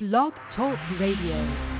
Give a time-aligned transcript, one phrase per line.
[0.00, 1.73] Blog Talk Radio.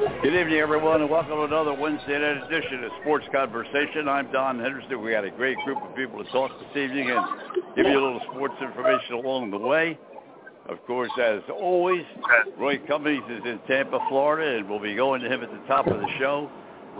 [0.00, 4.08] Good evening, everyone, and welcome to another Wednesday night edition of Sports Conversation.
[4.08, 5.02] I'm Don Henderson.
[5.02, 7.20] We got a great group of people to talk this evening and
[7.76, 9.98] give you a little sports information along the way.
[10.70, 12.02] Of course, as always,
[12.56, 15.86] Roy Cummings is in Tampa, Florida, and we'll be going to him at the top
[15.86, 16.50] of the show.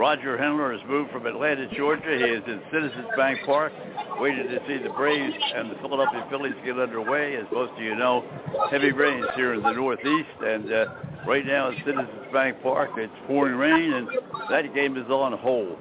[0.00, 2.16] Roger Hendler has moved from Atlanta, Georgia.
[2.16, 3.70] He is in Citizens Bank Park,
[4.18, 7.36] waiting to see the Braves and the Philadelphia Phillies get underway.
[7.36, 8.24] As most of you know,
[8.70, 10.86] heavy rains here in the Northeast, and uh,
[11.26, 14.08] right now at Citizens Bank Park, it's pouring rain, and
[14.48, 15.76] that game is on hold.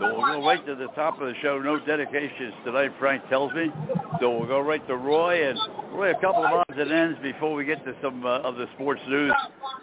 [0.00, 1.58] So we'll go right to the top of the show.
[1.58, 3.70] No dedications tonight, Frank tells me.
[4.20, 5.48] So we'll go right to Roy.
[5.48, 5.58] And
[5.92, 8.66] Roy, a couple of odds and ends before we get to some uh, of the
[8.74, 9.32] sports news.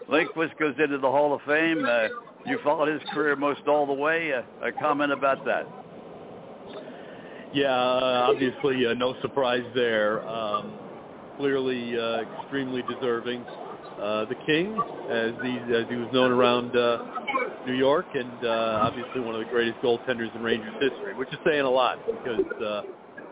[0.08, 1.84] Lundqvist goes into the Hall of Fame.
[1.84, 2.10] Uh,
[2.46, 4.34] you followed his career most all the way.
[4.34, 5.68] Uh, a comment about that?
[7.54, 10.28] Yeah, uh, obviously uh, no surprise there.
[10.28, 10.74] Um,
[11.38, 13.46] clearly uh, extremely deserving.
[14.02, 14.76] Uh, the King,
[15.10, 16.98] as he as he was known around uh,
[17.68, 21.38] New York, and uh, obviously one of the greatest goaltenders in Rangers history, which is
[21.46, 22.82] saying a lot because uh,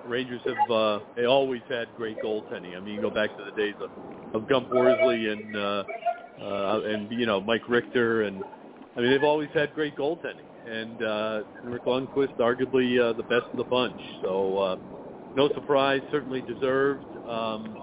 [0.06, 2.78] Rangers have uh, they always had great goaltending.
[2.78, 3.90] I mean, you go back to the days of,
[4.36, 5.84] of Gump Worsley and uh,
[6.42, 8.44] uh, and you know Mike Richter, and
[8.96, 10.46] I mean they've always had great goaltending.
[10.66, 14.00] and uh, Rick Lundqvist, arguably uh, the best of the bunch.
[14.24, 14.76] So uh,
[15.36, 17.06] no surprise, certainly deserved.
[17.28, 17.78] Um,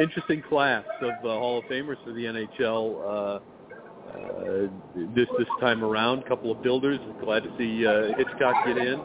[0.00, 3.40] interesting class of uh, Hall of Famers for the NHL uh,
[4.10, 4.68] uh,
[5.14, 6.20] this this time around.
[6.24, 6.98] A couple of builders.
[7.22, 9.00] Glad to see uh, Hitchcock get in.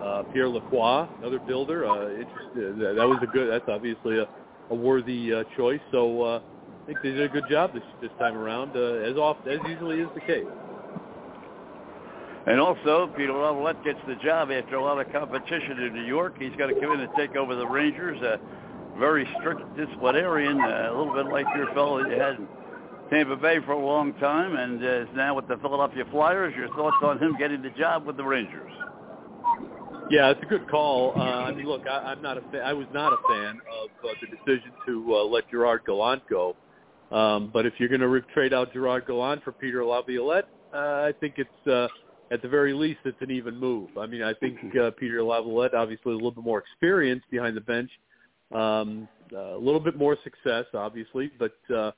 [0.00, 1.84] Uh, Pierre Lacroix, another builder.
[1.86, 2.22] Uh,
[2.54, 3.50] that, that was a good.
[3.50, 4.28] That's obviously a,
[4.70, 5.80] a worthy uh, choice.
[5.90, 6.40] So uh,
[6.86, 9.58] I think they did a good job this this time around, uh, as often as
[9.66, 10.46] usually is the case.
[12.46, 16.36] And also, Peter Laviolette gets the job after a lot of competition in New York.
[16.38, 18.22] He's got to come in and take over the Rangers.
[18.22, 18.38] A
[19.00, 22.46] very strict disciplinarian, a little bit like your fellow you had in
[23.10, 26.54] Tampa Bay for a long time, and uh, is now with the Philadelphia Flyers.
[26.56, 28.70] Your thoughts on him getting the job with the Rangers?
[30.08, 31.14] Yeah, it's a good call.
[31.16, 32.62] Uh, I mean, look, I, I'm not a fan.
[32.64, 36.54] I was not a fan of uh, the decision to uh, let Gerard Gallant go.
[37.10, 40.78] Um, but if you're going to re- trade out Gerard Gallant for Peter Laviolette, uh,
[40.78, 41.88] I think it's uh,
[42.32, 43.90] at the very least it's an even move.
[43.98, 47.60] I mean, I think uh, Peter Laviolette obviously a little bit more experience behind the
[47.60, 47.90] bench,
[48.52, 51.92] um, uh, a little bit more success, obviously, but uh,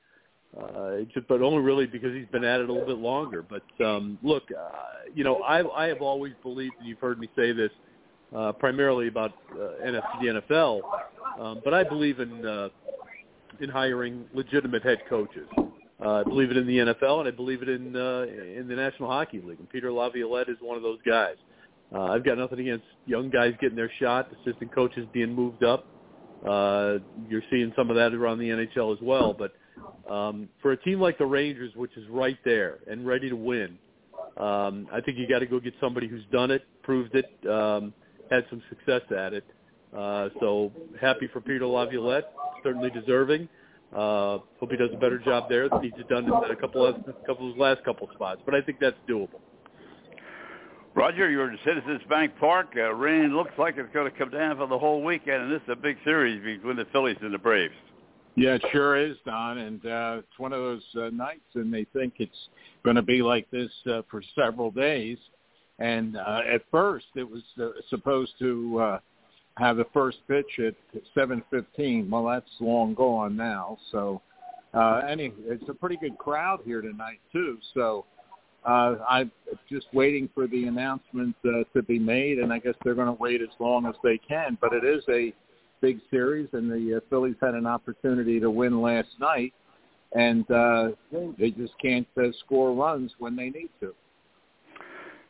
[0.59, 3.43] uh, just, but only really because he's been at it a little bit longer.
[3.43, 4.69] But um, look, uh,
[5.13, 7.71] you know, I I have always believed, and you've heard me say this
[8.35, 10.81] uh, primarily about uh, NF, the NFL,
[11.39, 12.69] um, but I believe in uh,
[13.61, 15.47] in hiring legitimate head coaches.
[16.03, 18.25] Uh, I believe it in the NFL, and I believe it in uh,
[18.57, 19.59] in the National Hockey League.
[19.59, 21.35] And Peter Laviolette is one of those guys.
[21.93, 25.85] Uh, I've got nothing against young guys getting their shot, assistant coaches being moved up.
[26.47, 29.33] Uh, you're seeing some of that around the NHL as well.
[29.33, 29.53] But
[30.11, 33.77] um, for a team like the Rangers, which is right there and ready to win,
[34.37, 37.93] um, I think you got to go get somebody who's done it, proved it, um,
[38.31, 39.43] had some success at it.
[39.93, 42.31] So happy for Peter Laviolette,
[42.63, 43.47] certainly deserving.
[43.91, 46.95] Uh, hope he does a better job there than he's done in a couple of
[47.07, 49.39] a couple of his last couple of spots, but I think that's doable.
[50.93, 52.73] Roger, you're at Citizens Bank Park.
[52.75, 55.61] Uh, rain looks like it's going to come down for the whole weekend, and this
[55.63, 57.73] is a big series between the Phillies and the Braves.
[58.35, 61.85] Yeah, it sure is, Don, and uh, it's one of those uh, nights, and they
[61.93, 62.49] think it's
[62.83, 65.17] going to be like this uh, for several days.
[65.79, 68.99] And uh, at first, it was uh, supposed to uh,
[69.59, 70.75] have the first pitch at
[71.15, 72.09] 7:15.
[72.09, 73.77] Well, that's long gone now.
[73.91, 74.21] So,
[74.73, 77.57] uh, any, it's a pretty good crowd here tonight too.
[77.73, 78.05] So,
[78.65, 79.31] uh, I'm
[79.69, 83.21] just waiting for the announcement uh, to be made, and I guess they're going to
[83.21, 84.57] wait as long as they can.
[84.59, 85.33] But it is a
[85.81, 89.53] big series, and the uh, Phillies had an opportunity to win last night,
[90.13, 90.89] and uh,
[91.37, 93.93] they just can't uh, score runs when they need to.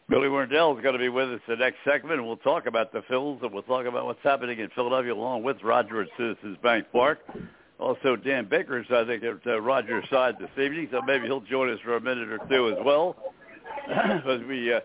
[0.09, 2.91] Billy Warndel is going to be with us the next segment, and we'll talk about
[2.91, 6.57] the Phils, and we'll talk about what's happening in Philadelphia along with Roger at Citizens
[6.63, 7.19] Bank Park.
[7.77, 11.69] Also, Dan Baker's, I think, at uh, Roger's side this evening, so maybe he'll join
[11.71, 13.15] us for a minute or two as well.
[13.87, 14.79] Because we uh,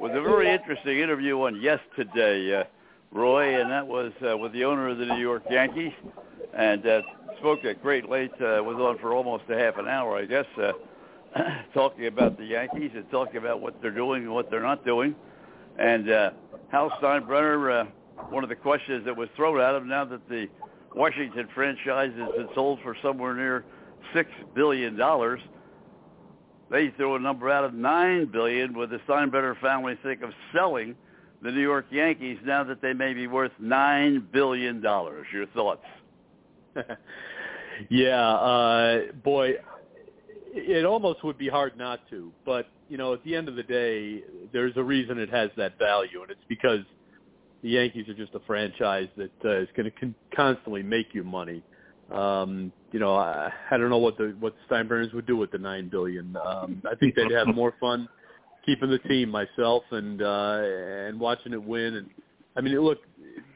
[0.00, 2.64] was a very interesting interview on Yes Today, uh,
[3.12, 5.92] Roy, and that was uh, with the owner of the New York Yankees,
[6.54, 7.02] and uh,
[7.38, 8.34] spoke at great length.
[8.40, 10.46] Uh, was on for almost a half an hour, I guess.
[10.56, 10.72] Uh,
[11.74, 15.14] talking about the Yankees and talking about what they're doing and what they're not doing.
[15.78, 16.30] And uh,
[16.70, 17.90] Hal Steinbrenner, uh,
[18.30, 20.48] one of the questions that was thrown at him now that the
[20.94, 23.64] Washington franchise has been sold for somewhere near
[24.14, 25.40] six billion dollars,
[26.70, 28.74] they threw a number out of nine billion.
[28.74, 30.94] Would the Steinbrenner family think of selling
[31.42, 35.26] the New York Yankees now that they may be worth nine billion dollars?
[35.32, 35.84] Your thoughts?
[37.88, 39.54] yeah, uh, boy,
[40.52, 43.62] it almost would be hard not to, but you know, at the end of the
[43.62, 46.80] day, there's a reason it has that value, and it's because
[47.62, 51.22] the Yankees are just a franchise that uh, is going to con- constantly make you
[51.22, 51.62] money.
[52.10, 55.52] Um, you know, I, I don't know what the what the Steinbrenners would do with
[55.52, 56.36] the nine billion.
[56.36, 58.08] Um, I think they'd have more fun
[58.64, 61.96] keeping the team myself and uh, and watching it win.
[61.96, 62.10] And
[62.56, 62.98] I mean, look,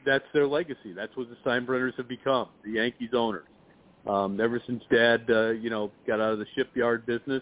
[0.05, 0.93] that's their legacy.
[0.95, 3.45] That's what the Steinbrenners have become, the Yankees owners.
[4.07, 7.41] Um, ever since Dad, uh, you know, got out of the shipyard business,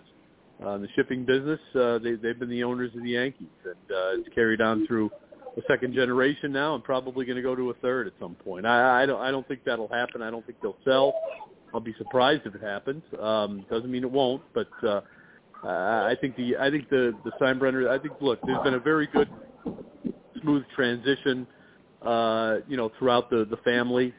[0.66, 4.20] uh, the shipping business, uh, they, they've been the owners of the Yankees, and uh,
[4.20, 5.10] it's carried on through
[5.58, 8.66] a second generation now, and probably going to go to a third at some point.
[8.66, 10.22] I, I don't, I don't think that'll happen.
[10.22, 11.14] I don't think they'll sell.
[11.74, 13.04] I'll be surprised if it happens.
[13.20, 15.02] Um, doesn't mean it won't, but uh,
[15.64, 17.90] I think the, I think the the Steinbrenner.
[17.90, 19.30] I think look, there's been a very good,
[20.42, 21.48] smooth transition,
[22.04, 24.14] uh, you know, throughout the the family.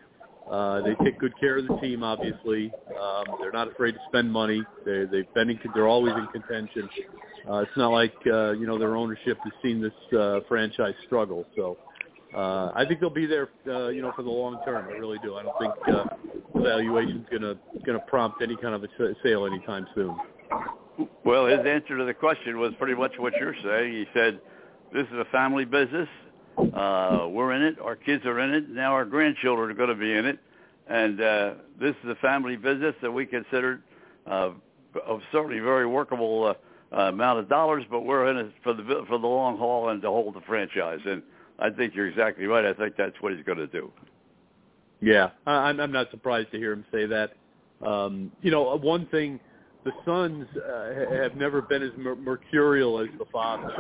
[0.51, 2.03] Uh, they take good care of the team.
[2.03, 2.71] Obviously,
[3.01, 4.63] um, they're not afraid to spend money.
[4.85, 6.89] They, they've been in, they're always in contention.
[7.49, 11.47] Uh, it's not like uh, you know their ownership has seen this uh, franchise struggle.
[11.57, 11.79] So
[12.35, 14.87] uh, I think they'll be there, uh, you know, for the long term.
[14.89, 15.37] I really do.
[15.37, 16.05] I don't think uh,
[16.57, 17.55] valuation's gonna
[17.87, 18.89] gonna prompt any kind of a
[19.23, 20.17] sale anytime soon.
[21.25, 23.93] Well, his answer to the question was pretty much what you're saying.
[23.93, 24.41] He said
[24.93, 26.09] this is a family business.
[26.59, 27.79] Uh, we're in it.
[27.81, 28.69] Our kids are in it.
[28.71, 30.39] Now our grandchildren are going to be in it.
[30.89, 33.81] And uh, this is a family business that we consider
[34.27, 34.51] uh,
[35.07, 39.05] of certainly very workable uh, uh, amount of dollars, but we're in it for the
[39.09, 41.01] for the long haul and to hold the franchise.
[41.05, 41.23] And
[41.59, 42.65] I think you're exactly right.
[42.65, 43.91] I think that's what he's going to do.
[45.01, 47.33] Yeah, I'm I'm not surprised to hear him say that.
[47.85, 49.41] Um, you know, one thing
[49.85, 53.71] the sons uh, have never been as mer- mercurial as the father.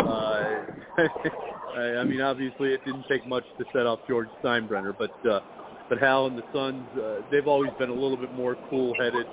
[0.00, 0.66] Uh,
[2.00, 5.40] I mean, obviously, it didn't take much to set off George Steinbrenner, but uh,
[5.88, 9.26] but Hal and the sons, uh, they've always been a little bit more cool-headed.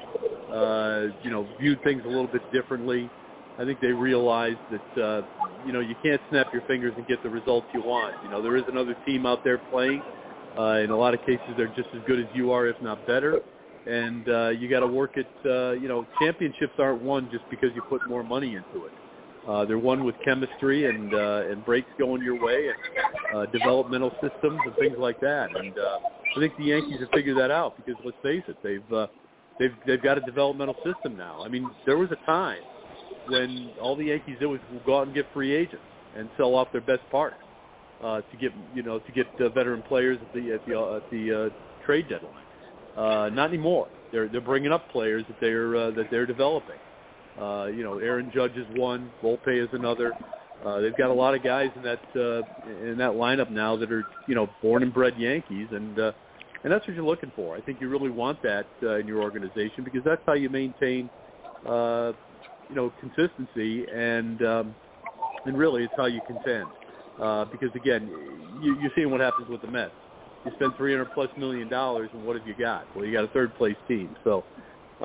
[0.51, 3.09] Uh, you know, viewed things a little bit differently.
[3.57, 5.21] I think they realized that uh,
[5.65, 8.15] you know you can't snap your fingers and get the results you want.
[8.23, 10.01] You know, there is another team out there playing.
[10.57, 13.05] Uh, in a lot of cases, they're just as good as you are, if not
[13.07, 13.41] better
[13.85, 17.69] and uh, you got to work at uh, you know championships aren't won just because
[17.75, 18.91] you put more money into it.
[19.47, 24.11] Uh, they're won with chemistry and uh, and breaks going your way and uh, developmental
[24.21, 25.49] systems and things like that.
[25.55, 25.99] And uh,
[26.35, 29.07] I think the Yankees have figured that out because let's face it, they've uh,
[29.59, 31.43] they've they've got a developmental system now.
[31.43, 32.61] I mean, there was a time
[33.27, 35.83] when all the Yankees did was go out and get free agents
[36.15, 37.35] and sell off their best parts
[38.03, 40.97] uh, to get you know to get uh, veteran players at the at the uh,
[40.97, 42.42] at the uh, trade deadline.
[42.97, 43.87] Uh, not anymore.
[44.11, 46.77] They're they're bringing up players that they're uh, that they're developing.
[47.39, 50.13] Uh, you know, Aaron Judge is one, Volpe is another.
[50.63, 52.41] Uh, they've got a lot of guys in that uh,
[52.85, 56.11] in that lineup now that are you know born and bred Yankees, and uh,
[56.63, 57.55] and that's what you're looking for.
[57.55, 61.09] I think you really want that uh, in your organization because that's how you maintain
[61.67, 62.13] uh,
[62.69, 64.75] you know consistency and um,
[65.45, 66.67] and really it's how you contend.
[67.19, 68.07] Uh, because again,
[68.61, 69.91] you, you're seeing what happens with the Mets
[70.45, 72.85] you spend 300 plus million dollars, and what have you got?
[72.95, 74.15] Well, you got a third place team.
[74.23, 74.43] So,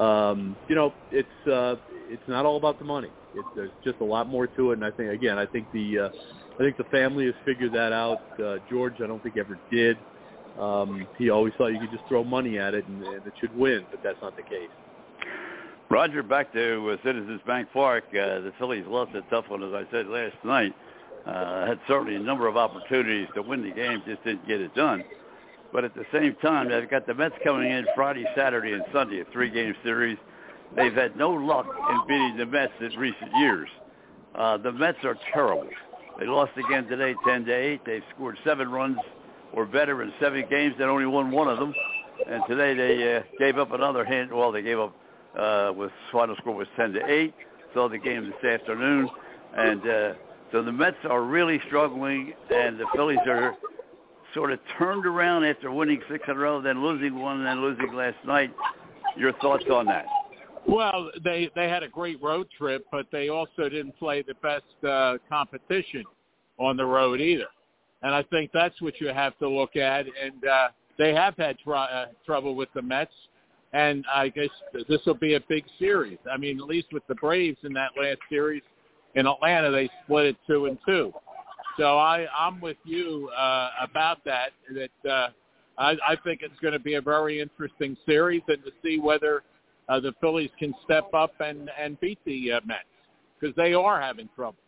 [0.00, 1.76] um, you know, it's uh,
[2.08, 3.10] it's not all about the money.
[3.34, 5.98] It, there's just a lot more to it, and I think again, I think the
[5.98, 6.08] uh,
[6.54, 8.20] I think the family has figured that out.
[8.40, 9.96] Uh, George, I don't think ever did.
[10.58, 13.56] Um, he always thought you could just throw money at it and, and it should
[13.56, 14.68] win, but that's not the case.
[15.88, 18.04] Roger, back to uh, Citizens Bank Park.
[18.10, 20.74] Uh, the Phillies lost a tough one, as I said last night.
[21.26, 24.74] Uh, had certainly a number of opportunities to win the game, just didn't get it
[24.74, 25.04] done.
[25.72, 29.20] But at the same time, they've got the Mets coming in Friday, Saturday, and Sunday,
[29.20, 30.16] a three-game series.
[30.76, 33.68] They've had no luck in beating the Mets in recent years.
[34.34, 35.68] Uh, the Mets are terrible.
[36.18, 37.80] They lost again today, 10 to 8.
[37.84, 38.98] They've scored seven runs
[39.52, 40.74] or better in seven games.
[40.78, 41.74] They only won one of them.
[42.28, 44.32] And today they uh, gave up another hit.
[44.32, 44.94] Well, they gave up
[45.38, 47.34] uh, with final score was 10 to 8.
[47.74, 49.08] Saw the game this afternoon,
[49.54, 50.14] and uh,
[50.50, 53.54] so the Mets are really struggling, and the Phillies are
[54.34, 57.60] sort of turned around after winning six in a row, then losing one, and then
[57.62, 58.52] losing last night.
[59.16, 60.06] Your thoughts on that?
[60.66, 64.84] Well, they they had a great road trip, but they also didn't play the best
[64.86, 66.04] uh, competition
[66.58, 67.46] on the road either.
[68.02, 70.06] And I think that's what you have to look at.
[70.06, 70.68] And uh,
[70.98, 73.12] they have had tr- uh, trouble with the Mets,
[73.72, 74.50] and I guess
[74.88, 76.18] this will be a big series.
[76.30, 78.62] I mean, at least with the Braves in that last series
[79.14, 81.12] in Atlanta, they split it two and two.
[81.78, 84.50] So I, I'm with you uh, about that.
[84.74, 85.28] That uh,
[85.78, 89.44] I, I think it's going to be a very interesting series, and to see whether
[89.88, 92.80] uh, the Phillies can step up and and beat the uh, Mets
[93.40, 94.58] because they are having trouble.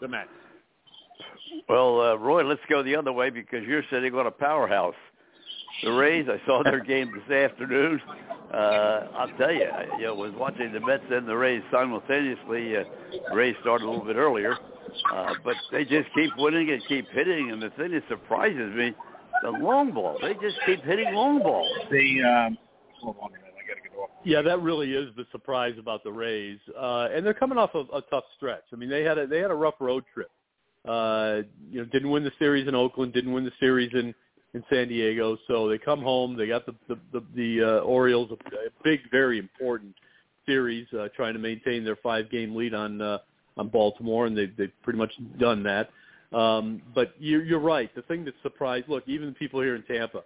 [0.00, 0.28] The Mets.
[1.70, 4.94] Well, uh, Roy, let's go the other way because you're sitting on a powerhouse.
[5.82, 8.00] The Rays, I saw their game this afternoon.
[8.52, 12.76] Uh, I'll tell you, I you know, was watching the Mets and the Rays simultaneously.
[12.76, 12.84] Uh,
[13.34, 14.56] Rays started a little bit earlier.
[15.12, 17.50] Uh, but they just keep winning and keep hitting.
[17.50, 18.94] And the thing that surprises me,
[19.42, 20.18] the long ball.
[20.20, 21.70] They just keep hitting long balls.
[21.90, 22.58] The um,
[23.00, 24.10] hold on a minute, I got to get off.
[24.24, 27.88] Yeah, that really is the surprise about the Rays, uh, and they're coming off of
[27.92, 28.64] a tough stretch.
[28.72, 30.30] I mean, they had a they had a rough road trip.
[30.86, 34.14] Uh, you know, didn't win the series in Oakland, didn't win the series in
[34.54, 35.36] in San Diego.
[35.46, 36.36] So they come home.
[36.36, 39.94] They got the the the, the uh, Orioles, a, a big, very important
[40.46, 43.18] series, uh, trying to maintain their five game lead on uh,
[43.56, 45.90] on Baltimore, and they've they've pretty much done that.
[46.36, 47.94] Um, but you're, you're right.
[47.94, 50.22] The thing that surprised, look, even people here in Tampa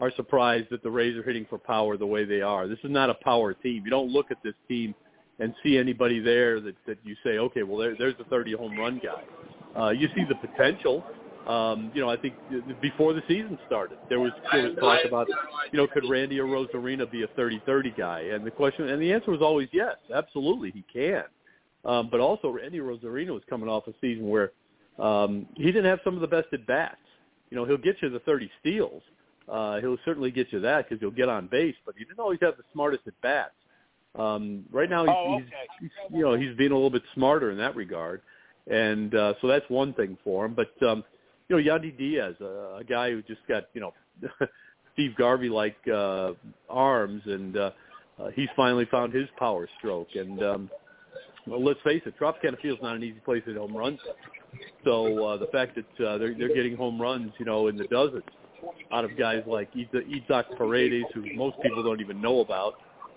[0.00, 2.66] are surprised that the Rays are hitting for power the way they are.
[2.66, 3.82] This is not a power team.
[3.84, 4.94] You don't look at this team
[5.38, 8.78] and see anybody there that that you say, okay, well, there, there's the 30 home
[8.78, 9.22] run guy.
[9.80, 11.04] Uh, you see the potential.
[11.46, 12.34] Um, you know, I think
[12.80, 15.26] before the season started, there was there was talk about,
[15.72, 18.20] you know, could Randy Arozarena be a 30-30 guy?
[18.32, 21.24] And the question, and the answer was always yes, absolutely, he can.
[21.84, 24.52] Um, but also, Randy Arozarena was coming off a season where
[24.98, 26.96] um, he didn't have some of the best at bats.
[27.50, 29.02] You know, he'll get you the 30 steals.
[29.50, 32.38] Uh, he'll certainly get you that because he'll get on base, but he didn't always
[32.40, 33.50] have the smartest at bats.
[34.18, 35.44] Um, right now, he's, Oh, okay.
[35.80, 38.20] he's, he's, you know, he's being a little bit smarter in that regard.
[38.70, 40.54] and uh, so that's one thing for him.
[40.54, 41.02] But um,
[41.48, 43.92] you know, Yandy Diaz, uh, a guy who just got you know
[44.92, 46.32] Steve Garvey like uh,
[46.70, 47.70] arms, and uh,
[48.22, 50.08] uh, he's finally found his power stroke.
[50.14, 50.70] And um,
[51.46, 53.98] well, let's face it, Tropicana Field's not an easy place to hit home runs.
[54.84, 57.84] So uh, the fact that uh, they're they're getting home runs, you know, in the
[57.84, 58.24] dozens
[58.92, 62.74] out of guys like Isaac Paredes, who most people don't even know about,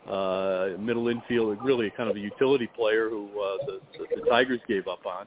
[0.10, 4.60] uh, middle infield, really kind of a utility player who uh, the, the, the Tigers
[4.68, 5.26] gave up on.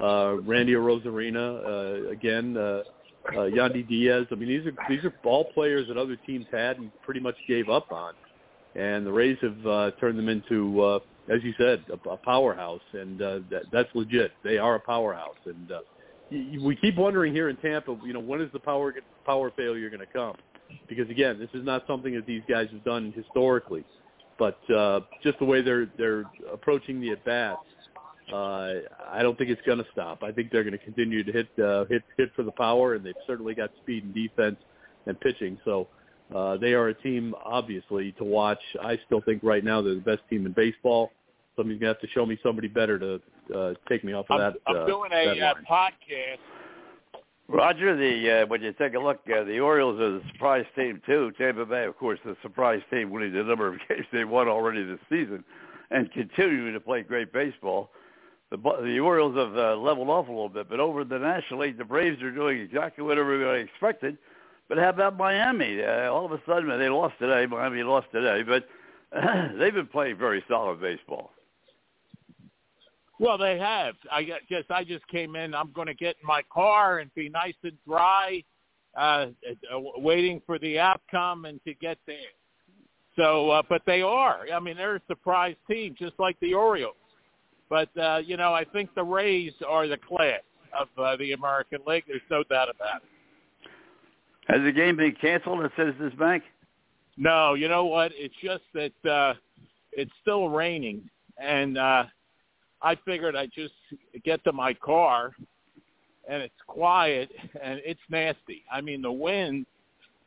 [0.00, 2.82] Uh, Randy Arozarena, uh, again, uh,
[3.28, 4.26] uh, Yandy Diaz.
[4.30, 7.36] I mean, these are these are all players that other teams had and pretty much
[7.48, 8.14] gave up on,
[8.74, 10.98] and the Rays have uh, turned them into, uh,
[11.30, 14.32] as you said, a, a powerhouse, and uh, that, that's legit.
[14.44, 15.80] They are a powerhouse, and uh,
[16.30, 18.94] we keep wondering here in Tampa, you know, when is the power
[19.24, 20.36] power failure going to come?
[20.88, 23.84] Because again, this is not something that these guys have done historically
[24.40, 27.58] but uh, just the way they're they're approaching the at bats,
[28.32, 28.72] uh,
[29.12, 30.22] I don't think it's going to stop.
[30.22, 33.04] I think they're going to continue to hit uh, hit hit for the power, and
[33.04, 34.56] they've certainly got speed and defense
[35.06, 35.58] and pitching.
[35.64, 35.88] So
[36.34, 38.60] uh, they are a team, obviously, to watch.
[38.82, 41.12] I still think right now they're the best team in baseball.
[41.60, 43.20] Somebody's going to have to show me somebody better to
[43.54, 44.60] uh, take me off of I'm, that.
[44.66, 46.38] I'm uh, doing a that uh, podcast.
[47.48, 51.02] Roger, the uh, when you take a look, uh, the Orioles are the surprise team
[51.04, 51.32] too.
[51.36, 54.84] Tampa Bay, of course, the surprise team, winning the number of games they won already
[54.84, 55.44] this season,
[55.90, 57.90] and continuing to play great baseball.
[58.50, 61.76] The the Orioles have uh, leveled off a little bit, but over the National League,
[61.76, 64.16] the Braves are doing exactly what everybody expected.
[64.68, 65.82] But how about Miami?
[65.82, 67.44] Uh, all of a sudden, they lost today.
[67.46, 68.66] Miami lost today, but
[69.58, 71.32] they've been playing very solid baseball.
[73.20, 73.96] Well, they have.
[74.10, 75.54] I gu- guess I just came in.
[75.54, 78.42] I'm going to get in my car and be nice and dry,
[78.96, 79.26] uh,
[79.70, 82.16] uh, waiting for the outcome and to get there.
[83.16, 84.46] So, uh, but they are.
[84.52, 86.94] I mean, they're a surprise team, just like the Orioles.
[87.68, 90.40] But uh, you know, I think the Rays are the class
[90.78, 92.04] of uh, the American League.
[92.08, 93.08] There's no doubt about it.
[94.48, 96.42] Has the game been canceled at Citizens Bank?
[97.18, 98.12] No, you know what?
[98.14, 99.34] It's just that uh,
[99.92, 102.04] it's still raining, and uh,
[102.82, 103.74] I figured I'd just
[104.24, 105.32] get to my car,
[106.28, 107.30] and it's quiet
[107.62, 108.64] and it's nasty.
[108.72, 109.66] I mean, the wind.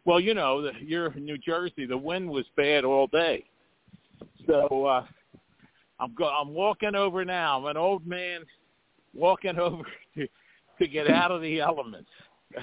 [0.06, 1.86] Well, you know, the, you're in New Jersey.
[1.86, 3.46] The wind was bad all day,
[4.48, 5.06] so uh,
[6.00, 7.60] I'm go- I'm walking over now.
[7.60, 8.42] I'm an old man
[9.14, 9.84] walking over
[10.18, 10.28] to
[10.80, 12.10] to get out of the elements.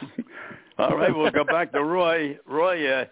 [0.79, 2.38] All right, we'll go back to Roy.
[2.46, 3.05] Roy, uh,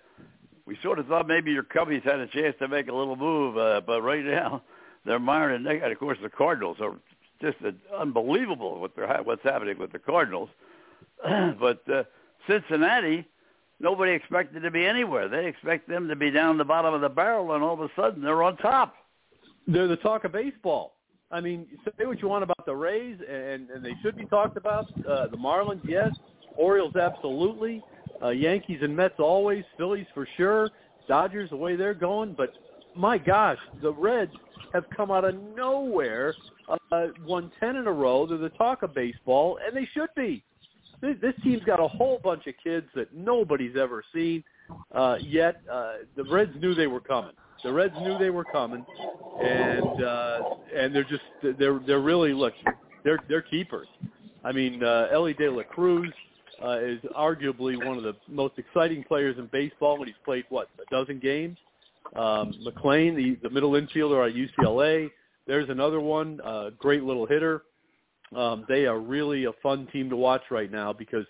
[0.65, 3.57] we sort of thought maybe your Cubbies had a chance to make a little move,
[3.57, 4.63] uh, but right now
[5.09, 5.93] they're mired in negative.
[5.93, 6.95] Of course, the Cardinals are
[7.41, 7.57] just
[7.99, 10.49] unbelievable what they're what's happening with the Cardinals.
[11.23, 12.05] but uh,
[12.49, 13.27] Cincinnati,
[13.81, 15.29] nobody expected to be anywhere.
[15.29, 17.91] They expect them to be down the bottom of the barrel, and all of a
[17.97, 18.95] sudden they're on top.
[19.67, 20.95] They're the talk of baseball.
[21.31, 21.67] I mean,
[21.99, 24.87] say what you want about the Rays, and, and they should be talked about.
[25.07, 26.11] Uh, the Marlins, yes.
[26.57, 27.83] Orioles, absolutely.
[28.23, 29.63] Uh, Yankees and Mets, always.
[29.77, 30.71] Phillies, for sure.
[31.07, 32.33] Dodgers, the way they're going.
[32.33, 32.55] But
[32.97, 34.33] my gosh, the Reds
[34.73, 36.35] have come out of nowhere,
[36.93, 38.27] uh, won 10 in a row.
[38.27, 40.43] They're the talk of baseball, and they should be.
[41.01, 44.43] This, team's got a whole bunch of kids that nobody's ever seen.
[44.93, 47.33] Uh, yet uh, the Reds knew they were coming.
[47.63, 48.85] The Reds knew they were coming,
[49.43, 50.41] and uh,
[50.77, 51.23] and they're just
[51.59, 52.53] they're they're really look
[53.05, 53.89] they're they're keepers.
[54.45, 56.13] I mean, uh, Elly De La Cruz
[56.63, 60.69] uh, is arguably one of the most exciting players in baseball when he's played what
[60.79, 61.57] a dozen games.
[62.17, 65.11] Um, McLain, the the middle infielder at UCLA,
[65.47, 67.63] there's another one, uh, great little hitter.
[68.37, 71.25] Um, they are really a fun team to watch right now because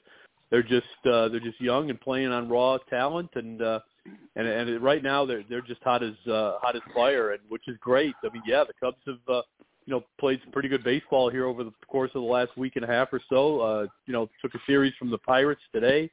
[0.51, 3.63] they're just uh, they're just young and playing on raw talent and.
[3.63, 3.81] Uh,
[4.37, 7.65] and and right now they're they're just hot as uh, hot as fire, and which
[7.69, 8.15] is great.
[8.25, 9.43] I mean, yeah, the Cubs have uh,
[9.87, 12.77] you know played some pretty good baseball here over the course of the last week
[12.77, 13.61] and a half or so.
[13.61, 16.11] Uh, you know, took a series from the Pirates today,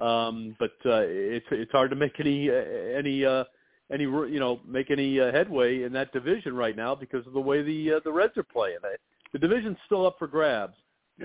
[0.00, 3.44] um, but uh, it's it's hard to make any any uh,
[3.90, 7.40] any you know make any uh, headway in that division right now because of the
[7.40, 8.78] way the uh, the Reds are playing.
[9.32, 10.76] The division's still up for grabs,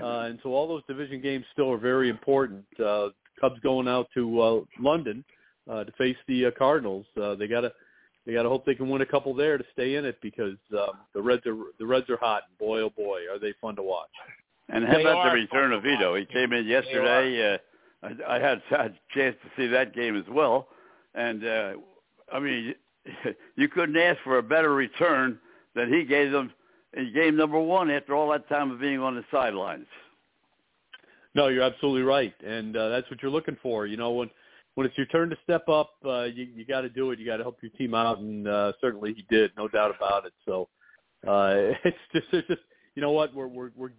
[0.02, 2.64] uh, and so all those division games still are very important.
[2.82, 3.08] Uh,
[3.40, 5.24] Cubs going out to uh, London
[5.70, 7.06] uh, to face the uh, Cardinals.
[7.20, 7.72] Uh, they got to
[8.26, 10.56] they got to hope they can win a couple there to stay in it because
[10.72, 12.42] um, the Reds are the Reds are hot.
[12.48, 14.10] And boy, oh boy, are they fun to watch.
[14.68, 16.14] And how They about the return of Vito?
[16.14, 17.54] He came in yesterday.
[17.54, 17.58] Uh,
[18.02, 20.68] I, I had had a chance to see that game as well,
[21.14, 21.72] and uh,
[22.32, 22.74] I mean,
[23.56, 25.38] you couldn't ask for a better return
[25.74, 26.52] than he gave them
[26.94, 29.86] in game number one after all that time of being on the sidelines.
[31.34, 33.86] No, you're absolutely right, and uh, that's what you're looking for.
[33.86, 34.30] You know, when
[34.74, 37.18] when it's your turn to step up, uh, you you got to do it.
[37.18, 40.24] You got to help your team out, and uh, certainly he did, no doubt about
[40.24, 40.32] it.
[40.46, 40.68] So
[41.26, 42.62] uh, it's just it's just
[42.94, 43.90] you know what we're we're we're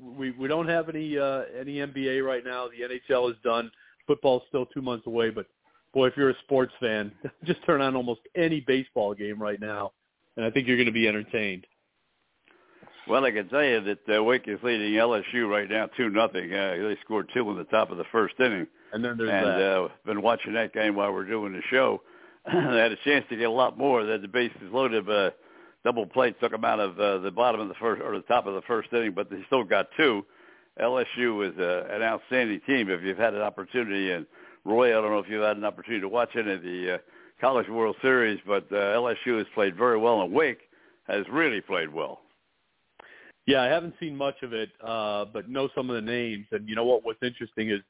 [0.00, 2.68] we we don't have any uh, any NBA right now.
[2.68, 3.70] The NHL is done.
[4.06, 5.46] Football's still two months away, but
[5.94, 7.12] boy, if you're a sports fan,
[7.44, 9.92] just turn on almost any baseball game right now,
[10.36, 11.66] and I think you're going to be entertained.
[13.06, 16.52] Well, I can tell you that uh, Wake is leading LSU right now two nothing.
[16.52, 19.46] Uh, they scored two in the top of the first inning, And then there's and
[19.46, 19.76] that.
[19.76, 22.00] uh, been watching that game while we're doing the show.
[22.46, 24.04] they had a chance to get a lot more.
[24.04, 25.30] That the bases loaded, but uh,
[25.84, 28.46] double play took them out of uh, the bottom of the first or the top
[28.46, 30.24] of the first inning, but they still got two.
[30.80, 32.88] LSU is uh, an outstanding team.
[32.90, 34.26] If you've had an opportunity, and
[34.64, 36.98] Roy, I don't know if you've had an opportunity to watch any of the uh,
[37.40, 40.60] College World Series, but uh, LSU has played very well, and Wake
[41.06, 42.20] has really played well.
[43.46, 46.46] Yeah, I haven't seen much of it, uh, but know some of the names.
[46.50, 47.04] And you know what?
[47.04, 47.80] What's interesting is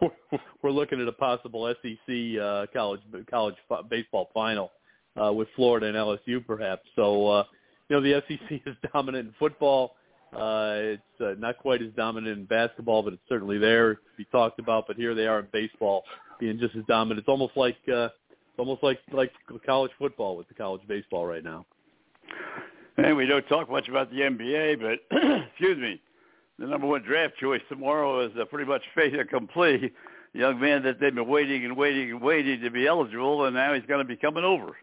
[0.00, 0.12] know,
[0.62, 3.00] we're looking at a possible SEC uh, college
[3.30, 4.72] college f- baseball final
[5.22, 6.82] uh, with Florida and LSU, perhaps.
[6.94, 7.44] So uh,
[7.88, 9.96] you know the SEC is dominant in football.
[10.34, 14.24] Uh, it's uh, not quite as dominant in basketball, but it's certainly there to be
[14.26, 14.86] talked about.
[14.86, 16.04] But here they are in baseball,
[16.40, 17.20] being just as dominant.
[17.20, 19.32] It's almost like uh, it's almost like like
[19.64, 21.64] college football with the college baseball right now.
[22.98, 25.16] And we don't talk much about the NBA, but
[25.50, 26.00] excuse me,
[26.58, 29.92] the number one draft choice tomorrow is uh, pretty much fait accompli.
[30.32, 33.54] The young man that they've been waiting and waiting and waiting to be eligible, and
[33.54, 34.76] now he's going to be coming over.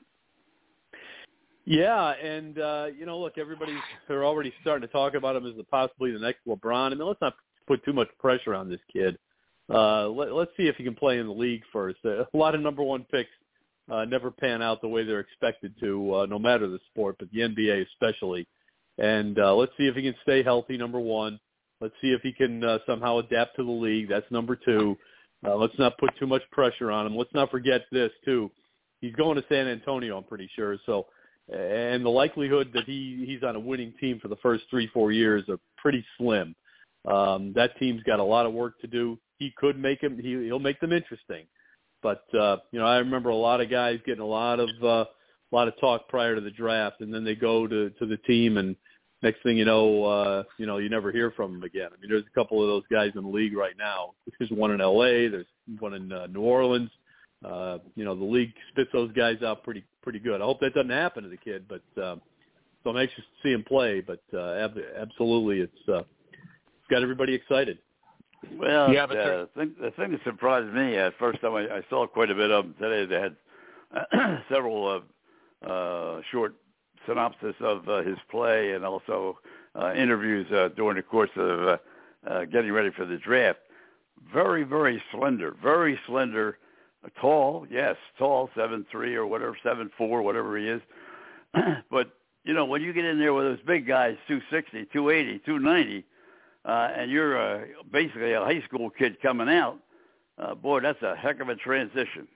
[1.66, 5.56] Yeah, and uh, you know, look, everybody's they're already starting to talk about him as
[5.56, 6.92] the possibly the next LeBron.
[6.92, 7.36] I mean, let's not
[7.68, 9.18] put too much pressure on this kid.
[9.74, 12.00] Uh, let, let's see if he can play in the league first.
[12.04, 13.30] A lot of number one picks
[13.90, 17.30] uh, never pan out the way they're expected to, uh, no matter the sport, but
[17.32, 18.46] the NBA especially.
[18.98, 20.78] And uh, let's see if he can stay healthy.
[20.78, 21.40] Number one.
[21.82, 24.08] Let's see if he can uh, somehow adapt to the league.
[24.08, 24.98] That's number two.
[25.46, 27.18] Uh, let's not put too much pressure on him.
[27.18, 28.50] Let's not forget this too.
[29.02, 30.78] He's going to San Antonio, I'm pretty sure.
[30.86, 31.08] So,
[31.50, 35.12] and the likelihood that he he's on a winning team for the first three four
[35.12, 36.56] years are pretty slim.
[37.06, 39.20] Um, that team's got a lot of work to do.
[39.38, 40.18] He could make him.
[40.18, 41.46] He, he'll make them interesting.
[42.02, 45.06] But uh, you know, I remember a lot of guys getting a lot of uh,
[45.06, 48.18] a lot of talk prior to the draft, and then they go to to the
[48.18, 48.76] team, and
[49.22, 51.90] next thing you know, uh, you know, you never hear from them again.
[51.92, 54.14] I mean, there's a couple of those guys in the league right now.
[54.38, 55.28] There's one in L.A.
[55.30, 55.46] There's
[55.80, 56.90] one in uh, New Orleans.
[57.44, 60.42] Uh, you know, the league spits those guys out pretty pretty good.
[60.42, 62.22] I hope that doesn't happen to the kid, but um,
[62.84, 64.02] so I'm anxious to see him play.
[64.02, 67.80] But uh, ab- absolutely, it's uh, it's got everybody excited.
[68.58, 71.78] Well, Yeah, but uh, the, thing, the thing that surprised me at first time I,
[71.78, 73.06] I saw quite a bit of them today.
[73.06, 73.36] They had
[73.96, 75.04] uh, several
[75.64, 76.56] uh, uh, short
[77.08, 79.40] synopsis of uh, his play and also
[79.76, 81.78] uh, interviews uh, during the course of uh,
[82.30, 83.60] uh, getting ready for the draft.
[84.34, 86.56] Very, very slender, very slender, uh,
[87.20, 87.66] tall.
[87.70, 90.82] Yes, tall, seven three or whatever, seven four, whatever he is.
[91.92, 92.12] but
[92.44, 95.40] you know, when you get in there with those big guys, two sixty, two eighty,
[95.46, 96.06] two ninety
[96.66, 99.78] uh, and you're uh, basically a high school kid coming out,
[100.38, 102.28] uh, boy, that's a heck of a transition.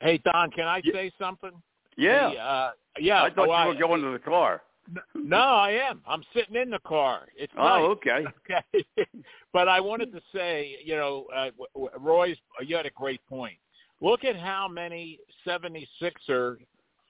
[0.00, 0.92] Hey Don, can I Yeah.
[0.92, 1.52] say something?
[1.96, 3.22] Yeah, Hey, uh, yeah.
[3.22, 4.62] I thought oh, you were going to the car.
[5.14, 6.02] No, I am.
[6.06, 7.28] I'm sitting in the car.
[7.36, 7.82] It's Oh, nice.
[7.82, 8.24] okay.
[8.50, 8.84] Okay.
[9.52, 11.50] but I wanted to say, you know, uh,
[11.98, 12.36] Roy's,
[12.66, 13.58] you had a great point.
[14.00, 16.56] Look at how many 76er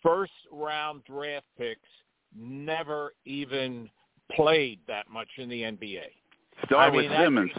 [0.03, 1.89] first round draft picks
[2.37, 3.89] never even
[4.35, 6.03] played that much in the NBA.
[6.67, 7.51] Start I mean, with Simmons.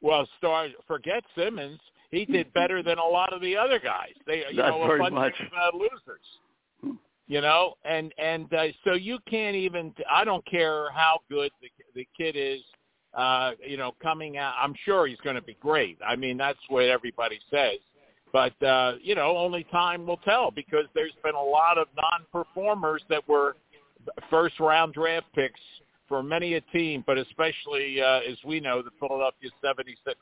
[0.00, 1.80] Well, star forget Simmons.
[2.10, 4.12] He did better than a lot of the other guys.
[4.26, 5.34] They, you Not know, a very bunch much.
[5.40, 6.98] of uh, losers.
[7.26, 9.94] You know, and and uh, so you can't even.
[10.10, 12.60] I don't care how good the the kid is.
[13.14, 15.96] Uh, you know, coming out, I'm sure he's going to be great.
[16.06, 17.78] I mean, that's what everybody says.
[18.34, 23.00] But uh, you know, only time will tell because there's been a lot of non-performers
[23.08, 23.54] that were
[24.28, 25.60] first round draft picks
[26.08, 30.16] for many a team, but especially uh, as we know, the Philadelphia 76ers.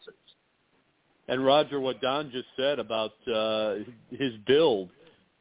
[1.28, 3.76] And Roger, what Don just said about uh,
[4.10, 4.90] his build,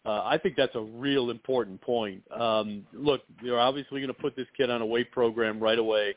[0.06, 2.24] uh, I think that's a real important point.
[2.32, 6.16] Um, look, you're obviously going to put this kid on a weight program right away,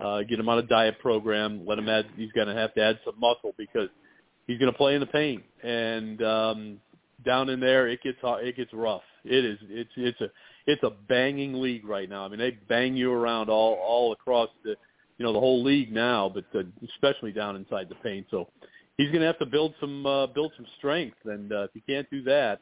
[0.00, 2.06] uh, get him on a diet program, let him add.
[2.14, 3.88] He's going to have to add some muscle because
[4.48, 6.80] he's going to play in the paint, and um,
[7.24, 9.02] down in there it gets it gets rough.
[9.24, 10.30] It is it's it's a
[10.66, 12.24] it's a banging league right now.
[12.24, 14.74] I mean, they bang you around all all across the
[15.18, 18.26] you know the whole league now, but uh, especially down inside the paint.
[18.30, 18.48] So
[18.96, 21.80] he's going to have to build some uh, build some strength, and uh, if he
[21.80, 22.60] can't do that,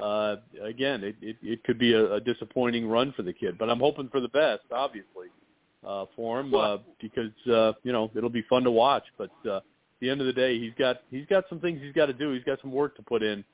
[0.00, 3.56] uh, again, it, it, it could be a, a disappointing run for the kid.
[3.58, 5.28] But I'm hoping for the best, obviously,
[5.86, 9.04] uh, for him uh, because uh, you know it'll be fun to watch.
[9.16, 9.60] But uh,
[10.00, 12.32] the end of the day, he's got he's got some things he's got to do.
[12.32, 13.44] He's got some work to put in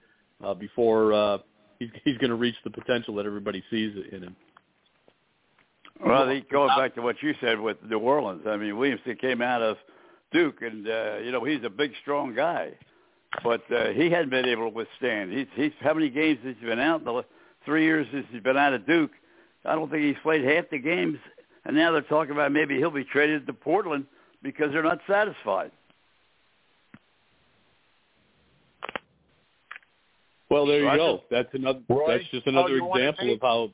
[0.45, 1.39] uh, before uh,
[1.79, 4.37] he's he's going to reach the potential that everybody sees in him.
[6.05, 9.43] Well, they, going back to what you said with New Orleans, I mean, Williamson came
[9.43, 9.77] out of
[10.33, 12.71] Duke, and uh, you know he's a big, strong guy,
[13.45, 15.33] but uh, he hadn't been able to withstand.
[15.33, 17.05] He's, he's how many games has he been out?
[17.05, 17.23] The
[17.65, 19.11] three years since he's been out of Duke,
[19.65, 21.19] I don't think he's played half the games.
[21.65, 24.07] And now they're talking about maybe he'll be traded to Portland
[24.43, 25.71] because they're not satisfied.
[30.51, 30.99] Well, there you Roger?
[30.99, 31.21] go.
[31.31, 31.81] That's another.
[31.89, 32.19] Roy?
[32.19, 33.71] That's just Oh, another you wanna example of how.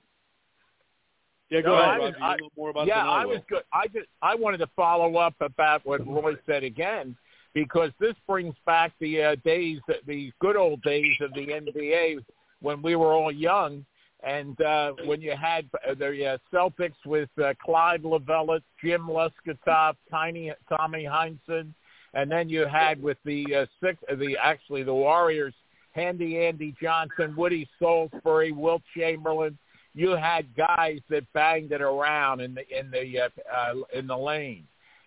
[1.48, 2.24] Yeah, go No, ahead, I was- Roger.
[2.24, 3.62] I- you more about yeah, I, I was good.
[3.72, 7.16] I just I wanted to follow up about what Roy said again
[7.54, 12.18] because this brings back the uh, days, the good old days of the NBA
[12.60, 13.84] when we were all young,
[14.22, 19.94] and uh, when you had uh, the uh, Celtics with uh, Clyde Lovellette, Jim Loscutoff,
[20.10, 21.72] Tiny Tommy Heinsohn,
[22.12, 25.54] and then you had with the uh, six, uh, the actually the Warriors,
[25.96, 29.58] Handy Andy Johnson, Woody Sauldsberry, Wilt Chamberlain
[29.96, 34.16] you had guys that banged it around in the in the uh, uh, in the
[34.16, 34.64] lane,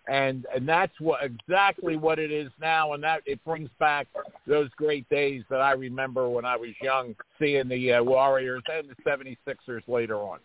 [0.08, 4.08] and and that's what exactly what it is now, and that it brings back
[4.48, 8.88] those great days that I remember when I was young, seeing the uh, Warriors and
[8.88, 10.40] the 76ers later on.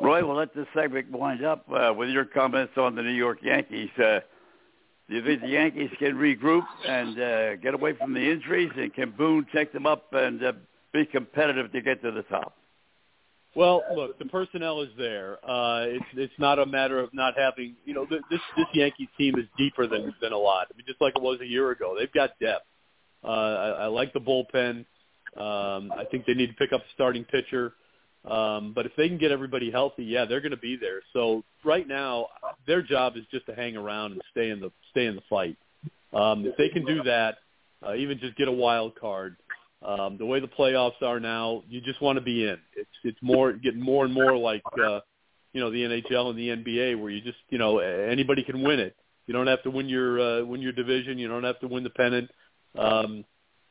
[0.00, 3.38] Roy, we'll let this segment wind up uh, with your comments on the New York
[3.42, 3.90] Yankees.
[3.98, 4.20] Uh,
[5.08, 8.92] do you think the Yankees can regroup and uh, get away from the injuries, and
[8.92, 10.52] can Boone take them up and uh,
[10.92, 12.56] be competitive to get to the top?
[13.54, 15.38] Well, look, the personnel is there.
[15.48, 17.76] Uh, it's it's not a matter of not having.
[17.84, 20.66] You know, th- this this Yankees team is deeper than than a lot.
[20.72, 21.96] I mean, just like it was a year ago.
[21.98, 22.66] They've got depth.
[23.24, 24.84] Uh, I, I like the bullpen.
[25.40, 27.72] Um, I think they need to pick up a starting pitcher.
[28.26, 31.00] Um, but if they can get everybody healthy, yeah, they're going to be there.
[31.12, 32.26] So right now,
[32.66, 35.56] their job is just to hang around and stay in the stay in the fight.
[36.12, 37.36] Um, if they can do that,
[37.86, 39.36] uh, even just get a wild card.
[39.82, 42.58] Um, the way the playoffs are now, you just want to be in.
[42.74, 45.00] It's it's more getting more and more like uh,
[45.52, 48.80] you know the NHL and the NBA, where you just you know anybody can win
[48.80, 48.96] it.
[49.26, 51.18] You don't have to win your uh, win your division.
[51.18, 52.30] You don't have to win the pennant.
[52.76, 53.24] Um,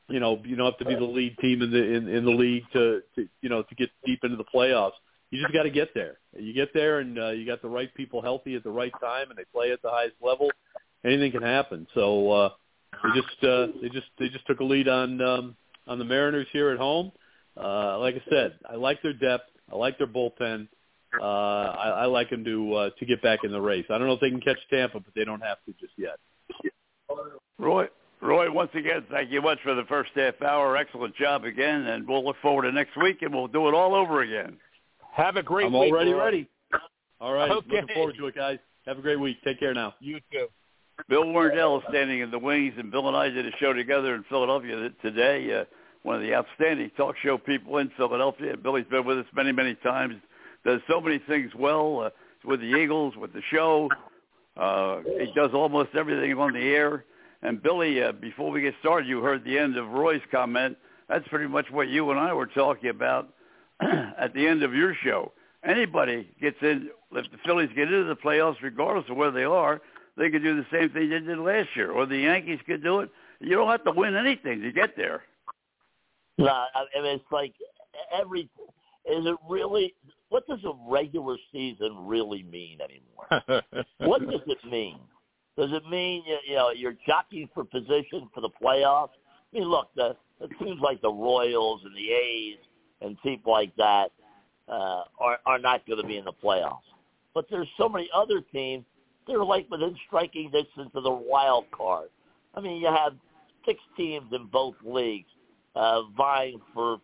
[0.07, 2.31] you know you don't have to be the lead team in the in, in the
[2.31, 4.91] league to, to you know to get deep into the playoffs.
[5.31, 6.19] You just got to get there.
[6.37, 9.29] You get there, and uh, you got the right people healthy at the right time,
[9.29, 10.49] and they play at the highest level.
[11.03, 11.87] Anything can happen.
[11.93, 12.49] So uh,
[13.03, 15.21] they just uh, they just they just took a lead on.
[15.21, 17.11] Um, on the Mariners here at home.
[17.57, 19.49] Uh, like I said, I like their depth.
[19.71, 20.67] I like their bullpen.
[21.19, 23.85] Uh, I, I like them to uh, to get back in the race.
[23.89, 26.17] I don't know if they can catch Tampa, but they don't have to just yet.
[27.57, 27.87] Roy,
[28.25, 30.75] Roy, once again, thank you much for the first half hour.
[30.75, 33.93] Excellent job again, and we'll look forward to next week, and we'll do it all
[33.93, 34.57] over again.
[35.13, 35.91] Have a great I'm week.
[35.93, 36.23] already Roy.
[36.23, 36.49] ready.
[37.21, 37.69] All right, Okay.
[37.81, 38.57] looking forward to it, guys.
[38.87, 39.37] Have a great week.
[39.43, 39.93] Take care now.
[39.99, 40.47] You too.
[41.07, 44.15] Bill Warndel is standing in the wings, and Bill and I did a show together
[44.15, 45.53] in Philadelphia today.
[45.61, 45.65] Uh,
[46.03, 48.55] one of the outstanding talk show people in Philadelphia.
[48.57, 50.15] Billy's been with us many, many times.
[50.65, 52.09] Does so many things well uh,
[52.43, 53.89] with the Eagles, with the show.
[54.57, 57.03] Uh, he does almost everything on the air.
[57.41, 60.77] And Billy, uh, before we get started, you heard the end of Roy's comment.
[61.09, 63.33] That's pretty much what you and I were talking about
[63.81, 65.31] at the end of your show.
[65.63, 69.81] Anybody gets in, if the Phillies get into the playoffs, regardless of where they are,
[70.17, 73.01] they could do the same thing they did last year, or the Yankees could do
[73.01, 73.09] it.
[73.39, 75.23] You don't have to win anything to get there.
[76.37, 77.53] No, I I mean it's like
[78.13, 78.41] every.
[79.05, 79.93] Is it really?
[80.29, 83.63] What does a regular season really mean anymore?
[83.99, 84.99] what does it mean?
[85.57, 89.09] Does it mean you, know you're jockeying for position for the playoffs?
[89.53, 92.57] I mean, look, the, the teams like the Royals and the A's
[93.01, 94.11] and people like that
[94.67, 96.79] uh, are are not going to be in the playoffs.
[97.33, 98.85] But there's so many other teams
[99.27, 102.09] that are like within striking distance of the wild card.
[102.53, 103.13] I mean, you have
[103.65, 105.29] six teams in both leagues
[105.75, 106.99] uh, vying for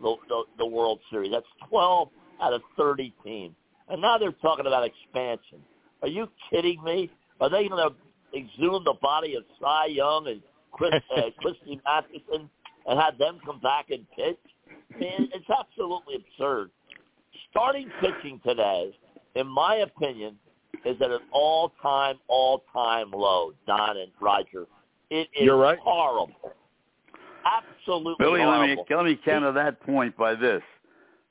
[0.00, 1.30] the, the, the World Series.
[1.32, 2.08] That's 12
[2.42, 3.54] out of 30 teams.
[3.88, 5.58] And now they're talking about expansion.
[6.02, 7.10] Are you kidding me?
[7.40, 10.40] Are they going to exhume the body of Cy Young and
[10.72, 12.50] Chris, uh, Christy Mathewson
[12.86, 14.38] and have them come back and pitch?
[14.94, 16.70] I mean, it's absolutely absurd.
[17.50, 18.96] Starting pitching today,
[19.34, 20.36] in my opinion,
[20.84, 24.66] is at an all-time, all-time low, Don and Roger.
[25.10, 25.78] It is You're right.
[25.78, 26.34] horrible.
[27.44, 30.62] Absolutely Billy, let me, let me counter that point by this.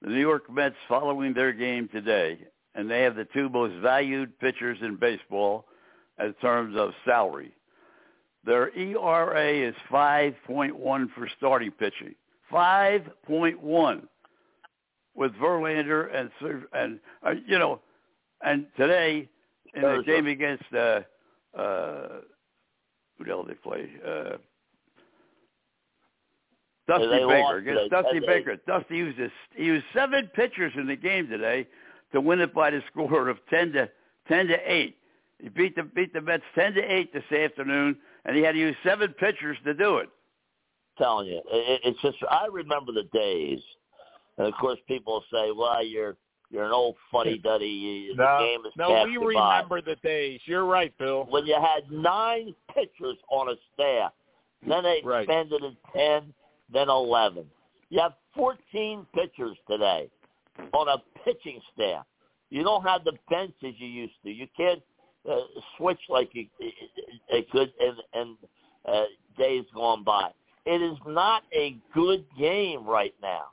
[0.02, 2.39] The New York Mets, following their game today,
[2.74, 5.65] and they have the two most valued pitchers in baseball
[6.19, 7.51] in terms of salary.
[8.45, 12.15] Their ERA is 5.1 for starting pitching.
[12.51, 14.08] 5.1
[15.15, 16.30] with Verlander and
[16.73, 17.82] and uh, you know,
[18.43, 19.28] and today
[19.73, 21.01] in the game against uh,
[21.58, 22.21] uh,
[23.17, 23.89] who the hell did they play?
[24.06, 24.38] Uh,
[26.88, 28.28] Dusty they Baker against Dusty 10-8.
[28.28, 28.56] Baker.
[28.67, 31.67] Dusty used his, he used seven pitchers in the game today
[32.12, 33.89] to win it by the score of ten to
[34.28, 34.97] ten to eight.
[35.41, 38.58] He beat the beat the Mets ten to eight this afternoon, and he had to
[38.60, 40.10] use seven pitchers to do it.
[40.98, 43.60] telling you, it, it's just I remember the days,
[44.38, 46.15] and of course people say, "Well, you're
[46.52, 48.13] you're an old fuddy duddy.
[48.15, 50.39] The No, game is no, we you by." remember the days.
[50.45, 51.26] You're right, Bill.
[51.30, 54.13] when you had nine pitchers on a staff.
[54.67, 55.24] Then they Right.
[55.24, 56.34] expanded to ten,
[56.71, 57.45] then eleven.
[57.89, 60.10] You have fourteen pitchers today
[60.74, 62.06] on a pitching staff.
[62.50, 64.32] You don't have the bench as you used to.
[64.32, 64.82] You can't
[65.30, 65.40] uh,
[65.78, 66.48] switch like you
[67.30, 68.38] it could in, in
[68.88, 69.04] uh,
[69.38, 70.30] days gone by.
[70.66, 73.46] It is not a good game right now.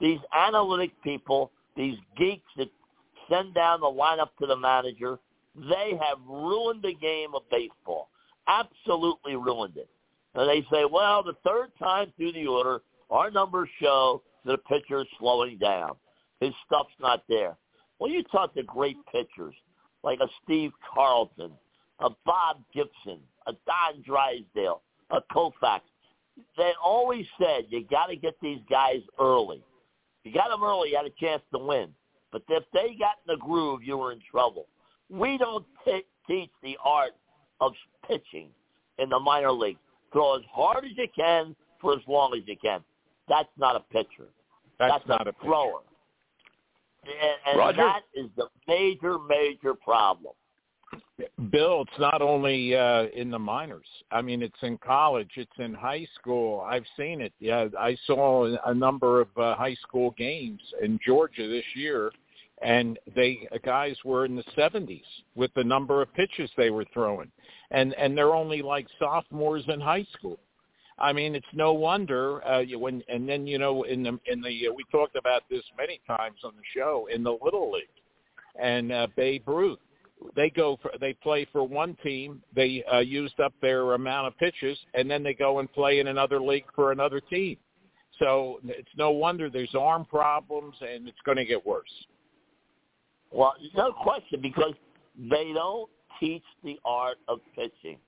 [0.00, 2.68] These analytic people, these geeks that
[3.28, 5.18] send down the lineup to the manager,
[5.56, 8.08] they have ruined the game of baseball.
[8.46, 9.88] Absolutely ruined it.
[10.34, 14.58] And they say, well, the third time through the order, our numbers show that the
[14.58, 15.92] pitcher is slowing down.
[16.40, 17.56] His stuff's not there.
[17.98, 19.54] Well, you talk to great pitchers
[20.02, 21.52] like a Steve Carlton,
[22.00, 25.80] a Bob Gibson, a Don Drysdale, a Koufax.
[26.56, 29.62] They always said you got to get these guys early.
[30.24, 31.88] You got them early, you had a chance to win.
[32.32, 34.66] But if they got in the groove, you were in trouble.
[35.08, 37.12] We don't t- teach the art
[37.60, 37.72] of
[38.06, 38.48] pitching
[38.98, 39.78] in the minor league.
[40.12, 42.82] Throw as hard as you can for as long as you can.
[43.28, 44.28] That's not a pitcher.
[44.78, 45.44] That's, a not a pitcher.
[45.44, 45.80] thrower.
[47.04, 47.14] And,
[47.46, 47.76] and Roger?
[47.78, 50.34] that is the major, major problem.
[51.50, 53.86] Bill, it's not only uh, in the minors.
[54.10, 55.30] I mean, it's in college.
[55.36, 56.60] It's in high school.
[56.60, 57.32] I've seen it.
[57.38, 62.10] Yeah, I saw a number of uh, high school games in Georgia this year,
[62.62, 65.02] and they guys were in the 70s
[65.34, 67.30] with the number of pitches they were throwing,
[67.70, 70.38] and and they're only like sophomores in high school.
[71.00, 74.68] I mean, it's no wonder uh, when and then you know in the in the
[74.68, 77.88] uh, we talked about this many times on the show in the little league,
[78.60, 79.78] and uh, Babe Ruth.
[80.36, 84.36] They go for they play for one team they uh, used up their amount of
[84.36, 87.56] pitches and then they go and play in another league for another team.
[88.18, 91.88] So it's no wonder there's arm problems and it's going to get worse.
[93.32, 94.74] Well, no question, because
[95.16, 97.98] they don't teach the art of pitching.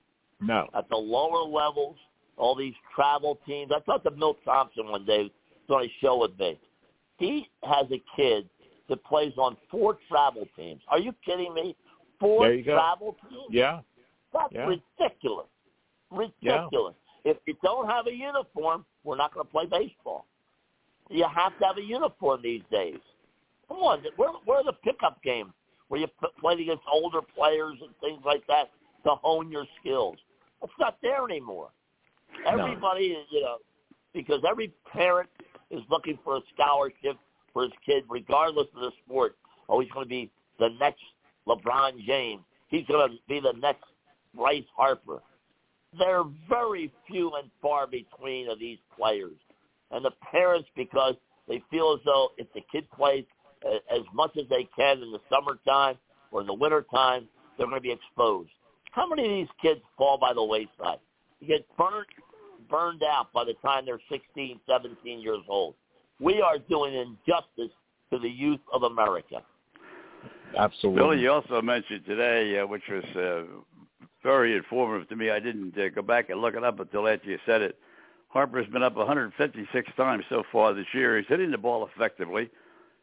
[0.41, 0.67] no.
[0.75, 1.95] At the lower levels,
[2.37, 3.71] all these travel teams.
[3.75, 5.31] I talked to Milt Thompson one day
[5.69, 6.59] on a show with me.
[7.17, 8.49] He has a kid
[8.89, 10.81] that plays on four travel teams.
[10.87, 11.75] Are you kidding me?
[12.19, 12.75] Four you go.
[12.75, 13.45] travel teams?
[13.49, 13.81] yeah
[14.33, 14.65] That's Yeah.
[14.99, 15.47] ridiculous.
[16.11, 16.95] Ridiculous.
[17.23, 20.25] If you don't have a uniform, we're not going to play baseball.
[21.09, 22.99] You have to have a uniform these days.
[23.67, 25.51] Come on, where, where are the pickup games
[25.87, 26.07] where you
[26.39, 28.71] play against older players and things like that
[29.03, 30.17] to hone your skills?
[30.61, 31.69] It's not there anymore.
[32.47, 33.57] Everybody is, you know,
[34.13, 35.29] because every parent
[35.71, 37.17] is looking for a scholarship
[37.51, 39.35] for his kid, regardless of the sport.
[39.69, 41.03] Oh, he's going to be the next
[41.47, 42.41] LeBron James.
[42.67, 43.85] He's going to be the next
[44.35, 45.21] Bryce Harper.
[45.97, 49.37] There are very few and far between of these players.
[49.91, 51.15] And the parents, because
[51.47, 53.25] they feel as though if the kid plays
[53.63, 55.97] as much as they can in the summertime
[56.31, 58.49] or in the wintertime, they're going to be exposed.
[58.91, 60.99] How many of these kids fall by the wayside?
[61.43, 62.07] You get burnt,
[62.69, 65.75] burned out by the time they're 16, 17 years old.
[66.21, 67.75] We are doing injustice
[68.11, 69.43] to the youth of America.
[70.57, 75.31] absolutely Billy, you also mentioned today, uh, which was uh, very informative to me.
[75.31, 77.77] I didn't uh, go back and look it up until after you said it.
[78.29, 81.17] Harper's been up 156 times so far this year.
[81.17, 82.49] He's hitting the ball effectively,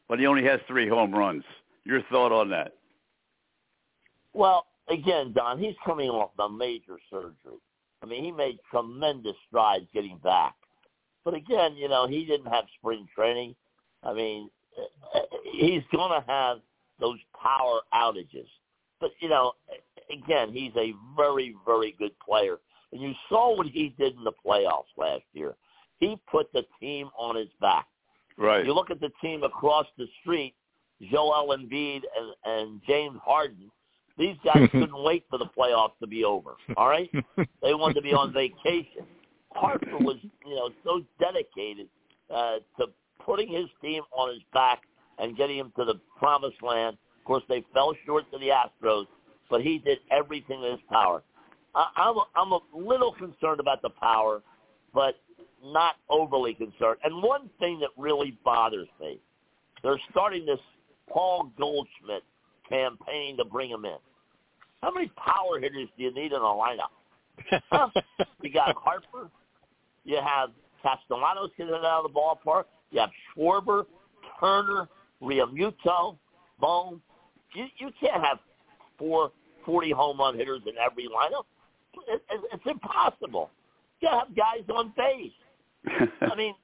[0.08, 1.44] but he only has three home runs.
[1.84, 2.72] Your thought on that?
[4.32, 7.60] Well, again, Don, he's coming off a major surgery.
[8.02, 10.54] I mean, he made tremendous strides getting back.
[11.24, 13.54] But again, you know, he didn't have spring training.
[14.02, 15.20] I mean, eh, eh,
[15.52, 16.58] he's going to have
[16.98, 18.48] those power outages.
[19.00, 22.58] But, you know, eh, again, he's a very, very good player.
[22.92, 25.54] And you saw what he did in the playoffs last year.
[25.98, 27.86] He put the team on his back.
[28.38, 28.64] Right.
[28.64, 30.54] You look at the team across the street,
[31.10, 33.70] Joel Embiid and, and James Harden.
[34.20, 36.56] These guys couldn't wait for the playoffs to be over.
[36.76, 37.10] All right,
[37.62, 39.06] they wanted to be on vacation.
[39.52, 41.88] Harper was, you know, so dedicated
[42.32, 42.86] uh, to
[43.24, 44.82] putting his team on his back
[45.18, 46.98] and getting him to the promised land.
[47.18, 49.06] Of course, they fell short to the Astros,
[49.48, 51.22] but he did everything in his power.
[51.74, 54.42] I, I'm, I'm a little concerned about the power,
[54.94, 55.16] but
[55.64, 56.98] not overly concerned.
[57.04, 59.18] And one thing that really bothers me,
[59.82, 60.60] they're starting this
[61.08, 62.22] Paul Goldschmidt
[62.68, 63.96] campaign to bring him in.
[64.82, 66.90] How many power hitters do you need in a lineup?
[67.70, 67.88] Huh?
[68.42, 69.30] You got Harper.
[70.04, 70.50] You have
[70.82, 72.64] Castellanos hitting it out of the ballpark.
[72.90, 73.84] You have Schwarber,
[74.38, 74.88] Turner,
[75.22, 76.16] Realmuto.
[76.60, 77.00] Bohm.
[77.54, 78.38] You you can't have
[78.98, 79.32] four
[79.64, 81.44] forty home run hitters in every lineup.
[82.08, 83.50] It, it, it's impossible.
[84.00, 85.32] You gotta have guys on base.
[86.20, 86.54] I mean,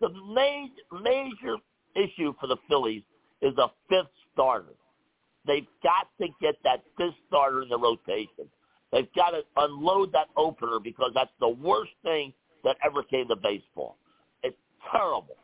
[0.00, 1.56] the major major
[1.94, 3.02] issue for the Phillies
[3.42, 4.74] is a fifth starter.
[5.46, 8.48] They've got to get that fifth starter in the rotation.
[8.92, 12.32] They've got to unload that opener because that's the worst thing
[12.64, 13.96] that ever came to baseball.
[14.42, 14.56] It's
[14.90, 15.36] terrible.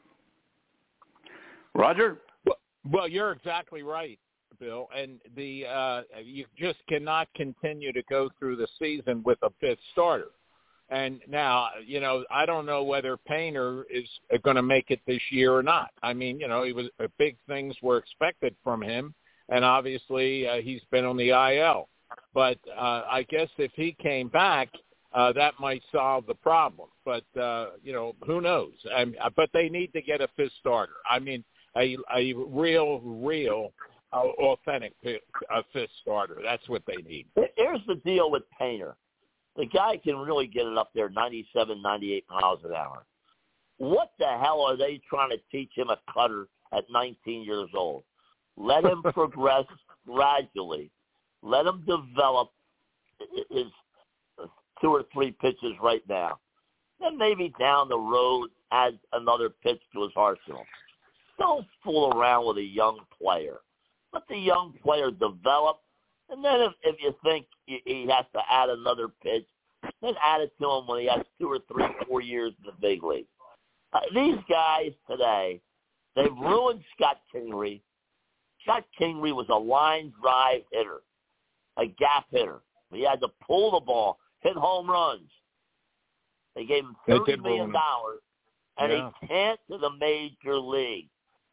[1.74, 2.18] Roger?
[2.44, 2.59] Well,
[2.90, 4.18] well, you're exactly right,
[4.61, 4.88] Bill.
[4.96, 9.78] And the uh, you just cannot continue to go through the season with a fifth
[9.92, 10.30] starter.
[10.90, 14.07] And now, you know, I don't know whether Painter is
[14.42, 15.90] going to make it this year or not.
[16.03, 19.14] I mean, you know, he was uh, big things were expected from him,
[19.49, 21.88] and obviously uh, he's been on the IL.
[22.34, 24.68] But uh, I guess if he came back,
[25.14, 26.88] uh, that might solve the problem.
[27.05, 28.72] But uh, you know, who knows?
[28.84, 30.95] Mean, but they need to get a fifth starter.
[31.09, 31.45] I mean,
[31.76, 33.72] a a real, real,
[34.12, 36.38] uh, authentic a fifth starter.
[36.43, 37.26] That's what they need.
[37.57, 38.97] Here's the deal with Painter.
[39.57, 43.05] The guy can really get it up there 97, 98 miles an hour.
[43.76, 48.05] What the hell are they trying to teach him a cutter at 19 years old?
[48.57, 49.64] Let him progress
[50.07, 50.90] gradually.
[51.42, 52.50] Let him develop
[53.50, 53.66] his
[54.80, 56.38] two or three pitches right now.
[57.00, 60.64] Then maybe down the road add another pitch to his arsenal.
[61.38, 63.59] Don't fool around with a young player.
[64.12, 65.80] Let the young player develop
[66.32, 69.44] and then if, if you think he has to add another pitch,
[70.00, 72.72] then add it to him when he has two or three, four years in the
[72.80, 73.26] big league.
[73.92, 75.61] Uh, these guys today,
[76.16, 77.82] they've ruined Scott Kingery.
[78.62, 81.00] Scott Kingery was a line drive hitter,
[81.78, 82.60] a gap hitter.
[82.92, 85.30] He had to pull the ball, hit home runs.
[86.54, 88.20] They gave him thirty million dollars,
[88.78, 89.10] and Yeah.
[89.20, 91.08] he can't to the major league.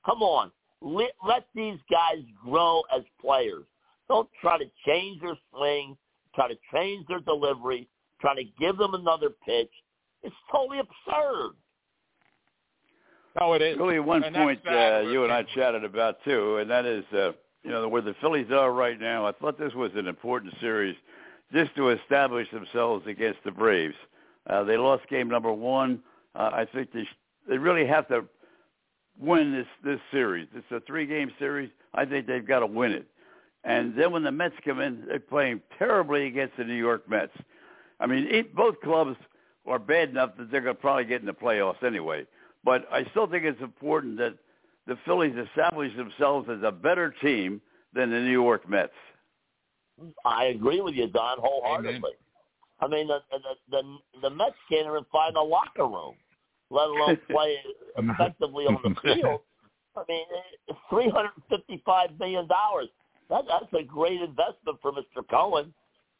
[0.05, 0.51] Come on,
[0.81, 3.65] let, let these guys grow as players.
[4.07, 5.97] Don't try to change their swing,
[6.35, 7.87] try to change their delivery,
[8.19, 9.71] try to give them another pitch.
[10.23, 11.51] It's totally absurd.
[13.39, 13.77] Oh, it is.
[13.77, 17.31] Really, one And point uh, you and I chatted about too, and that is, uh,
[17.63, 19.25] you know, where the Phillies are right now.
[19.25, 20.95] I thought this was an important series,
[21.53, 23.95] just to establish themselves against the Braves.
[24.49, 26.01] Uh, they lost game number one.
[26.35, 27.17] Uh, I think they sh-
[27.47, 28.25] they really have to
[29.19, 30.47] win this this series.
[30.55, 31.69] It's a three game series.
[31.93, 33.07] I think they've got to win it.
[33.63, 37.33] And then when the Mets come in, they're playing terribly against the New York Mets.
[37.99, 39.17] I mean, it, both clubs
[39.67, 42.25] are bad enough that they're going to probably get in the playoffs anyway.
[42.63, 44.35] But I still think it's important that
[44.87, 47.61] the Phillies establish themselves as a better team
[47.93, 48.91] than the New York Mets.
[50.25, 52.11] I agree with you, Don, wholeheartedly.
[52.81, 56.15] I mean, the, the the the Mets can't even find a locker room,
[56.69, 57.57] let alone play
[57.97, 59.41] effectively on the field.
[59.97, 60.25] I mean,
[60.89, 62.87] three hundred and fifty-five million dollars.
[63.29, 65.27] That that's a great investment for Mr.
[65.29, 65.73] Cohen.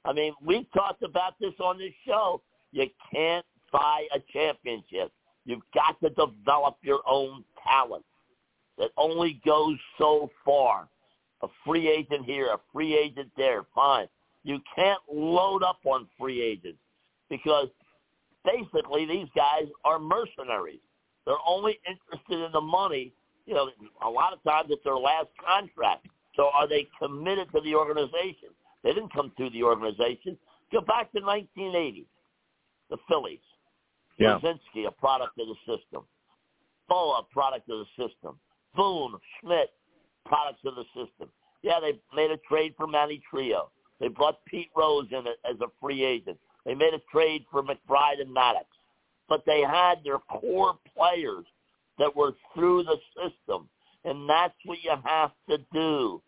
[0.05, 2.41] I mean, we've talked about this on this show.
[2.71, 5.11] You can't buy a championship.
[5.49, 8.05] You've got to develop your own talent.
[8.77, 10.87] That only goes so far.
[11.41, 14.07] A free agent here, a free agent there, fine.
[14.43, 16.77] You can't load up on free agents
[17.31, 17.67] because
[18.45, 20.81] basically these guys are mercenaries.
[21.25, 23.11] They're only interested in the money.
[23.47, 23.69] You know,
[24.05, 26.05] a lot of times it's their last contract.
[26.35, 28.49] So are they committed to the organization?
[28.83, 30.37] They didn't come through the organization.
[30.71, 32.05] Go back to 1980,
[32.91, 33.39] the Phillies.
[34.19, 34.37] Yeah.
[34.39, 36.03] Brzezinski, a product of the system.
[36.91, 38.37] A product of the system.
[38.75, 39.71] Boone, Schmidt,
[40.25, 41.29] products of the system.
[41.61, 43.69] Yeah, they made a trade for Manny Trillo.
[43.99, 46.37] They brought Pete Rose in as a free agent.
[46.65, 48.65] They made a trade for McBride and Maddox.
[49.27, 51.45] But they had their core players
[51.99, 53.69] that were through the system.
[54.05, 56.21] And that's what you have to do.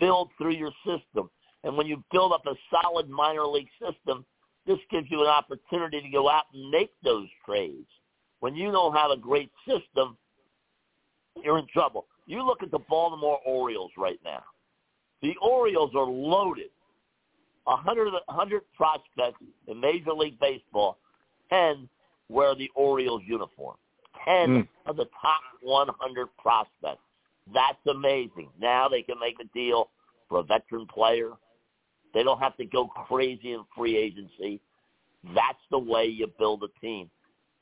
[0.00, 1.28] Build through your system.
[1.64, 4.24] And when you build up a solid minor league system,
[4.68, 7.88] this gives you an opportunity to go out and make those trades.
[8.40, 10.16] When you don't have a great system,
[11.42, 12.06] you're in trouble.
[12.26, 14.44] You look at the Baltimore Orioles right now.
[15.22, 16.70] The Orioles are loaded.
[17.66, 20.98] A hundred, hundred prospects in Major League Baseball,
[21.50, 21.88] ten
[22.28, 23.76] wear the Orioles uniform.
[24.24, 24.68] Ten Mm.
[24.86, 27.02] of the top 100 prospects.
[27.52, 28.50] That's amazing.
[28.58, 29.90] Now they can make a deal
[30.28, 31.32] for a veteran player.
[32.14, 34.60] They don't have to go crazy in free agency.
[35.34, 37.10] That's the way you build a team.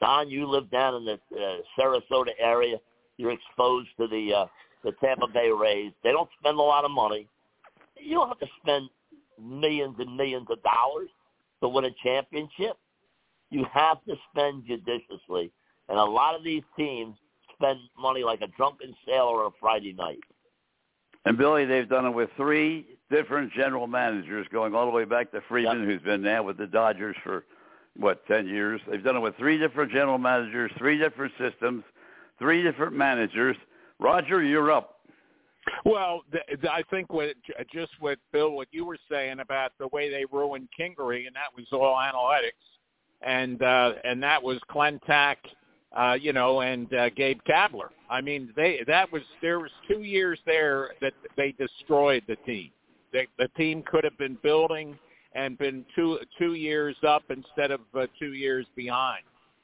[0.01, 2.77] Don, you live down in the uh, Sarasota area.
[3.17, 4.47] You're exposed to the uh,
[4.85, 5.93] the Tampa Bay Rays.
[6.05, 7.27] They don't spend a lot of money.
[7.97, 8.89] You don't have to spend
[9.43, 11.09] millions and millions of dollars
[11.63, 12.77] to win a championship.
[13.51, 15.51] You have to spend judiciously,
[15.89, 17.17] and a lot of these teams
[17.55, 20.21] spend money like a drunken sailor on a Friday night.
[21.27, 25.31] And Billy, they've done it with three different general managers, going all the way back
[25.33, 25.89] to Friedman, Yep.
[25.89, 27.45] who's been now with the Dodgers for
[27.97, 28.81] what ten years.
[28.89, 31.83] They've done it with three different general managers, three different systems,
[32.39, 33.57] three different managers.
[33.99, 35.01] Roger, you're up.
[35.85, 37.35] Well, th- th- I think what
[37.73, 41.53] just what Bill, what you were saying about the way they ruined Kingery, and that
[41.57, 42.53] was all analytics,
[43.23, 45.37] and uh, and that was Klentak,
[45.97, 47.89] uh, you know, and uh, Gabe Kapler.
[48.11, 52.71] I mean, they that was there was two years there that they destroyed the team.
[53.13, 54.99] They, the team could have been building
[55.35, 59.23] and been two two years up instead of uh, two years behind.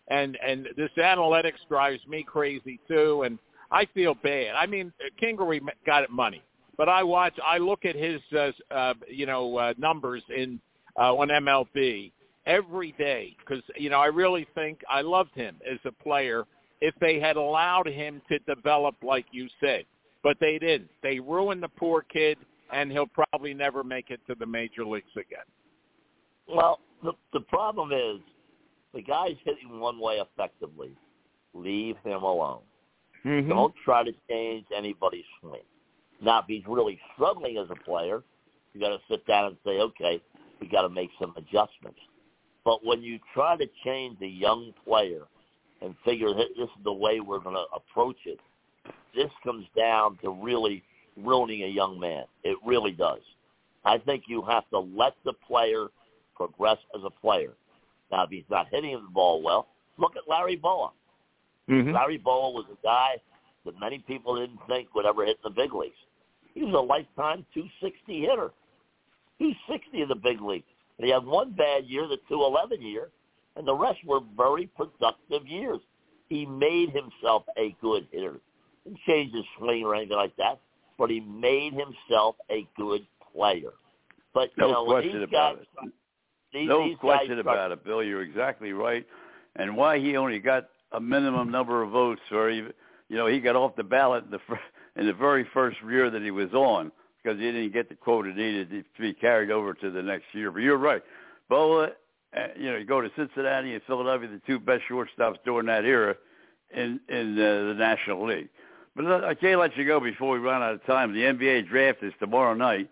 [0.09, 3.22] And and this analytics drives me crazy too.
[3.22, 3.39] And
[3.70, 4.55] I feel bad.
[4.55, 6.43] I mean, Kingery got it money,
[6.76, 10.61] but I watch, I look at his, uh, uh, you know, uh, numbers in
[10.99, 12.12] uh, on MLB
[12.47, 16.45] every day because you know I really think I loved him as a player.
[16.80, 19.84] If they had allowed him to develop, like you said,
[20.22, 20.90] but they didn't.
[21.03, 22.38] They ruined the poor kid,
[22.72, 25.47] and he'll probably never make it to the major leagues again.
[26.49, 28.20] Well, the the problem is
[28.95, 30.90] the guy's hitting one way effectively.
[31.55, 32.62] Leave him alone.
[33.24, 33.49] Mm-hmm.
[33.49, 35.61] Don't try to change anybody's swing.
[36.20, 38.22] Now, if he's really struggling as a player,
[38.72, 40.20] you got to sit down and say, okay,
[40.61, 41.99] we got to make some adjustments.
[42.65, 45.23] But when you try to change a young player
[45.81, 48.39] and figure that this is the way we're going to approach it,
[49.15, 50.83] this comes down to really
[51.17, 52.25] ruining a young man.
[52.45, 53.21] It really does.
[53.85, 55.89] I think you have to let the player
[56.37, 57.53] progress as a player.
[58.11, 60.91] Now, if he's not hitting the ball well, look at Larry Bowa.
[61.69, 61.93] Mm-hmm.
[61.93, 63.15] Larry Bowa was a guy
[63.65, 65.97] that many people didn't think would ever hit in the big leagues.
[66.55, 68.51] He was a lifetime 260 hitter.
[69.39, 70.67] 260 in the big leagues.
[71.03, 73.09] He had one bad year, the 211 year,
[73.57, 75.80] and the rest were very productive years.
[76.28, 78.40] He made himself a good hitter.
[78.84, 80.61] Didn't change his swing or anything like that,
[80.98, 83.72] but he made himself a good player.
[84.34, 85.92] But you No know, question about guys, it.
[86.53, 88.03] These, No these question about it, Bill.
[88.03, 89.07] You're exactly right.
[89.57, 92.72] And why he only got a minimum number of votes, or even,
[93.09, 94.61] you know, he got off the ballot in the fir-
[94.96, 96.92] in the very first year that he was on
[97.23, 100.51] because he didn't get the quota needed to be carried over to the next year.
[100.51, 101.03] But you're right,
[101.51, 101.91] Bowa.
[102.35, 105.85] Uh, you know, you go to Cincinnati and Philadelphia, the two best shortstops during that
[105.85, 106.16] era
[106.75, 108.49] in in uh, the National League.
[108.95, 111.14] But I can't let you go before we run out of time.
[111.14, 112.91] The NBA draft is tomorrow night.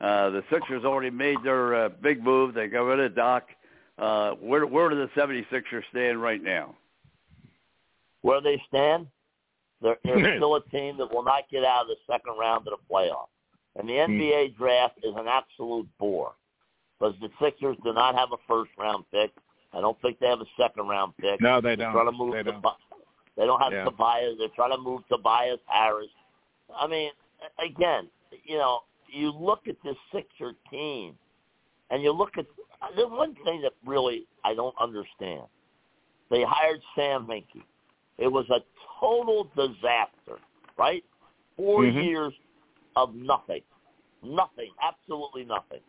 [0.00, 2.54] Uh, the Sixers already made their uh, big move.
[2.54, 3.48] They got rid of Doc.
[3.98, 6.74] Uh, where where do the 76ers stand right now?
[8.22, 9.06] where they stand,
[9.80, 12.72] they're, they're still a team that will not get out of the second round of
[12.78, 13.26] the playoff.
[13.78, 16.32] And the NBA draft is an absolute bore
[16.98, 19.30] because the Sixers do not have a first round pick.
[19.72, 21.40] I don't think they have a second round pick.
[21.40, 21.92] No, they They're don't.
[21.94, 22.62] trying to move They don't.
[23.36, 23.84] They don't have Yeah.
[23.84, 24.36] Tobias.
[24.38, 26.10] They're trying to move Tobias Harris.
[26.76, 27.10] I mean,
[27.58, 28.10] again,
[28.44, 31.16] you know, you look at this Sixer team,
[31.90, 32.46] and you look at
[32.96, 35.46] the one thing that really I don't understand.
[36.30, 37.64] They hired Sam Hinkie.
[38.18, 38.60] It was a
[39.00, 40.38] total disaster,
[40.76, 41.04] right?
[41.56, 42.04] 4 Mhm.
[42.04, 42.34] years
[42.96, 43.62] of nothing,
[44.22, 45.80] nothing, absolutely nothing.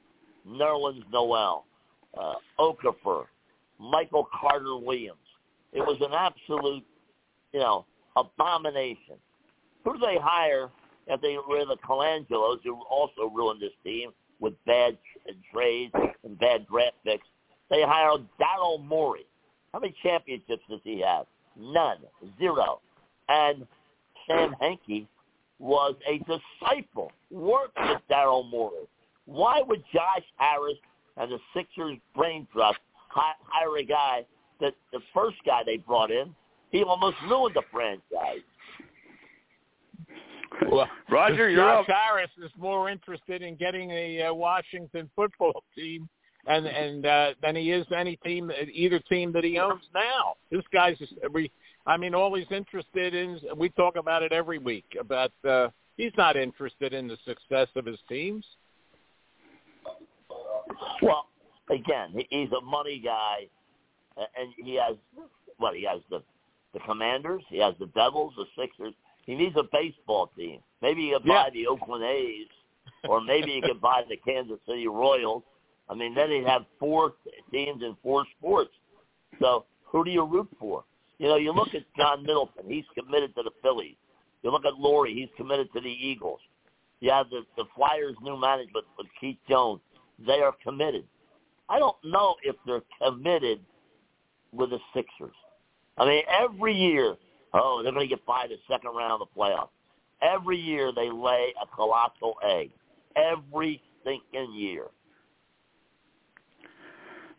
[0.48, 1.66] Nerlens Noel,
[2.18, 3.26] uh, Okafor,
[3.80, 5.18] Michael Carter Williams.
[5.72, 6.84] It was an absolute,
[7.52, 7.86] you know,
[8.16, 9.16] abomination.
[9.84, 10.70] Who do they hire
[11.08, 14.98] if they of the Colangelos, who also ruined this team with bad
[15.54, 15.94] trades
[16.24, 17.28] and bad draft picks?
[17.70, 19.26] They hired Daryl Morey.
[19.74, 21.26] How many championships does he have?
[21.58, 21.98] None.
[22.38, 22.80] Zero.
[23.28, 23.66] And
[24.28, 25.08] Sam Hinkie
[25.64, 28.86] was a disciple, worked with Daryl Morey.
[29.26, 30.78] Why would Josh Harris
[31.16, 34.26] and the Sixers brain trust hire a guy
[34.60, 36.36] that the first guy they brought in,
[36.72, 38.42] he almost ruined the franchise.
[40.70, 41.96] Well, Roger, you're Josh up.
[41.96, 46.10] Harris is more interested in getting a uh, Washington football team
[46.46, 50.36] and and uh, than he is any team, either team that he owns now.
[50.52, 51.52] This guy's, just, we,
[51.86, 53.40] I mean, all he's interested in.
[53.58, 54.86] We talk about it every week.
[55.00, 58.46] About uh, he's not interested in the success of his teams.
[61.02, 61.28] Well,
[61.70, 63.48] again, he's a money guy,
[64.18, 64.96] and he has
[65.58, 66.24] what he has the
[66.74, 68.94] the Commanders, he has the Devils, the Sixers.
[69.26, 70.60] He needs a baseball team.
[70.82, 71.50] Maybe he could buy Yeah.
[71.52, 72.48] the Oakland A's,
[73.08, 75.44] or maybe he could buy the Kansas City Royals.
[75.88, 77.14] I mean, then he'd have four
[77.52, 78.72] teams in four sports.
[79.40, 80.84] So who do you root for?
[81.24, 82.66] You know, you look at John Middleton.
[82.68, 83.96] He's committed to the Phillies.
[84.42, 85.16] You look at Lurie.
[85.16, 86.42] He's committed to the Eagles.
[87.00, 89.80] You have the, the Flyers' new management with Keith Jones.
[90.28, 91.06] They are committed.
[91.70, 93.62] I don't know if they're committed
[94.52, 95.36] with the Sixers.
[95.98, 97.16] I mean, every year,
[97.54, 99.70] oh, they're going to get by the second round of the playoffs.
[100.22, 102.70] every year they lay a colossal egg.
[103.16, 104.88] Every stinking year.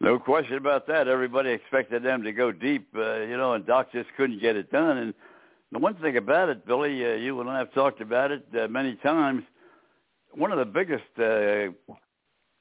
[0.01, 1.09] No question about that.
[1.09, 4.71] Everybody expected them to go deep, uh, you know, and Doc just couldn't get it
[4.71, 4.99] done.
[4.99, 5.15] And
[5.73, 8.69] the one thing about it, Billy, uh, you and I have talked about it uh,
[8.69, 9.43] many times.
[10.33, 11.95] One of the biggest uh,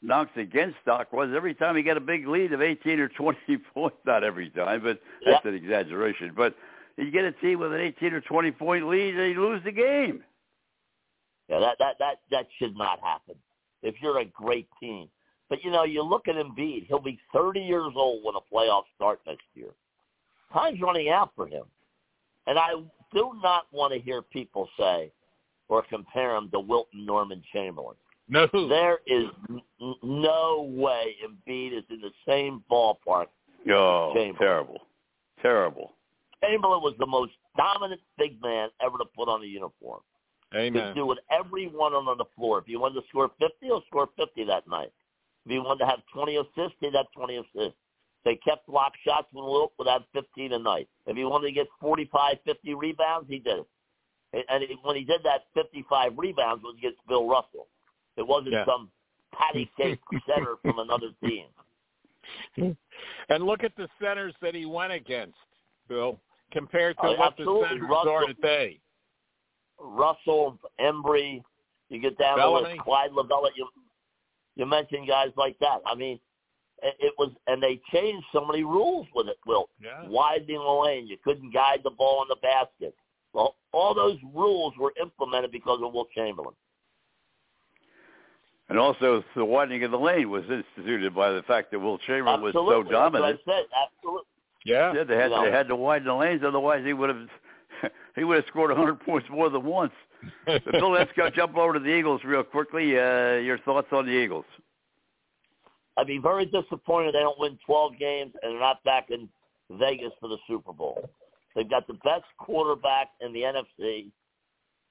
[0.01, 3.37] knocks against Doc was every time he got a big lead of 18 or 20
[3.73, 3.97] points.
[4.05, 6.33] Not every time, but that's an exaggeration.
[6.35, 6.55] But
[6.97, 9.71] you get a team with an 18 or 20 point lead, and you lose the
[9.71, 10.23] game.
[11.49, 13.35] Yeah, that that that that should not happen.
[13.81, 15.09] If you're a great team,
[15.53, 18.85] but you know, you look at Embiid; he'll be 30 years old when the playoffs
[18.95, 19.69] start next year.
[20.51, 21.65] Time's running out for him,
[22.47, 22.71] and I
[23.13, 25.11] do not want to hear people say
[25.69, 27.95] or compare him to Wilton Norman Chamberlain.
[28.27, 28.47] No.
[28.51, 29.61] There is n-
[30.01, 33.27] no way Embiid is in the same ballpark.
[33.71, 34.79] Oh, terrible,
[35.39, 35.93] terrible.
[36.43, 40.01] Chamberlain was the most dominant big man ever to put on a uniform.
[40.55, 40.73] Amen.
[40.73, 42.57] Could do what everyone on the floor.
[42.57, 44.91] If you wanted to score 50, he'll score 50 that night.
[45.45, 47.77] If he wanted to have 20 assists, he'd have 20 assists.
[48.25, 50.87] They kept block shots when Wilt would have 15 a night.
[51.05, 53.67] If he wanted to get 45, 50 rebounds, he did it.
[54.49, 57.67] And- when he did that 55 rebounds was against Bill Russell.
[58.15, 58.65] It wasn't Yeah.
[58.65, 58.91] some
[59.33, 61.47] patty cake center from another team.
[63.29, 65.37] And look at the centers that he went against,
[65.89, 66.19] Bill,
[66.51, 68.79] compared to Oh, what the centers Russell- are today.
[69.79, 71.43] Russell, Embry,
[71.89, 72.77] you get down to Bellamy.
[72.77, 73.55] the Clyde Lovellette.
[73.55, 73.67] You
[74.55, 75.79] you mentioned guys like that.
[75.85, 76.19] I mean,
[76.81, 79.37] it, it was, and they changed so many rules with it.
[79.45, 80.07] Will Yeah.
[80.07, 82.95] widening the lane, you couldn't guide the ball in the basket.
[83.33, 86.53] Well, all those rules were implemented because of Wilt Chamberlain.
[88.69, 92.41] And also, the widening of the lane was instituted by the fact that Wilt Chamberlain
[92.41, 93.39] was Absolutely, so That's what dominant.
[93.45, 94.27] I said absolutely.
[94.65, 94.93] Yeah.
[94.93, 95.45] Yeah, they had You know.
[95.45, 97.27] they had to widen the lanes, otherwise he would have
[98.15, 99.91] he would have scored 100 points more than once.
[100.71, 102.97] Bill, let's go jump over to the Eagles real quickly.
[102.97, 104.45] Uh, your thoughts on the Eagles?
[105.97, 109.29] I'd be very disappointed they don't win 12 games and they're not back in
[109.71, 111.09] Vegas for the Super Bowl.
[111.55, 114.09] They've got the best quarterback in the NFC.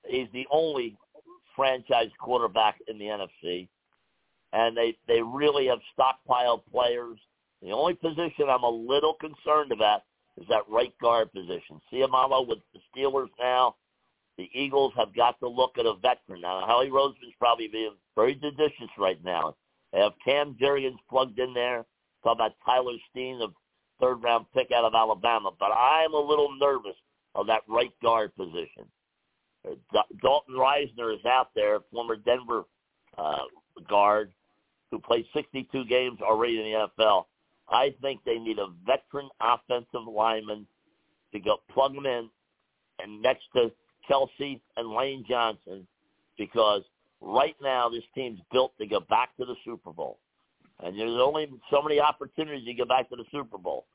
[0.06, 0.96] He's the only
[1.56, 3.68] franchise quarterback in the NFC.
[4.52, 7.18] And they, they really have stockpiled players.
[7.62, 10.02] The only position I'm a little concerned about
[10.40, 11.80] is that right guard position.
[11.92, 13.76] Seumalo with the Steelers now.
[14.38, 16.40] The Eagles have got to look at a veteran.
[16.40, 19.56] Now, Howie Roseman's probably being very judicious right now.
[19.92, 21.84] They have Cam Jurgens plugged in there.
[22.24, 23.48] Talk about Tyler Steen, the
[24.00, 25.50] third round pick out of Alabama.
[25.58, 26.96] But I'm a little nervous
[27.34, 28.86] of that right guard position.
[29.68, 29.74] Uh,
[30.22, 32.64] Dalton Risner is out there, former Denver
[33.18, 33.44] uh,
[33.88, 34.32] guard
[34.90, 37.24] who played 62 games already in the NFL.
[37.68, 40.66] I think they need a veteran offensive lineman
[41.32, 42.28] to go plug them in
[42.98, 43.72] and next to
[44.10, 45.86] Kelce and Lane Johnson
[46.38, 46.82] because
[47.20, 50.18] right now this team's built to go back to the Super Bowl.
[50.82, 53.86] And there's only so many opportunities to get back to the Super Bowl.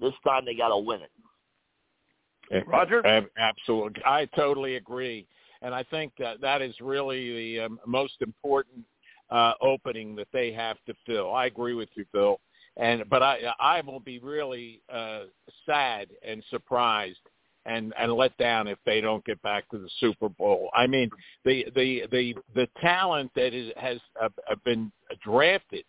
[0.00, 2.64] This time they got to win it.
[2.66, 3.02] Roger?
[3.38, 4.02] Absolutely.
[4.04, 5.26] I totally agree.
[5.62, 8.84] And I think that that is really the um, most important
[9.30, 11.32] uh, opening that they have to fill.
[11.32, 12.40] I agree with you, Bill.
[12.76, 15.22] And but I I will be really uh,
[15.64, 17.20] sad and surprised
[17.66, 20.70] and and let down if they don't get back to the Super Bowl.
[20.74, 21.10] I mean
[21.44, 24.92] the the the the talent that is has uh, uh, been
[25.22, 25.84] drafted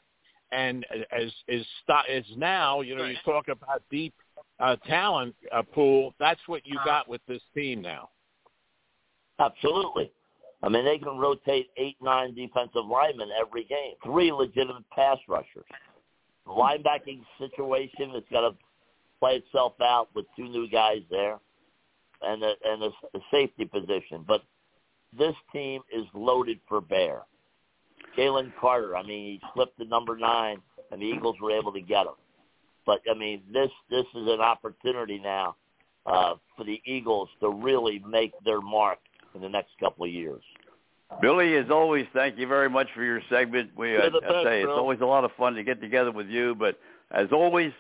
[0.52, 4.14] and as is sto- is now you know you talk about deep
[4.60, 6.14] uh, talent uh, pool.
[6.20, 8.10] That's what you got with this team now.
[9.40, 10.12] Absolutely.
[10.64, 13.94] I mean, they can rotate eight, nine defensive linemen every game.
[14.04, 15.66] Three legitimate pass rushers.
[16.46, 18.56] The linebacking situation has got to
[19.20, 21.40] play itself out with two new guys there,
[22.26, 24.24] and a, and the, the safety position.
[24.28, 24.44] But
[25.18, 27.22] this team is loaded for bear.
[28.18, 30.58] Jalen Carter, I mean, he slipped to number nine,
[30.92, 32.14] and the Eagles were able to get him.
[32.86, 35.56] But I mean, this this is an opportunity now
[36.06, 39.00] uh, for the Eagles to really make their mark
[39.34, 40.44] in the next couple of years.
[41.22, 43.72] Billy, as always, thank you very much for your segment.
[43.78, 44.78] We, the I best, say, it's bro.
[44.78, 46.56] always a lot of fun to get together with you.
[46.56, 46.80] But
[47.12, 47.72] as always,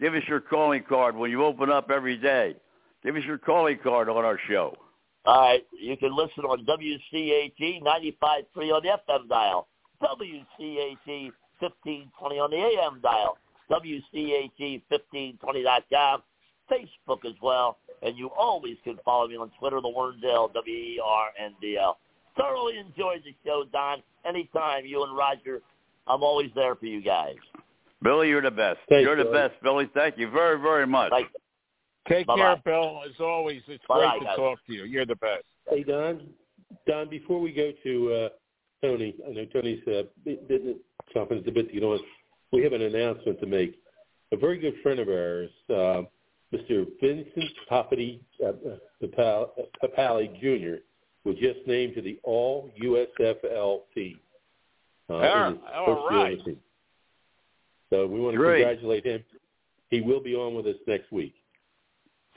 [0.00, 2.56] give us your calling card when you open up every day.
[3.04, 4.76] Give us your calling card on our show.
[5.24, 9.68] All right, you can listen on WCAG 95.3 on the FM dial,
[10.02, 13.36] WCAT 1520 on the AM dial,
[13.70, 16.22] WCAG 1520.com,
[16.70, 21.98] Facebook as well, and you always can follow me on Twitter, the Werndale, W-E-R-N-D-L.
[22.36, 24.02] Thoroughly enjoyed the show, Don.
[24.24, 25.60] Anytime, you and Roger,
[26.06, 27.36] I'm always there for you guys.
[28.02, 28.78] Billy, you're the best.
[28.88, 29.48] Thanks, you're the Billy.
[29.48, 29.90] best, Billy.
[29.92, 31.10] Thank you very, very much.
[31.10, 31.26] Like,
[32.08, 32.40] Take Bye-bye.
[32.40, 33.02] care, Bill.
[33.04, 34.36] As always, it's Bye-bye, great to guys.
[34.36, 34.84] talk to you.
[34.84, 35.44] You're the best.
[35.68, 36.20] Hey, Don.
[36.86, 38.28] Don, before we go to uh,
[38.82, 40.76] Tony, I know Tony's uh, business
[41.12, 41.98] conference a bit to get on.
[42.52, 43.78] We have an announcement to make.
[44.32, 46.02] A very good friend of ours, uh,
[46.54, 46.86] Mr.
[47.00, 48.52] Vincent Papale, uh,
[49.82, 50.82] Papale Jr.,
[51.24, 54.18] was just named to the All USFL team.
[55.10, 56.38] Uh, Ah, in his all first year on right.
[56.38, 56.60] the team.
[57.90, 58.62] So we want to Great.
[58.64, 59.24] congratulate him.
[59.88, 61.34] He will be on with us next week.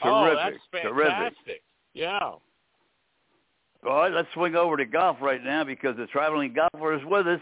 [0.04, 0.60] Oh, Terrific.
[0.72, 1.14] that's Terrific.
[1.14, 1.62] fantastic.
[1.93, 2.20] Yeah.
[2.20, 2.41] All
[3.84, 7.41] right, let's swing over to golf right now because the traveling golfer is with us.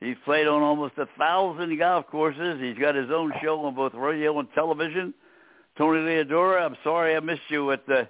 [0.00, 2.60] He's played on almost a thousand golf courses.
[2.60, 5.14] He's got his own show on both radio and television.
[5.76, 8.08] Tony Leodora, I'm sorry I missed you at the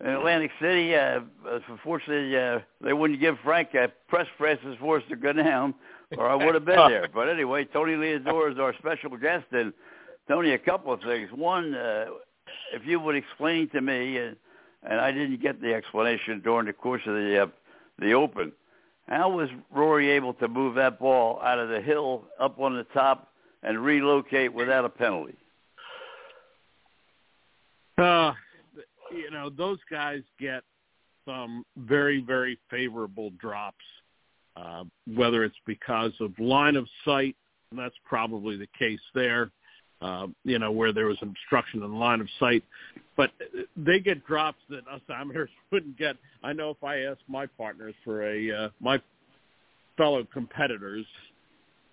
[0.00, 0.94] in Atlantic City.
[0.94, 1.20] Uh,
[1.68, 5.74] unfortunately, uh, they wouldn't give Frank a press passes for us to go down,
[6.16, 7.08] or I would have been there.
[7.14, 9.46] But anyway, Tony Leodora is our special guest.
[9.52, 9.72] And
[10.28, 11.28] Tony, a couple of things.
[11.34, 12.06] One, uh,
[12.72, 14.32] if you would explain to me, uh,
[14.82, 17.46] and I didn't get the explanation during the course of the uh,
[17.98, 18.52] the Open.
[19.08, 22.84] How was Rory able to move that ball out of the hill up on the
[22.94, 23.32] top
[23.62, 25.34] and relocate without a penalty?
[27.98, 28.32] Uh,
[29.10, 30.62] you know, those guys get
[31.26, 33.84] some very, very favorable drops,
[34.56, 34.84] uh,
[35.14, 37.36] whether it's because of line of sight,
[37.70, 39.50] and that's probably the case there,
[40.00, 42.64] uh, you know, where there was obstruction in line of sight.
[43.16, 43.30] But
[43.76, 46.16] they get drops that us amateurs wouldn't get.
[46.42, 49.00] I know if I asked my partners for a, uh, my
[49.96, 51.06] fellow competitors,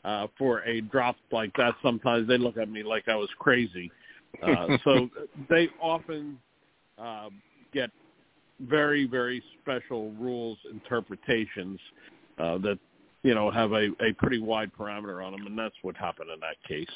[0.05, 3.91] uh, for a drop like that, sometimes they look at me like I was crazy.
[4.41, 5.09] Uh, so
[5.49, 6.39] they often
[6.97, 7.41] um,
[7.73, 7.89] get
[8.61, 11.79] very, very special rules interpretations
[12.39, 12.79] uh, that
[13.23, 16.39] you know have a, a pretty wide parameter on them, and that's what happened in
[16.39, 16.87] that case.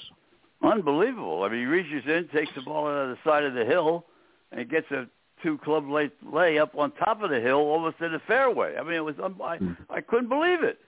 [0.63, 1.43] Unbelievable.
[1.43, 4.05] I mean, he reaches in, takes the ball out of the side of the hill,
[4.51, 5.07] and gets a
[5.41, 8.75] two club lay, lay up on top of the hill, almost in the fairway.
[8.77, 9.57] I mean, it was un- I,
[9.89, 10.79] I couldn't believe it.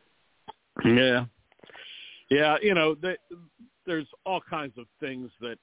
[0.85, 1.25] Yeah,
[2.29, 2.57] yeah.
[2.61, 3.15] You know, they,
[3.85, 5.57] there's all kinds of things that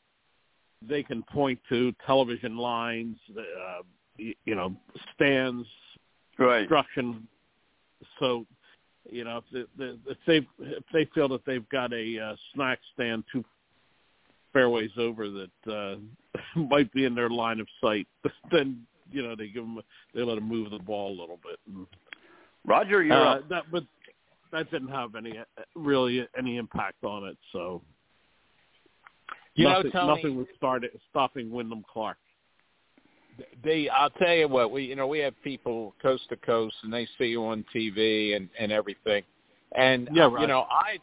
[0.87, 3.83] they can point to: television lines, uh,
[4.19, 4.75] you know,
[5.15, 5.67] stands,
[6.39, 6.63] Right.
[6.63, 7.29] obstruction.
[8.19, 8.47] So,
[9.11, 12.37] you know, if, the, the, if they if they feel that they've got a uh,
[12.55, 13.45] snack stand two
[14.53, 15.97] fairways over that uh,
[16.61, 18.07] might be in their line of sight,
[18.51, 19.81] then you know they give them
[20.15, 21.59] they let them move the ball a little bit.
[21.67, 21.87] And,
[22.67, 23.49] Roger, you're uh, up.
[23.49, 23.85] that, but
[24.53, 25.45] that didn't have any uh,
[25.75, 27.37] really any impact on it.
[27.53, 27.83] So
[29.55, 32.19] You know, nothing, Tony- nothing was started stopping Wyndham Clark.
[33.65, 36.93] they I'll tell you what we you know we have people coast to coast and
[36.93, 39.23] they see you on TV and and everything
[39.77, 40.43] and Yeah, right.
[40.43, 40.99] you know I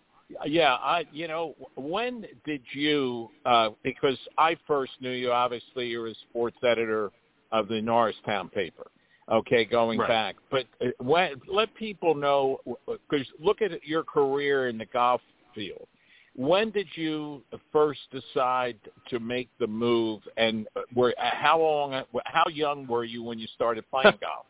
[0.45, 5.99] yeah I you know when did you uh because I first knew you obviously you
[5.99, 7.11] were a sports editor
[7.51, 8.87] of the Norristown paper
[9.31, 10.07] okay going Right.
[10.07, 15.21] back but uh, when let people know because look at your career in the golf
[15.55, 15.87] field
[16.35, 18.77] when did you first decide
[19.09, 23.83] to make the move and were how long how young were you when you started
[23.89, 24.45] playing golf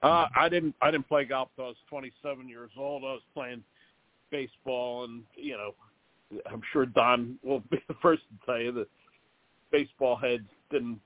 [0.00, 3.02] Uh, I didn't I didn't play golf till I was 27 years old.
[3.02, 3.64] I was playing
[4.30, 5.74] baseball, and you know,
[6.50, 8.88] I'm sure Don will be the first to tell you that
[9.70, 11.00] baseball heads didn't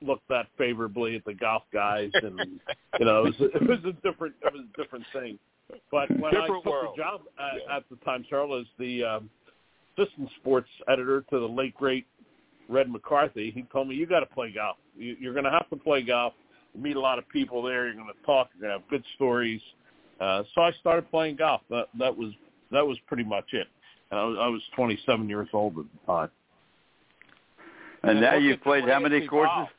[0.00, 2.60] look that favorably at the golf guys, and
[2.98, 5.38] you know, it was, it was a different it was a different thing.
[5.90, 6.94] But when I took world.
[6.96, 7.76] the job at, Yeah.
[7.76, 9.30] at the Times Herald as the um,
[9.96, 12.06] assistant sports editor to the late great
[12.68, 14.76] Red McCarthy, he told me you got to play golf.
[14.96, 16.32] You, you're going to have to play golf.
[16.74, 17.86] You meet a lot of people there.
[17.86, 18.48] You're going to talk.
[18.54, 19.60] You're going to have good stories.
[20.20, 21.62] Uh, so I started playing golf.
[21.70, 22.32] That that was
[22.70, 23.66] that was pretty much it.
[24.10, 26.30] And I was, I was 27 years old at the time.
[28.02, 29.50] And now you've played how many courses?
[29.52, 29.72] evolved.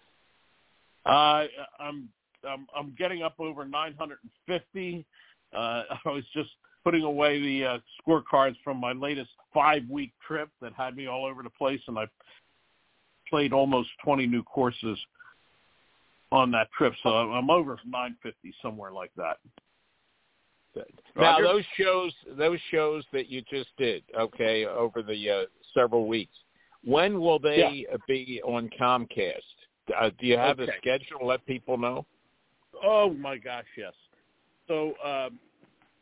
[1.06, 1.46] Uh,
[1.82, 2.10] I'm
[2.48, 5.06] I'm I'm getting up over 950.
[5.52, 6.50] Uh, I was just
[6.84, 11.26] putting away the uh, scorecards from my latest five week trip that had me all
[11.26, 12.06] over the place, and I
[13.30, 14.98] played almost 20 new courses
[16.32, 16.94] on that trip.
[17.04, 19.38] So I'm over 950 somewhere like that.
[20.76, 20.84] Now
[21.16, 21.44] Roger?
[21.44, 25.42] those shows those shows that you just did okay over the uh,
[25.74, 26.34] several weeks
[26.84, 29.36] when will they uh be on Comcast
[30.00, 30.72] uh, do you have Okay.
[30.72, 32.06] a schedule to let people know
[32.84, 33.94] Oh my gosh, yes.
[34.68, 35.40] So um,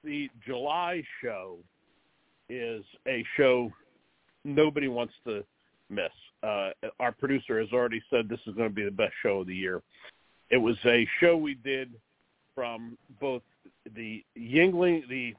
[0.03, 1.57] the July show
[2.49, 3.72] is a show
[4.43, 5.43] nobody wants to
[5.89, 6.11] miss.
[6.43, 9.47] Uh, our producer has already said this is going to be the best show of
[9.47, 9.82] the year.
[10.49, 11.93] It was a show we did
[12.53, 13.41] from both
[13.96, 15.36] the Yuengling, the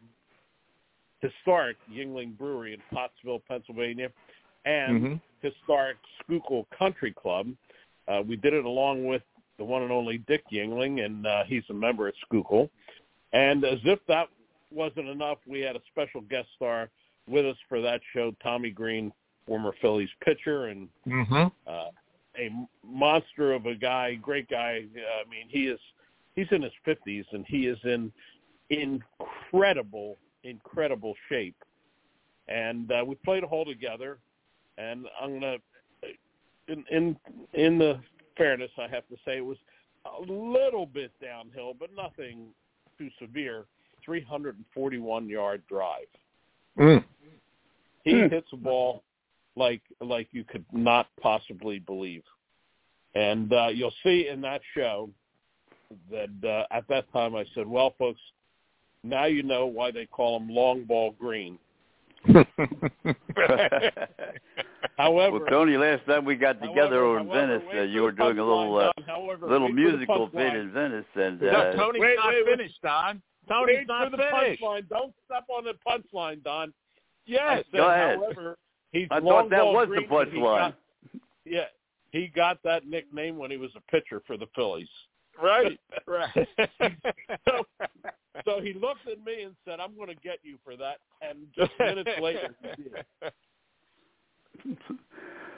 [1.20, 4.10] historic Yuengling Brewery in Pottsville, Pennsylvania,
[4.64, 5.20] and Mhm.
[5.42, 7.54] historic Schuylkill Country Club.
[8.06, 9.22] Uh, we did it along with
[9.56, 12.70] the one and only Dick Yuengling, and uh, he's a member at Schuylkill.
[13.32, 14.28] And as if that
[14.70, 16.88] wasn't enough, we had a special guest star
[17.26, 19.12] with us for that show, Tommy Greene,
[19.46, 21.46] former Phillies pitcher and Mm-hmm.
[21.66, 21.90] uh,
[22.38, 22.50] a
[22.84, 24.84] monster of a guy, great guy.
[24.94, 25.80] I mean, he is
[26.36, 28.12] he's in his fifties and he is in
[28.70, 31.56] incredible, incredible shape.
[32.48, 34.18] And uh, we played a hole together,
[34.78, 35.56] and I'm gonna,
[36.68, 37.16] in in
[37.52, 38.00] in the
[38.36, 39.58] fairness, I have to say it was
[40.06, 42.48] a little bit downhill, but nothing
[42.96, 43.66] too severe.
[44.04, 46.06] 341 yard drive.
[46.78, 47.04] Mm.
[48.04, 48.28] He Hmm.
[48.28, 49.02] hits a ball
[49.54, 52.22] like like you could not possibly believe.
[53.14, 55.10] And uh, you'll see in that show
[56.10, 58.20] that uh, at that time I said, "Well, folks,
[59.02, 61.58] now you know why they call him long ball green."
[64.96, 68.12] However, well, Tony, last time we got together however, over in Venice, uh, you were
[68.12, 71.40] doing a little punchline, uh, However, little wait for the musical bit in Venice, and
[71.40, 72.56] no, uh, Tony's Wait, not wait, wait.
[72.58, 73.22] finished, Don.
[73.48, 74.62] Tony's Wait not for the finished.
[74.62, 74.88] punchline.
[74.88, 76.72] Don't step on the punchline, Don.
[77.26, 77.42] Yes.
[77.48, 78.18] I said, Go ahead.
[78.18, 78.58] However,
[78.92, 80.74] he's I thought that was the green 'cause he punchline.
[81.44, 81.64] Yeah,
[82.10, 84.88] he got that nickname when he was a pitcher for the Phillies.
[85.42, 85.78] Right.
[86.06, 86.48] Right.
[87.46, 87.64] So,
[88.44, 91.46] so he looked at me and said, "I'm going to get you for that." And
[91.56, 93.32] just minutes later, he did.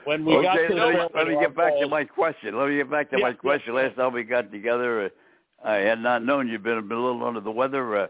[0.05, 2.59] when we got to let me, let me get back to my question.
[2.59, 3.75] Let me get back to Yeah, my question.
[3.75, 3.83] yeah.
[3.83, 5.09] Last time we got together, uh,
[5.69, 7.97] I had not known you'd been a been a little under the weather.
[7.97, 8.07] Uh,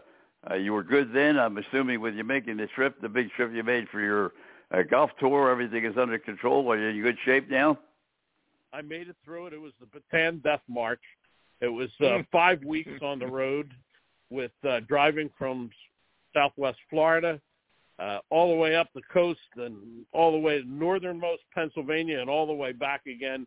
[0.49, 1.37] uh, you were good then.
[1.37, 4.33] I'm assuming with you making the trip, the big trip you made for your
[4.71, 6.69] uh, golf tour, everything is under control.
[6.71, 7.77] Are you in good shape now?
[8.73, 9.53] I made it through it.
[9.53, 11.01] It was the Bataan Death March.
[11.61, 12.21] It was uh, Hmm.
[12.31, 13.71] five weeks on the road
[14.29, 15.69] with uh, driving from
[16.33, 17.39] Southwest Florida
[17.99, 22.29] uh, all the way up the coast and all the way to northernmost Pennsylvania and
[22.29, 23.45] all the way back again.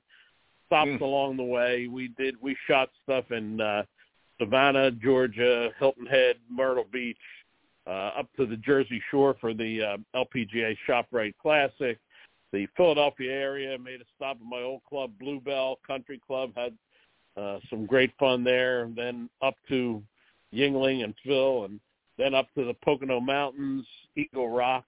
[0.67, 1.01] Stops Mm.
[1.01, 1.89] along the way.
[1.89, 2.41] We did.
[2.41, 3.85] We shot stuff in uh,
[4.39, 7.19] Savannah, Georgia, Hilton Head, Myrtle Beach,
[7.87, 11.99] uh, up to the Jersey Shore for the uh, LPGA Shoprite Classic.
[12.53, 16.53] The Philadelphia area made a stop at my old club, Bluebell Country Club.
[16.57, 16.75] Had
[17.37, 18.85] uh, some great fun there.
[18.85, 20.03] And then up to
[20.53, 21.81] Yuengling and Phil, and
[22.19, 24.85] then up to the Pocono Mountains, Eagle Rock,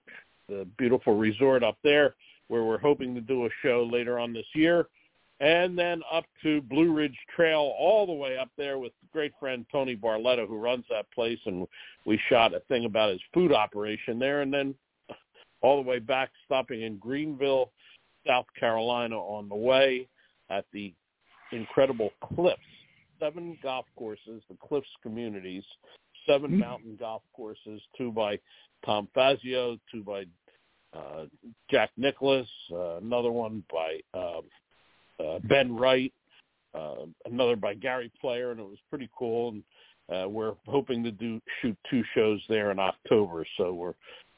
[0.48, 2.14] the beautiful resort up there,
[2.48, 4.86] where we're hoping to do a show later on this year.
[5.40, 9.66] And then up to Blue Ridge Trail, all the way up there with great friend
[9.70, 11.66] Tony Barletta, who runs that place, and
[12.06, 14.40] we shot a thing about his food operation there.
[14.40, 14.74] And then
[15.60, 17.70] all the way back, stopping in Greenville,
[18.26, 20.08] South Carolina on the way
[20.48, 20.94] at the
[21.52, 22.60] incredible Cliffs,
[23.18, 25.64] seven golf courses, the Cliffs communities,
[26.26, 26.58] 7 Hmm.
[26.58, 28.38] mountain golf courses, two by
[28.84, 30.26] Tom Fazio, two by
[30.92, 31.26] uh,
[31.70, 34.42] Jack Nicklaus, uh, another one by um,
[35.20, 36.12] uh, Ben Wright,
[36.74, 39.48] uh, another by Gary Player, and it was pretty cool.
[39.50, 39.62] And
[40.08, 43.44] uh, we're hoping to do shoot two shows there in October.
[43.56, 43.94] So we're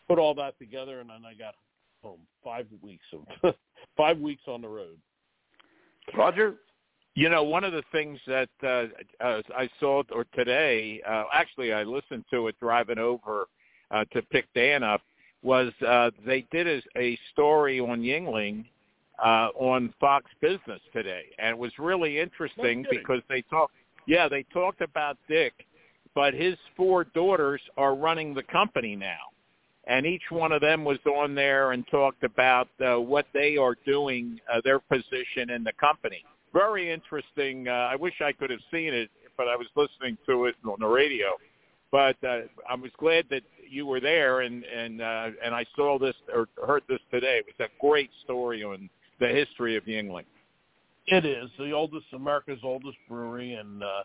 [0.08, 1.54] put all that together, and then I got
[2.02, 3.54] home five weeks of
[3.96, 4.98] five weeks on the road.
[6.16, 6.56] Roger?
[7.18, 11.82] You know, one of the things that uh, I saw or today, uh, actually, I
[11.82, 13.48] listened to it driving over
[13.90, 15.00] uh, to pick Dan up,
[15.42, 18.66] was uh, they did a, a story on Yuengling
[19.18, 23.74] uh, on Fox Business today, and it was really interesting No because they talked.
[24.06, 25.54] Yeah, they talked about Dick,
[26.14, 29.32] but his four daughters are running the company now,
[29.88, 33.74] and each one of them was on there and talked about uh, what they are
[33.84, 36.22] doing, uh, their position in the company.
[36.52, 37.68] Very interesting.
[37.68, 40.76] Uh, I wish I could have seen it, but I was listening to it on
[40.80, 41.26] the radio.
[41.90, 45.98] But uh, I was glad that you were there, and and uh, and I saw
[45.98, 47.40] this or heard this today.
[47.40, 48.90] It was a great story on
[49.20, 50.24] the history of Yuengling.
[51.06, 54.02] It is the oldest, America's oldest brewery, and uh,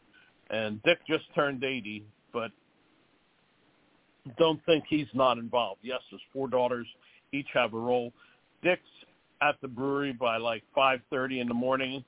[0.50, 2.52] and Dick just turned eighty, but
[4.38, 5.82] don't think he's not involved.
[5.84, 6.88] Yes, his four daughters
[7.34, 8.14] each have a role.
[8.64, 8.82] Dick's
[9.42, 12.04] at the brewery by like five thirty in the morning,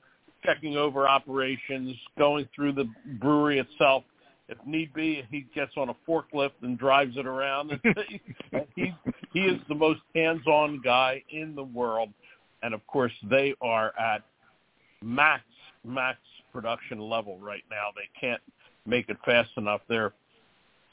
[0.46, 2.88] checking over operations, going through the
[3.20, 4.04] brewery itself.
[4.48, 7.80] If need be, he gets on a forklift and drives it around.
[8.76, 8.94] he
[9.32, 12.10] he is the most hands-on guy in the world,
[12.62, 14.22] and of course they are at
[15.02, 15.42] max
[15.84, 16.18] max
[16.52, 17.88] production level right now.
[17.94, 18.40] They can't
[18.86, 19.80] make it fast enough.
[19.88, 20.12] Their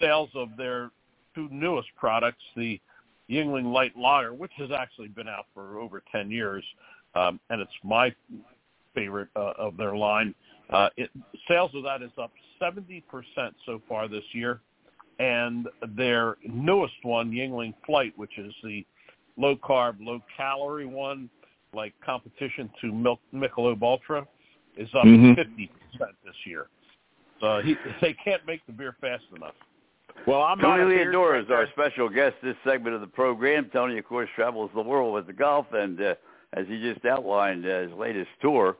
[0.01, 0.89] sales of their
[1.35, 2.79] two newest products, the
[3.29, 6.63] Yuengling Light Lager, which has actually been out for over 10 years,
[7.15, 8.13] um, and it's my
[8.93, 10.33] favorite uh, of their line.
[10.69, 11.09] Uh, it,
[11.47, 12.31] sales of that is up
[12.61, 13.03] 70%
[13.65, 14.61] so far this year,
[15.19, 18.85] and their newest one, Yuengling Flight, which is the
[19.37, 21.29] low carb, low calorie one,
[21.73, 24.27] like competition to Milk Michelob Ultra,
[24.77, 25.35] is up Mhm.
[25.35, 26.67] fifty percent this year.
[27.39, 29.55] So he, they can't make the beer fast enough.
[30.25, 33.69] Well, I'm Tony a Leodora is our special guest this segment of the program.
[33.73, 36.15] Tony, of course, travels the world with the golf, and uh,
[36.53, 38.77] as he just outlined, uh, his latest tour.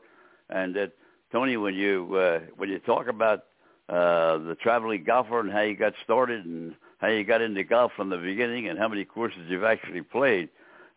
[0.50, 0.86] And uh,
[1.32, 3.44] Tony, when you uh, when you talk about
[3.88, 7.92] uh, the traveling golfer and how you got started and how you got into golf
[7.96, 10.48] from the beginning and how many courses you've actually played,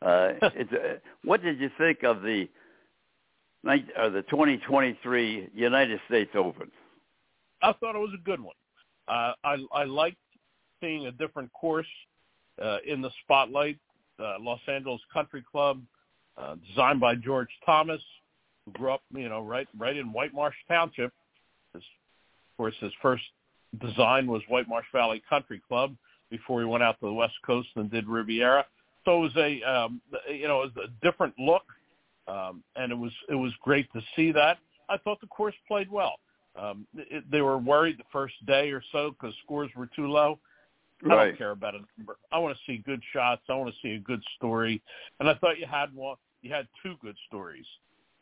[0.01, 2.47] uh, it's, uh, what did you think of the
[3.65, 6.71] or the 2023 United States Open?
[7.61, 8.55] I thought it was a good one.
[9.07, 10.17] Uh, I I liked
[10.81, 11.87] seeing a different course
[12.61, 13.77] uh, in the spotlight.
[14.19, 15.81] Uh, Los Angeles Country Club,
[16.37, 18.01] uh, designed by George Thomas,
[18.65, 21.11] who grew up, you know, right right in Whitemarsh Township.
[21.73, 23.23] His, of course, his first
[23.79, 25.95] design was Whitemarsh Valley Country Club
[26.29, 28.65] before he went out to the West Coast and did Riviera.
[29.05, 31.63] So it was a um, you know it was a different look,
[32.27, 34.57] um, and it was it was great to see that.
[34.89, 36.15] I thought the course played well.
[36.57, 40.39] Um, it, they were worried the first day or so because scores were too low.
[41.05, 42.17] I don't care about a number.
[42.31, 43.43] I want to see good shots.
[43.49, 44.81] I want to see a good story.
[45.19, 46.15] And I thought you had one.
[46.41, 47.65] You had two good stories.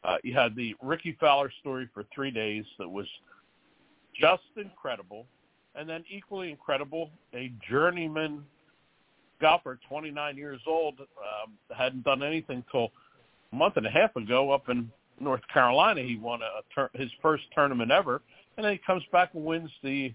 [0.03, 3.07] Uh, you had the Rickie Fowler story for three days that was
[4.19, 5.25] just incredible,
[5.75, 8.43] and then equally incredible, a journeyman
[9.41, 12.91] golfer, 29 years old, um, hadn't done anything till
[13.51, 14.89] a month and a half ago up in
[15.19, 16.01] North Carolina.
[16.01, 18.21] He won a, tur- his first tournament ever,
[18.57, 20.13] and then he comes back and wins the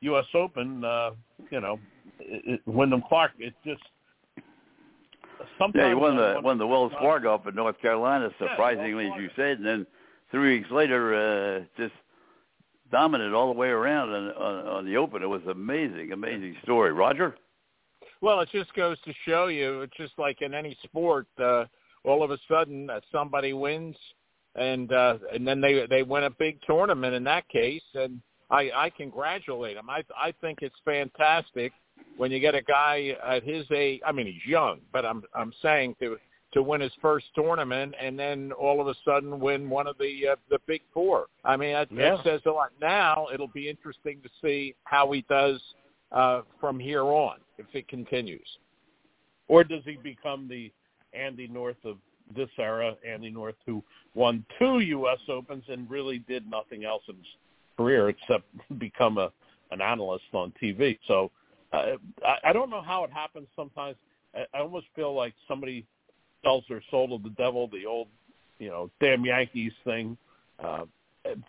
[0.00, 0.26] U.S.
[0.34, 0.84] Open.
[0.84, 1.10] Uh,
[1.50, 1.78] you know,
[2.20, 3.32] it, it, Wyndham Clark.
[3.38, 3.82] It just
[5.58, 9.16] sometimes Yeah, he won the won the Wells Fargo up in North Carolina, surprisingly, Wells
[9.16, 9.86] as you said, and then
[10.30, 11.94] three weeks later, uh, just
[12.90, 15.22] dominant all the way around on, on, on the Open.
[15.22, 16.92] It was amazing, amazing story.
[16.92, 17.36] Roger,
[18.20, 21.64] Well, it just goes to show you, it's just like in any sport, uh,
[22.04, 23.96] all of a sudden uh, somebody wins,
[24.54, 28.20] and uh, and then they they win a big tournament in that case, and
[28.50, 29.90] I I congratulate him.
[29.90, 31.72] I I think it's fantastic
[32.16, 34.00] when you get a guy at his age.
[34.06, 36.16] I mean, he's young, but I'm I'm saying to
[36.54, 40.28] to win his first tournament and then all of a sudden win one of the
[40.32, 41.26] uh, the big four.
[41.44, 42.16] I mean, that, Yeah.
[42.16, 42.70] that says a lot.
[42.80, 45.60] Now it'll be interesting to see how he does
[46.10, 48.48] uh, from here on if it continues.
[49.48, 50.72] or does he become the
[51.12, 51.96] Andy North of
[52.36, 52.94] this era?
[53.06, 53.82] Andy North, who
[54.14, 55.18] won two U.S.
[55.28, 57.26] Opens and really did nothing else in his
[57.76, 58.44] career except
[58.78, 59.30] become a
[59.70, 60.98] an analyst on TV.
[61.06, 61.30] So
[61.72, 61.96] I,
[62.44, 63.46] I don't know how it happens.
[63.54, 63.96] Sometimes
[64.34, 65.84] I, I almost feel like somebody
[66.42, 68.08] sells their soul to the devil, the old,
[68.58, 70.16] you know, damn Yankees thing.
[70.62, 70.84] Uh,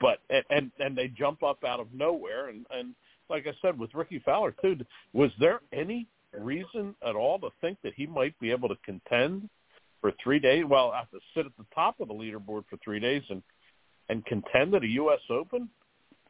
[0.02, 2.94] but and and- they jump up out of nowhere, and and
[3.30, 4.78] like I said with Rickie Fowler too,
[5.14, 6.08] was there any
[6.38, 9.50] reason at all to think that he might be able to contend
[10.02, 10.66] for three days?
[10.66, 13.42] Well, have to sit at the top of the leaderboard for three days and
[14.10, 15.20] and contend at a U.S.
[15.30, 15.70] Open.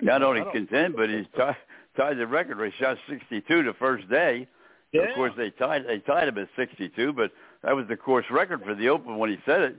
[0.01, 1.55] Not only contend, but he's tied,
[1.97, 2.71] tied the record.
[2.71, 4.47] He shot 62 the first day.
[4.93, 7.31] Of course, they tied they tied him at 62, but
[7.63, 9.75] that was the course record for the Open when he said it.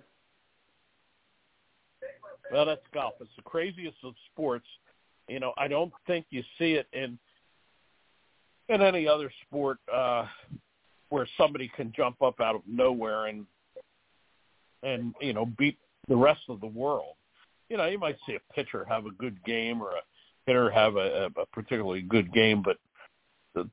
[2.53, 3.15] Well, that's golf.
[3.21, 4.67] It's the craziest of sports.
[5.29, 7.19] You know, I don't think you see it in
[8.69, 10.27] in any other sport uh,
[11.09, 13.47] where somebody can jump up out of nowhere and
[14.83, 17.15] and you know beat the rest of the world.
[17.69, 20.03] You know, you might see a pitcher have a good game or a
[20.51, 22.77] hitter have a, a particularly good game, but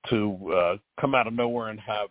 [0.09, 2.09] to uh, come out of nowhere and have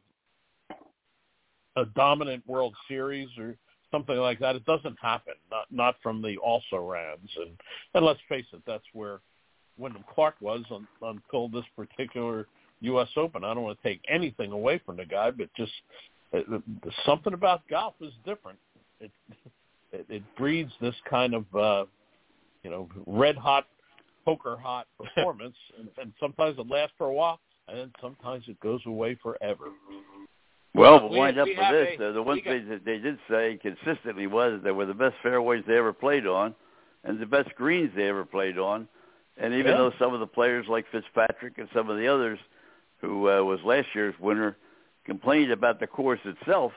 [1.77, 3.57] a dominant World Series or
[3.93, 4.57] something like that.
[4.57, 5.35] It doesn't happen.
[5.51, 7.51] Not not from the also rans, and
[7.95, 9.21] and let's face it, that's where
[9.79, 12.49] Wyndham Clark was on, until this particular
[12.81, 13.09] U.S.
[13.17, 13.45] Open.
[13.45, 15.73] I don't want to take anything away from the guy, but just
[16.35, 18.59] uh, uh, something about golf is different.
[19.01, 19.13] It
[19.93, 21.85] it, it breeds this kind of uh,
[22.65, 23.67] you know red hot,
[24.27, 28.61] poker hot performance, and, and sometimes it lasts for a while, and then sometimes it
[28.61, 29.67] goes away forever.
[30.75, 32.01] Well, Well, we'll wind we- up we with this.
[32.01, 34.85] a- uh, the one we got- thing that they did say consistently was they were
[34.87, 36.55] the best fairways they ever played on,
[37.05, 38.89] and the best greens they ever played on.
[39.39, 39.79] And even Yeah.
[39.79, 42.39] though some of the players like Fitzpatrick and some of the others,
[43.01, 44.57] who uh, was last year's winner,
[45.05, 46.73] complained about the course itself,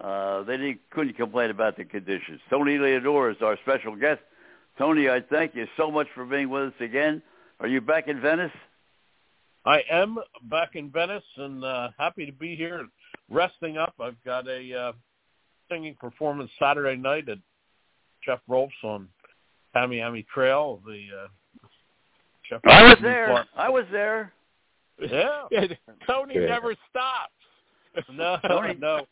[0.00, 2.40] uh, they didn't, couldn't complain about the conditions.
[2.50, 4.20] Tony Leodora is our special guest.
[4.80, 7.20] Tony, I thank you so much for being with us again.
[7.60, 8.50] Are you back in Venice?
[9.66, 12.86] I am back in Venice and uh, happy to be here,
[13.28, 13.92] resting up.
[14.00, 14.92] I've got a uh,
[15.70, 17.36] singing performance Saturday night at
[18.24, 19.06] Jeff Rolfs on
[19.76, 20.80] Tamiami Trail.
[20.86, 21.66] The uh,
[22.48, 23.26] Jeff I was there.
[23.26, 23.46] Park.
[23.54, 24.32] I was there.
[24.98, 25.42] Yeah.
[26.06, 26.46] Tony Yeah.
[26.46, 27.34] never stops.
[28.12, 29.06] No, Tony- no.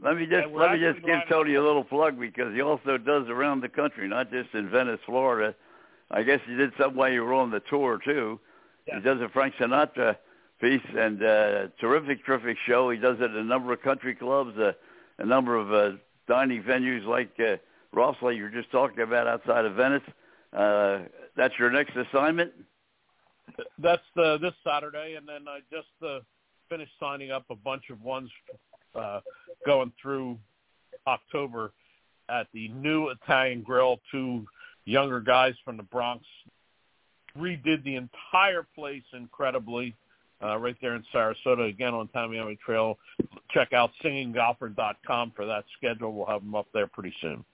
[0.00, 3.28] Let me just let me just give Tony a little plug because he also does
[3.28, 5.54] around the country, not just in Venice, Florida.
[6.10, 8.40] I guess you did some while you were on the tour too.
[8.86, 8.96] Yeah.
[8.96, 10.16] He does a Frank Sinatra
[10.60, 12.90] piece and uh, terrific, terrific show.
[12.90, 14.72] He does it at a number of country clubs, uh,
[15.18, 15.96] a number of uh,
[16.28, 17.56] dining venues like uh,
[18.30, 20.02] you were just talking about outside of Venice.
[20.52, 21.00] Uh,
[21.36, 22.52] that's your next assignment.
[23.78, 26.20] That's uh, this Saturday, and then I just uh,
[26.68, 28.30] finished signing up a bunch of ones
[28.94, 29.20] uh,
[29.66, 30.38] going through
[31.06, 31.72] October
[32.28, 34.00] at the new Italian Grill.
[34.10, 34.46] Two
[34.84, 36.24] younger guys from the Bronx
[37.38, 39.94] redid the entire place incredibly.
[40.42, 42.98] Uh, right there in Sarasota, again on Tamiami Trail.
[43.52, 46.12] Check out singinggolfer.com for that schedule.
[46.12, 47.44] We'll have them up there pretty soon.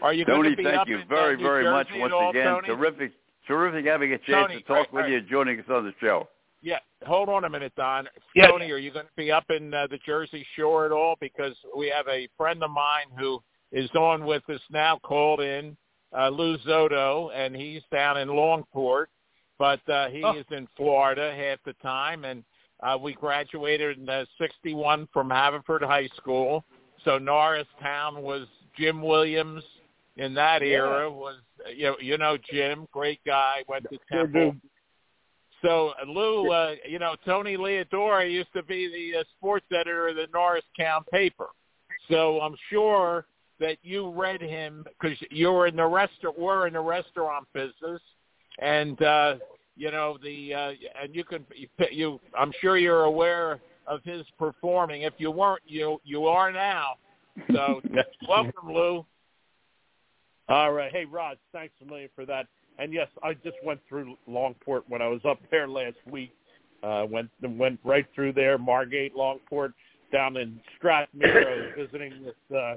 [0.00, 1.88] Are you going Tony, to be thank up you in, very, uh, New very much
[1.96, 2.46] once all, again.
[2.46, 2.68] Tony?
[2.68, 3.12] Terrific,
[3.48, 5.10] terrific having a chance Tony, to talk right, with right.
[5.12, 6.28] you and joining us on the show.
[6.64, 8.08] Yeah, hold on a minute, Don.
[8.34, 8.48] Yeah.
[8.48, 11.14] Tony, are you going to be up in uh, the Jersey Shore at all?
[11.20, 15.76] Because we have a friend of mine who is on with us now, called in,
[16.18, 19.06] uh, Lou Zotto, and he's down in Longport,
[19.58, 20.32] but uh, he Oh.
[20.38, 22.42] is in Florida half the time, and
[22.82, 26.64] uh, we graduated in uh, 61 from Haverford High School.
[27.04, 28.46] So Norristown was
[28.78, 29.62] Jim Williams
[30.16, 30.68] in that Yeah.
[30.78, 31.40] era was
[31.74, 34.52] you know, you know Jim, great guy, went to Sure Temple.
[34.52, 34.60] do.
[35.64, 40.16] So Lou, uh, you know, Tony Leodora used to be the uh, sports editor of
[40.16, 41.46] the Norristown paper.
[42.10, 43.24] So I'm sure
[43.60, 48.00] that you read him because you were in the restaurant, were in the restaurant business,
[48.60, 49.36] and uh,
[49.76, 52.20] you know the uh, and you can you, you.
[52.38, 55.02] I'm sure you're aware of his performing.
[55.02, 56.96] If you weren't, you you are now.
[57.52, 57.80] So
[58.28, 59.06] welcome, Lou.
[60.48, 60.92] All right.
[60.92, 62.46] Hey, Rod, thanks a million for that.
[62.78, 66.32] And yes, I just went through Longport when I was up there last week.
[66.82, 69.72] Uh, went went right through there, Margate, Longport,
[70.12, 71.46] down in Strathmere.
[71.46, 72.74] I was visiting with uh,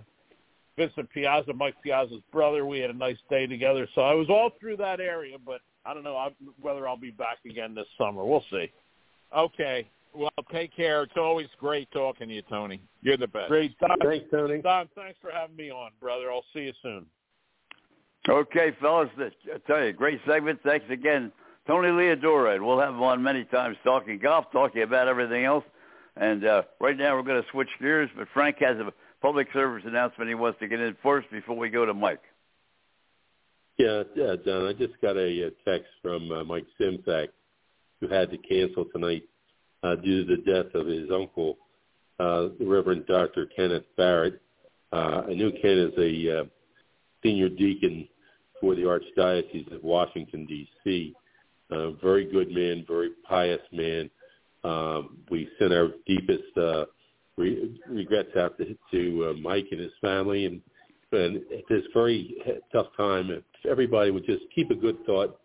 [0.78, 2.66] Vincent Piazza, Mike Piazza's brother.
[2.66, 3.86] We had a nice day together.
[3.96, 6.32] So I was all through that area, but I don't know I-
[6.62, 8.24] whether I'll be back again this summer.
[8.24, 8.72] We'll see.
[9.36, 9.88] Okay.
[10.14, 11.04] Well, take care.
[11.04, 12.82] It's always great talking to you, Tony.
[13.02, 13.50] You're the best.
[13.50, 13.78] Great.
[13.80, 14.62] Don, Thanks, Tony.
[14.62, 16.32] Don, thanks for having me on, brother.
[16.32, 17.06] I'll see you soon.
[18.28, 20.60] Okay, fellas, I tell you, great segment.
[20.64, 21.32] Thanks again,
[21.66, 22.56] Tony Leodora.
[22.56, 25.64] And we'll have him on many times talking golf, talking about everything else.
[26.18, 28.92] And uh, right now we're going to switch gears, but Frank has a
[29.22, 32.22] public service announcement he wants to get in first before we go to Mike.
[33.78, 34.66] Yeah, yeah, John.
[34.66, 37.28] I just got a, uh text from uh, Mike Simzak,
[38.02, 39.24] who had to cancel tonight
[39.84, 41.58] uh, due to the death of his uncle,
[42.20, 43.46] uh, Reverend Dr.
[43.46, 44.42] Kenneth Barrett.
[44.92, 46.44] Uh, I knew Ken as a uh,
[47.28, 48.08] senior deacon
[48.62, 51.14] for the Archdiocese of Washington D.C.
[51.70, 54.10] Uh, very good man, very pious man.
[54.64, 56.86] Um, we send our deepest uh,
[57.36, 60.62] re- regrets out to, to uh, Mike and his family, and
[61.12, 62.36] and at this very
[62.74, 65.40] tough time, if everybody would just keep a good thought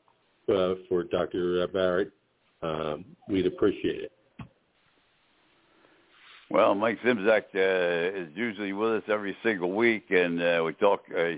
[0.53, 1.65] uh, for Dr.
[1.69, 2.11] Barrett,
[2.63, 4.13] um, we'd appreciate it.
[6.51, 11.05] Well, Mike Simzak uh, is usually with us every single week, and uh, we talk.
[11.17, 11.37] Uh,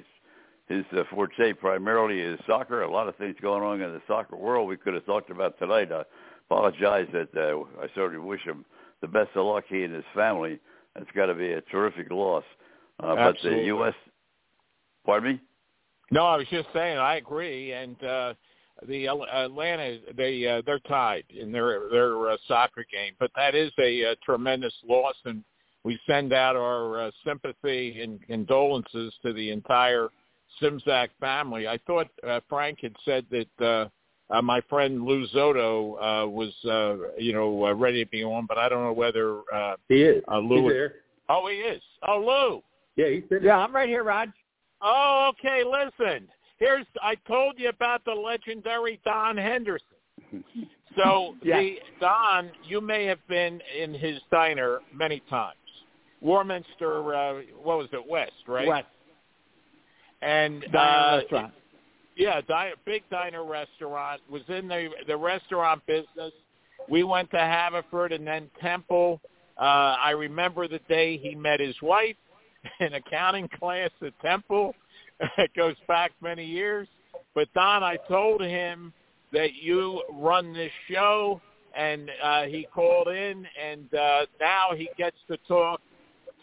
[0.69, 2.83] his uh, forte primarily is soccer.
[2.83, 5.59] A lot of things going on in the soccer world we could have talked about
[5.59, 5.93] tonight.
[5.93, 6.05] I
[6.49, 8.65] apologize that uh, I certainly wish him
[9.01, 10.59] the best of luck, he and his family.
[10.97, 12.45] It's got to be a terrific loss.
[13.03, 13.95] Uh, but the U.S.
[15.05, 15.41] Pardon me?
[16.11, 18.35] No, I was just saying I agree, and uh,
[18.87, 23.73] the Atlanta they uh, they're tied in their their uh, soccer game, but that is
[23.79, 25.43] a, uh tremendous loss, and
[25.83, 30.09] we send out our uh, sympathy and condolences to the entire
[30.61, 31.67] Simzak family.
[31.69, 33.89] I thought uh, Frank had said that uh,
[34.35, 38.47] uh, my friend Lou Zotto uh, was uh, you know uh, ready to be on,
[38.47, 40.23] but I don't know whether uh, He is.
[40.31, 40.63] uh, Lou.
[40.63, 40.95] He's there.
[41.29, 41.83] Oh, he is.
[42.07, 42.63] Oh, Lou.
[43.03, 43.43] Yeah, he's there.
[43.43, 44.33] Yeah, I'm right here, Rod.
[44.83, 45.63] Oh, okay.
[45.65, 46.29] Listen,
[46.59, 49.87] here's I told you about the legendary Don Henderson.
[50.97, 51.59] So Yeah.
[51.59, 55.57] the Don, you may have been in his diner many times.
[56.21, 58.69] Warminster, uh, what was it, West, right?
[58.69, 58.87] West
[60.25, 61.53] And Diner uh, Restaurant.
[62.17, 64.21] yeah, diner, big diner restaurant.
[64.31, 66.33] Was in the the restaurant business.
[66.89, 69.21] We went to Haverford and then Temple.
[69.59, 72.17] Uh, I remember the day he met his wife
[72.81, 74.75] in accounting class at Temple.
[75.39, 76.89] it goes back many years.
[77.35, 78.93] But Don, I told him
[79.33, 81.41] that you run this show,
[81.77, 85.81] and uh, he called in, and uh, now he gets to talk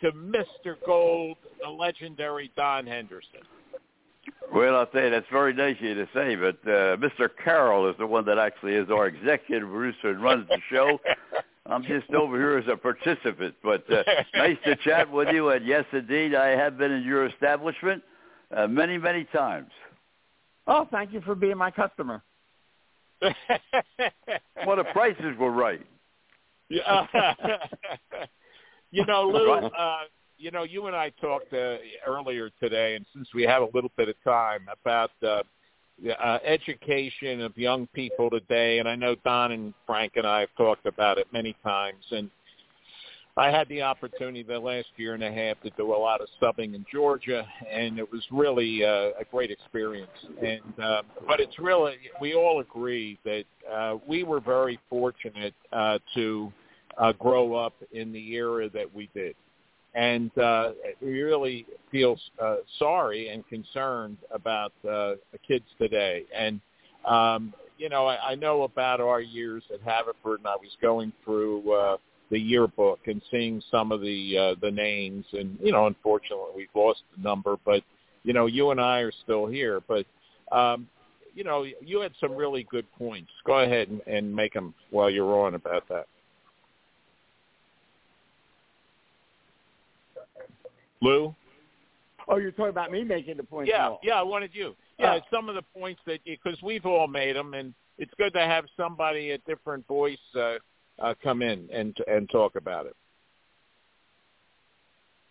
[0.01, 0.75] to Mr.
[0.85, 3.41] Gold, the legendary Don Henderson.
[4.53, 7.29] Well, I'll tell you, that's very nice of you to say, but uh, Mr.
[7.43, 10.99] Carroll is the one that actually is our executive producer and runs the show.
[11.67, 13.55] I'm just over here as a participant.
[13.63, 14.03] But uh,
[14.35, 15.49] nice to chat with you.
[15.49, 18.03] And yes, indeed, I have been in your establishment
[18.55, 19.69] uh, many, many times.
[20.67, 22.21] Oh, thank you for being my customer.
[24.65, 25.81] Well, the prices were right.
[26.69, 27.07] Yeah.
[28.91, 29.97] you know, Lou, uh,
[30.41, 33.91] you know, you and I talked uh, earlier today, and since we have a little
[33.95, 35.43] bit of time about uh,
[36.19, 40.49] uh, education of young people today, and I know Don and Frank and I have
[40.57, 42.31] talked about it many times, and
[43.37, 46.27] I had the opportunity the last year and a half to do a lot of
[46.41, 50.09] subbing in Georgia, and it was really uh, a great experience.
[50.41, 55.99] And uh, but it's really we all agree that uh, we were very fortunate uh,
[56.15, 56.51] to
[56.97, 59.35] uh, grow up in the era that we did,
[59.93, 66.23] and uh, we really feel uh, sorry and concerned about uh, the kids today.
[66.35, 66.61] And
[67.05, 71.11] um, you know, I, I know about our years at Haverford, and I was going
[71.23, 71.71] through.
[71.71, 71.97] Uh,
[72.31, 76.67] the yearbook and seeing some of the uh, the names and you know unfortunately we've
[76.73, 77.83] lost the number but
[78.23, 80.05] you know you and I are still here but
[80.49, 80.87] um
[81.35, 85.09] you know you had some really good points go ahead and, and make them while
[85.09, 86.07] you're on about that
[91.01, 91.35] Lou
[92.27, 93.67] Oh, you're talking about me making the point.
[93.67, 95.21] yeah yeah I wanted you yeah Oh.
[95.33, 98.65] some of the points that because we've all made them and it's good to have
[98.77, 100.55] somebody a different voice uh,
[100.99, 102.95] uh, come in and and talk about it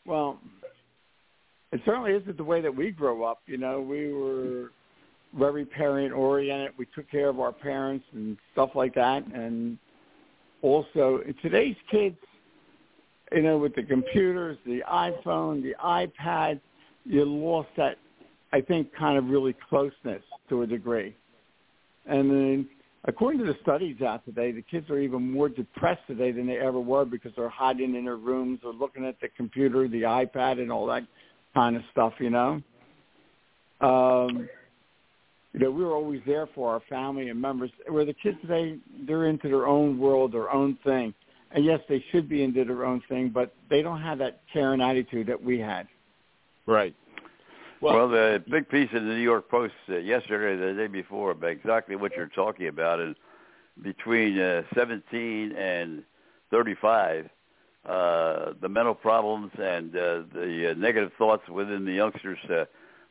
[0.06, 0.38] Well,
[1.72, 3.42] it certainly isn't the way that we grew up.
[3.47, 4.70] You know, we were
[5.38, 6.72] very parent oriented.
[6.76, 9.24] We took care of our parents and stuff like that.
[9.26, 9.78] And
[10.62, 12.16] also, today's kids,
[13.32, 16.61] you know, with the computers, the iPhone, the iPad,
[17.05, 17.97] you lost that,
[18.52, 21.15] I think, kind of really closeness to a degree.
[22.07, 22.69] And then,
[23.05, 26.59] according to the studies out today, the kids are even more depressed today than they
[26.59, 30.61] ever were because they're hiding in their rooms or looking at the computer, the iPad,
[30.61, 31.07] and all that
[31.55, 32.15] kind of stuff.
[32.19, 32.62] You know,
[33.81, 34.48] um,
[35.52, 37.70] you know, we were always there for our family and members.
[37.89, 41.15] Where the kids today, they're into their own world, their own thing.
[41.52, 44.43] And yes, they should be and into their own thing, but they don't have that
[44.52, 45.89] caring attitude that we had.
[47.81, 51.32] right Well, the big piece in the New York Post uh, yesterday, the day before,
[51.32, 53.16] about exactly what you're talking about, is
[53.82, 56.02] between uh, 17 and
[56.51, 57.31] 35,
[57.89, 62.64] uh, the mental problems and uh, the uh, negative thoughts within the youngsters' uh,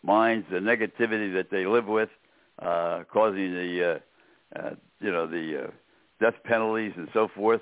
[0.03, 2.09] minds, the negativity that they live with,
[2.61, 4.01] uh, causing the,
[4.55, 5.67] uh, uh, you know, the uh,
[6.21, 7.61] death penalties and so forth,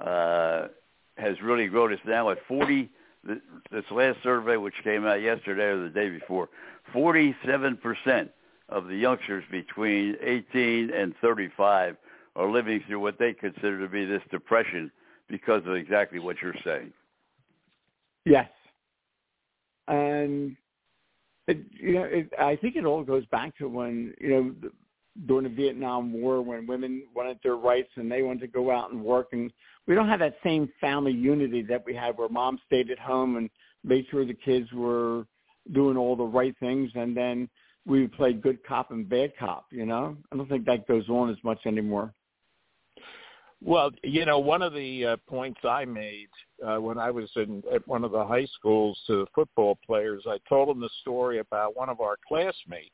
[0.00, 0.68] uh,
[1.16, 2.90] has really grown us now at 40.
[3.24, 6.48] this last survey, which came out yesterday or the day before,
[6.94, 8.28] 47%
[8.68, 11.96] of the youngsters between 18 and 35
[12.34, 14.90] are living through what they consider to be this depression
[15.28, 16.92] because of exactly what you're saying.
[18.24, 18.50] Yes.
[19.88, 20.56] And
[21.48, 24.70] it, you know, it, I think it all goes back to when you know
[25.26, 28.90] during the Vietnam War when women wanted their rights and they wanted to go out
[28.90, 29.50] and work, and
[29.86, 33.36] we don't have that same family unity that we had where mom stayed at home
[33.36, 33.50] and
[33.84, 35.24] made sure the kids were
[35.72, 37.48] doing all the right things, and then
[37.86, 39.66] we played good cop and bad cop.
[39.70, 42.12] You know, I don't think that goes on as much anymore.
[43.64, 46.28] Well, you know, one of the uh, points I made
[46.64, 50.24] uh, when I was in at one of the high schools to the football players,
[50.26, 52.90] I told them the story about one of our classmates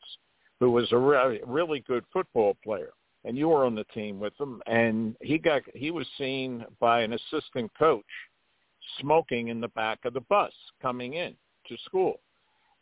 [0.60, 2.92] who was a re- really good football player,
[3.24, 7.02] and you were on the team with him, and he got he was seen by
[7.02, 8.04] an assistant coach
[9.00, 11.34] smoking in the back of the bus coming in
[11.68, 12.20] to school.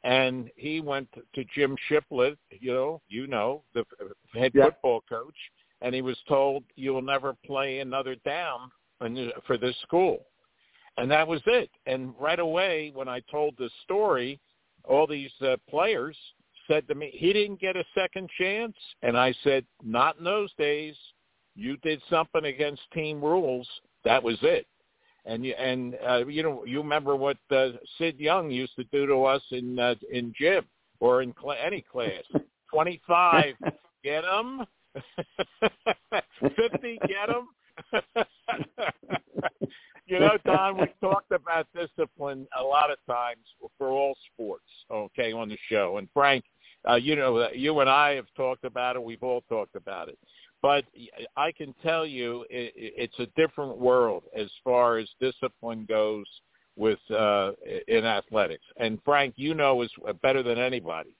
[0.03, 3.85] And he went to Jim Shiplett, you know, you know, the
[4.33, 4.65] head Yeah.
[4.65, 5.37] football coach,
[5.83, 8.71] and he was told you will never play another down
[9.47, 10.27] for this school
[11.01, 14.39] and that was it and right away when i told this story
[14.85, 16.17] all these uh, players
[16.71, 18.77] said to me he didn't get a second chance.
[19.03, 20.95] And i said not in those days.
[21.57, 23.69] You did something against team rules.
[24.05, 24.67] That was it.
[25.27, 29.07] And you and uh, you know you remember what uh, sid young used to do
[29.07, 30.65] to us in uh, in gym
[31.01, 32.23] or in cl- any class.
[32.73, 33.55] 25
[34.05, 34.65] get them
[36.41, 37.49] 50 get them
[40.07, 43.45] you know don we've talked about discipline a lot of times
[43.77, 45.99] for all sports okay on the show.
[45.99, 46.45] And frank
[46.89, 50.19] uh, you know you and i have talked about it we've all talked about it
[50.63, 50.85] but
[51.37, 56.27] i can tell you it, it's a different world as far as discipline goes
[56.77, 57.53] with uh
[57.89, 59.91] in athletics and frank you know is
[60.23, 61.15] better than anybody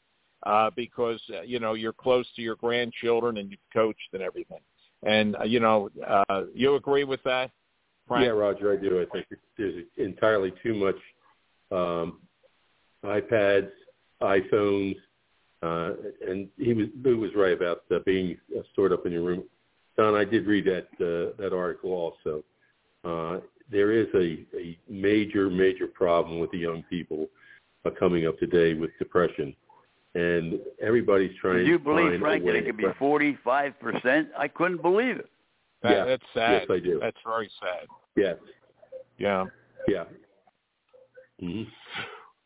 [0.45, 4.61] uh because uh, you know you're close to your grandchildren and you've coached and everything
[5.03, 7.51] and uh, you know uh you agree with that
[8.11, 8.25] Frank?
[8.25, 9.01] Yeah, Roger, I do.
[9.01, 9.27] I think
[9.57, 10.97] there's entirely too much
[11.71, 12.19] um,
[13.05, 13.71] iPads,
[14.21, 14.97] iPhones,
[15.63, 15.93] uh,
[16.27, 19.45] and he was Lou was right about uh, being uh, stored up in your room.
[19.97, 22.43] Don, I did read that uh, that article also.
[23.05, 27.29] Uh, there is a, a major, major problem with the young people
[27.85, 29.55] uh, coming up today with depression,
[30.15, 31.59] and everybody's trying.
[31.59, 34.27] Did you believe, find Frank, that it could be 45%?
[34.37, 35.31] I couldn't believe it.
[35.83, 36.05] That, Yeah.
[36.05, 36.63] That's sad.
[36.63, 36.99] Yes, I do.
[37.01, 37.87] That's very sad.
[38.17, 38.37] Yes,
[39.19, 39.45] Yeah.
[39.89, 40.05] yeah.
[41.39, 41.63] hmm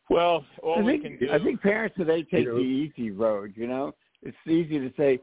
[0.09, 1.33] Well, all I we think can do.
[1.33, 3.53] I think parents today take You know- the easy road.
[3.55, 5.19] You know, it's easy to say,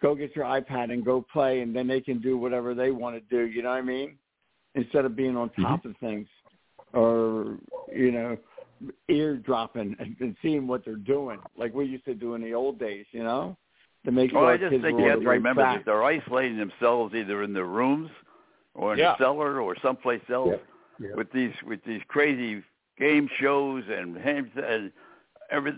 [0.00, 3.16] "Go get your iPad and go play," and then they can do whatever they want
[3.16, 3.46] to do.
[3.46, 4.18] You know what I mean?
[4.74, 5.62] Instead of being on mm-hmm.
[5.62, 6.28] top of things,
[6.92, 7.58] or
[7.92, 8.36] you know,
[9.08, 12.78] eardropping and, and seeing what they're doing, like we used to do in the old
[12.78, 13.06] days.
[13.10, 13.56] You know,
[14.04, 15.78] to make sure Well, I just kids think you have to right remember track.
[15.78, 18.10] that they're isolating themselves either in their rooms
[18.74, 19.12] or in Yeah.
[19.12, 20.60] the cellar or someplace else
[21.00, 21.08] Yeah.
[21.08, 21.14] Yeah.
[21.16, 22.62] with these with these crazy
[22.98, 24.16] game shows and
[24.56, 24.92] and
[25.50, 25.72] every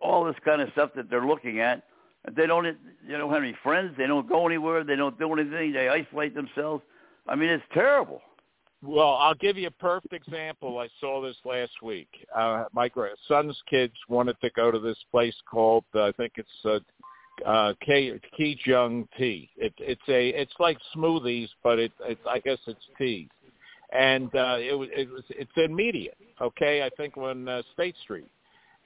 [0.00, 1.82] all this kind of stuff that they're looking at.
[2.36, 2.64] They don't
[3.06, 3.94] they don't have any friends.
[3.98, 4.84] They don't go anywhere.
[4.84, 5.72] They don't do anything.
[5.72, 6.82] They isolate themselves.
[7.26, 8.20] I mean, it's terrible.
[8.84, 10.78] Well, I'll give you a perfect example.
[10.78, 12.08] I saw this last week.
[12.34, 12.90] Uh, my
[13.28, 16.80] son's kids wanted to go to this place called uh, I think it's uh,
[17.46, 19.50] uh, K Kijung Tea.
[19.56, 23.28] It, it's a it's like smoothies, but it, it's I guess it's tea,
[23.92, 26.16] and uh, it was it was it's immediate.
[26.40, 28.28] Okay, I think on uh, State Street,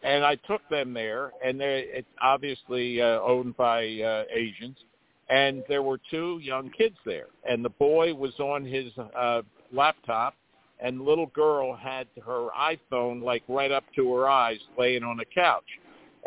[0.02, 4.76] and I took them there, and they it's obviously uh, owned by uh, Asians,
[5.28, 9.42] and there were two young kids there, and the boy was on his uh,
[9.72, 10.34] laptop,
[10.80, 15.24] and little girl had her iPhone like right up to her eyes, laying on the
[15.34, 15.64] couch.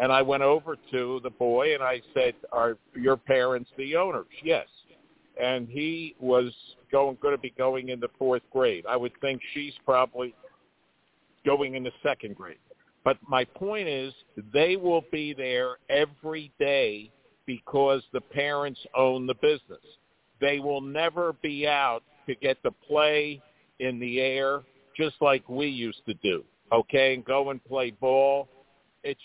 [0.01, 4.27] And I went over to the boy and I said, "Are your parents the owners?"
[4.41, 4.68] Yes.
[5.40, 6.52] And he was
[6.91, 8.86] going going to be going into fourth grade.
[8.88, 10.34] I would think she's probably
[11.45, 12.57] going into second grade.
[13.03, 14.14] But my point is,
[14.53, 17.11] they will be there every day
[17.45, 19.80] because the parents own the business.
[20.41, 23.41] They will never be out to get to play
[23.80, 24.61] in the air
[24.95, 26.44] just like we used to do.
[26.72, 28.48] Okay, and go and play ball.
[29.03, 29.20] It's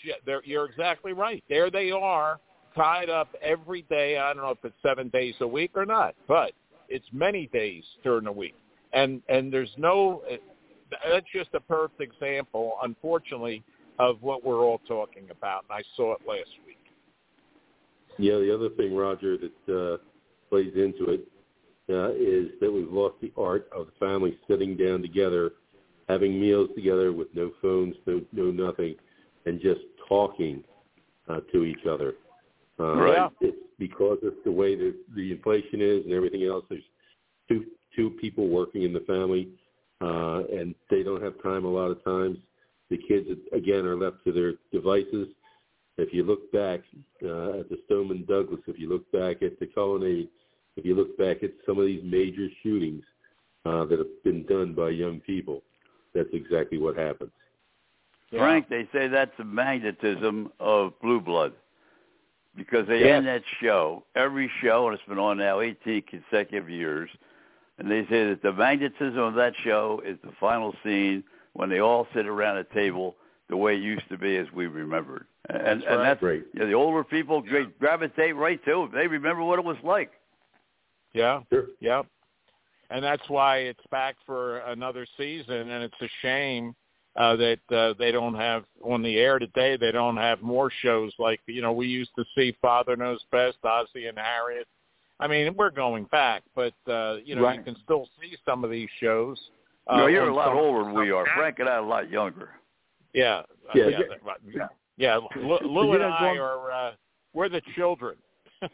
[0.45, 1.43] you're exactly right.
[1.49, 2.39] There they are,
[2.75, 4.17] tied up every day.
[4.17, 6.51] I don't know if it's seven days a week or not, but
[6.89, 8.55] it's many days during the week.
[8.93, 10.21] And and there's no.
[11.09, 13.63] That's just a perfect example, unfortunately,
[13.99, 15.65] of what we're all talking about.
[15.69, 16.77] And I saw it last week.
[18.17, 19.97] Yeah, the other thing, Roger, that uh,
[20.49, 21.27] plays into it
[21.89, 25.53] uh, is that we've lost the art of the family sitting down together,
[26.07, 28.95] having meals together with no phones, no no nothing,
[29.45, 30.63] and just talking
[31.27, 32.13] uh, to each other.
[32.79, 33.31] Uh, Right.
[33.41, 36.65] It's because of the way that the inflation is and everything else.
[36.69, 36.83] There's
[37.47, 37.65] two
[37.95, 39.49] two people working in the family,
[40.01, 42.37] uh, and they don't have time a lot of times.
[42.89, 45.29] The kids again are left to their devices.
[45.97, 46.81] If you look back
[47.23, 50.27] uh, at the Stoneman Douglas, if you look back at the Colonnade,
[50.75, 53.03] if you look back at some of these major shootings
[53.65, 55.63] uh, that have been done by young people,
[56.13, 57.31] that's exactly what happens.
[58.29, 61.53] Frank, they say that's the magnetism of Blue Blood
[62.55, 63.17] because they Yes.
[63.17, 67.09] end that show, every show, and it's been on now 18 consecutive years,
[67.77, 71.23] and they say that the magnetism of that show is the final scene
[71.53, 73.15] when they all sit around a table
[73.49, 75.25] the way it used to be as we remembered.
[75.49, 76.03] And, That's and right.
[76.03, 76.45] that's Great.
[76.53, 78.91] you know, the older people gra- gravitate right to it.
[78.93, 80.11] They remember what it was like.
[81.13, 81.41] Yeah.
[81.51, 81.67] Sure.
[81.79, 82.07] Yep.
[82.89, 86.75] And that's why it's back for another season, and it's a shame
[87.15, 89.77] uh, that uh, they don't have on the air today.
[89.77, 92.55] They don't have more shows like you know we used to see.
[92.61, 94.67] Father Knows Best, Ozzie and Harriet.
[95.19, 97.57] I mean, we're going back, but uh, you know Right.
[97.59, 99.37] you can still see some of these shows.
[99.87, 101.25] Uh, no, you're a lot older than we are.
[101.35, 102.49] Frank and I are a lot younger.
[103.13, 103.39] Yeah.
[103.39, 103.43] Uh,
[103.75, 103.99] Yeah, yeah.
[103.99, 104.37] yeah.
[104.97, 104.97] Yeah.
[104.97, 105.19] Yeah.
[105.41, 106.91] Lou, Lou and I going- are uh,
[107.33, 108.15] we're the children.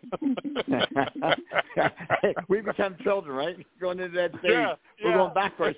[2.48, 3.58] we become children, right?
[3.80, 5.78] Going into that stage, yeah, we're going backwards.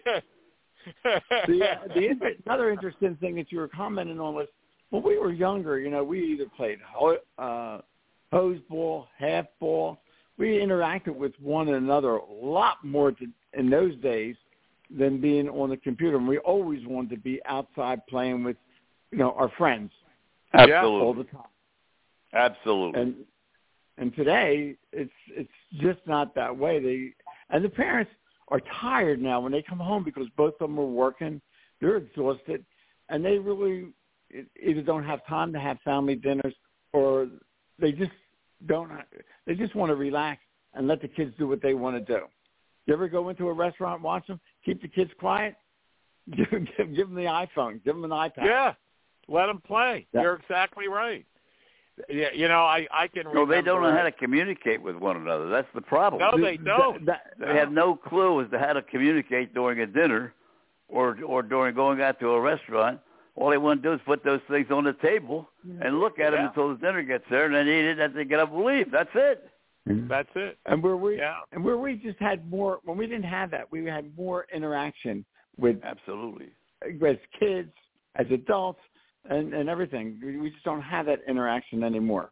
[1.04, 4.48] The, uh, the inter- another interesting thing that you were commenting on was
[4.90, 7.80] when we were younger, you know, we either played ho- uh,
[8.32, 10.00] hose ball, half ball.
[10.38, 14.36] We interacted with one another a lot more to, in those days
[14.96, 16.18] than being on the computer.
[16.18, 18.58] And we always wanted to be outside playing with,
[19.12, 19.92] you know, our friends
[20.54, 21.02] Absolutely.
[21.02, 21.42] all the time.
[22.34, 23.02] Absolutely.
[23.02, 23.16] And
[23.98, 26.80] and today it's it's just not that way.
[26.80, 27.14] They
[27.50, 28.12] and the parents
[28.50, 31.42] are tired now when they come home because both of them are working.
[31.80, 32.66] They're exhausted,
[33.10, 33.94] and they really
[34.62, 36.54] either don't have time to have family dinners
[36.92, 37.28] or
[37.80, 38.12] they just
[38.68, 38.90] don't.
[39.46, 40.42] They just want to relax
[40.74, 42.26] and let the kids do what they want to do.
[42.86, 45.56] You ever go into a restaurant, watch them, keep the kids quiet,
[46.36, 48.46] give, give, give them the iPhone, give them an iPad.
[48.46, 48.74] Yeah,
[49.28, 50.08] let them play.
[50.14, 50.22] Yeah.
[50.22, 51.26] You're exactly right.
[52.10, 53.26] Yeah, you know, I I can.
[53.34, 55.50] No, they don't know how to communicate with one another.
[55.50, 56.22] That's the problem.
[56.22, 57.06] No, they don't.
[57.06, 60.34] That- They have no clue as to how to communicate during a dinner
[60.88, 63.00] or or during going out to a restaurant.
[63.36, 65.50] All they want to do is put those things on the table
[65.82, 66.48] and look at them Yeah.
[66.50, 68.92] until the dinner gets there, and then eat it, and they get up and leave.
[68.92, 69.50] That's it.
[69.88, 70.08] Mm-hmm.
[70.08, 70.58] That's it.
[70.66, 71.38] and where we Yeah.
[71.52, 75.26] and where we just had more when we didn't have that, we had more interaction
[75.58, 76.50] with Absolutely.
[76.82, 77.72] as kids,
[78.16, 78.80] as adults,
[79.30, 80.20] and and everything.
[80.42, 82.32] We just don't have that interaction anymore.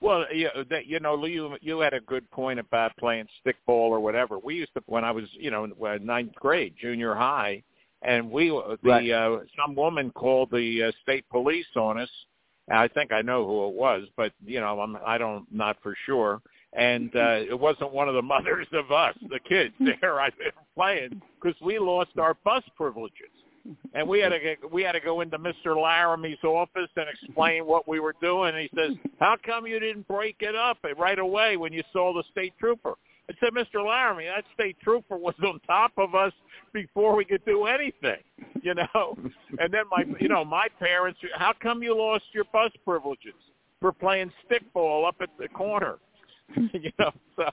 [0.00, 4.00] Well, you, that, you know, you you had a good point about playing stickball or
[4.00, 4.38] whatever.
[4.38, 7.62] We used to when I was, you know, uh, ninth grade, junior high,
[8.02, 9.10] and we the Right.
[9.10, 12.10] uh, some woman called the uh, state police on us.
[12.70, 15.94] I think I know who it was, but you know, I'm I don't not for
[16.04, 16.42] sure.
[16.72, 20.20] And uh, it wasn't one of the mothers of us, the kids there.
[20.20, 23.30] I've been playing because we lost our bus privileges
[23.94, 25.76] and we had to we had to go into Mr.
[25.80, 28.54] Laramie's office and explain what we were doing.
[28.54, 32.12] And he says, "How come you didn't break it up right away when you saw
[32.12, 32.94] the state trooper?"
[33.30, 33.84] I said, "Mr.
[33.84, 36.32] Laramie, that state trooper was on top of us
[36.72, 38.22] before we could do anything,
[38.62, 39.16] you know."
[39.58, 43.34] And then my, you know, my parents, "How come you lost your bus privileges
[43.80, 45.98] for playing stickball up at the corner?"
[46.72, 47.44] you know, so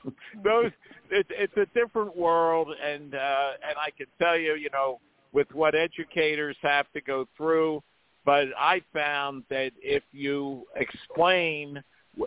[0.44, 0.72] those
[1.11, 4.99] it's it's a different world, and uh, and I can tell you, you know
[5.31, 7.81] with what educators have to go through.
[8.26, 11.81] But I found that if you explain,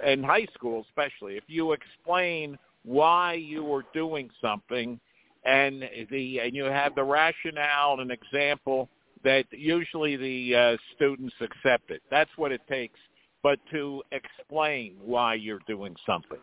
[0.06, 4.98] in high school especially, if you explain why you were doing something
[5.44, 8.88] and the and you have the rationale and example
[9.24, 12.02] that usually the uh, students accept it.
[12.10, 12.98] That's what it takes.
[13.42, 16.38] But to explain why you're doing something.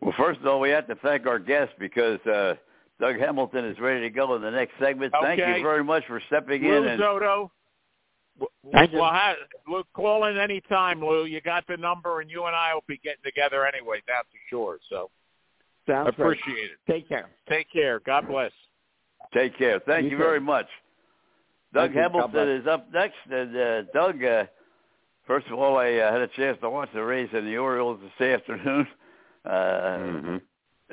[0.00, 2.54] Well, first of all, we have to thank our guest because uh,
[3.00, 5.12] Doug Hamilton is ready to go in the next segment.
[5.20, 6.70] Thank you very much for stepping in.
[6.70, 7.50] Lou And Zotto.
[8.72, 8.98] Thank you.
[8.98, 9.34] Well, ha-
[9.68, 11.24] Lou, call in any time, Lou.
[11.24, 14.38] You got the number, and you and I will be getting together anyway down to
[14.50, 14.78] shore.
[14.88, 15.10] So
[15.88, 16.38] Sounds great.
[16.40, 16.78] appreciate it.
[16.90, 17.28] Take care.
[17.48, 18.00] Take care.
[18.00, 18.50] God bless.
[19.32, 19.80] take care.
[19.86, 20.66] Thank You you, very much.
[21.72, 23.16] Doug Thank Hamilton is up next.
[23.30, 24.44] And uh, Doug, uh,
[25.26, 28.00] first of all, I uh, had a chance to watch the Rays and the Orioles
[28.18, 28.86] this afternoon.
[29.44, 30.36] Uh, Mm-hmm.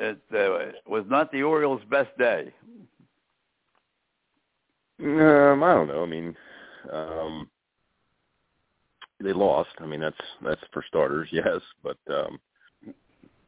[0.02, 2.52] It uh, was not the Orioles' best day.
[5.00, 6.02] Um, I don't know.
[6.02, 6.36] I mean,
[6.92, 7.48] um,
[9.22, 9.70] they lost.
[9.80, 11.62] I mean, that's that's for starters, yes.
[11.84, 12.40] But um,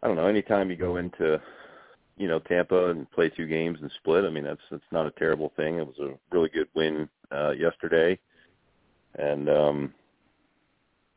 [0.04, 0.28] I don't know.
[0.28, 1.42] Anytime you go into,
[2.18, 5.12] you know, Tampa and play two games and split, I mean, that's that's not a
[5.12, 5.80] terrible thing.
[5.80, 8.20] It was a really good win uh, yesterday,
[9.16, 9.94] and um,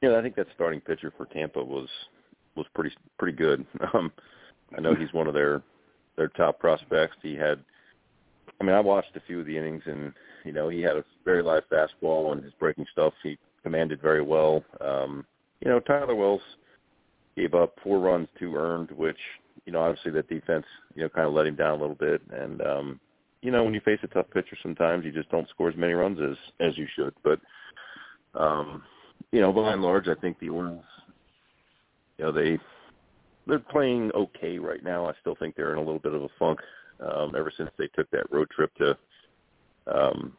[0.00, 1.88] yeah, I think that starting pitcher for Tampa was
[2.56, 3.66] was pretty pretty good.
[3.92, 4.10] Um,
[4.76, 5.62] I know he's one of their
[6.16, 7.16] their top prospects.
[7.22, 7.62] He had
[8.60, 10.12] I mean, I watched a few of the innings, and
[10.44, 14.22] you know, he had a very live fastball, and his breaking stuff he commanded very
[14.22, 14.64] well.
[14.80, 15.26] Um,
[15.60, 16.40] you know, Tyler Wells
[17.36, 19.18] gave up four runs, two earned, which
[19.64, 20.64] you know, obviously that defense,
[20.94, 22.22] you know, kind of let him down a little bit.
[22.30, 23.00] And um,
[23.42, 25.92] you know, when you face a tough pitcher, sometimes you just don't score as many
[25.92, 27.14] runs as as you should.
[27.22, 27.40] But
[28.34, 28.82] um,
[29.32, 30.84] you know, by and large, I think the Orioles,
[32.18, 32.58] you know, they
[33.46, 35.06] they're playing okay right now.
[35.06, 36.60] I still think they're in a little bit of a funk
[37.00, 38.96] um, ever since they took that road trip to
[39.86, 40.36] um,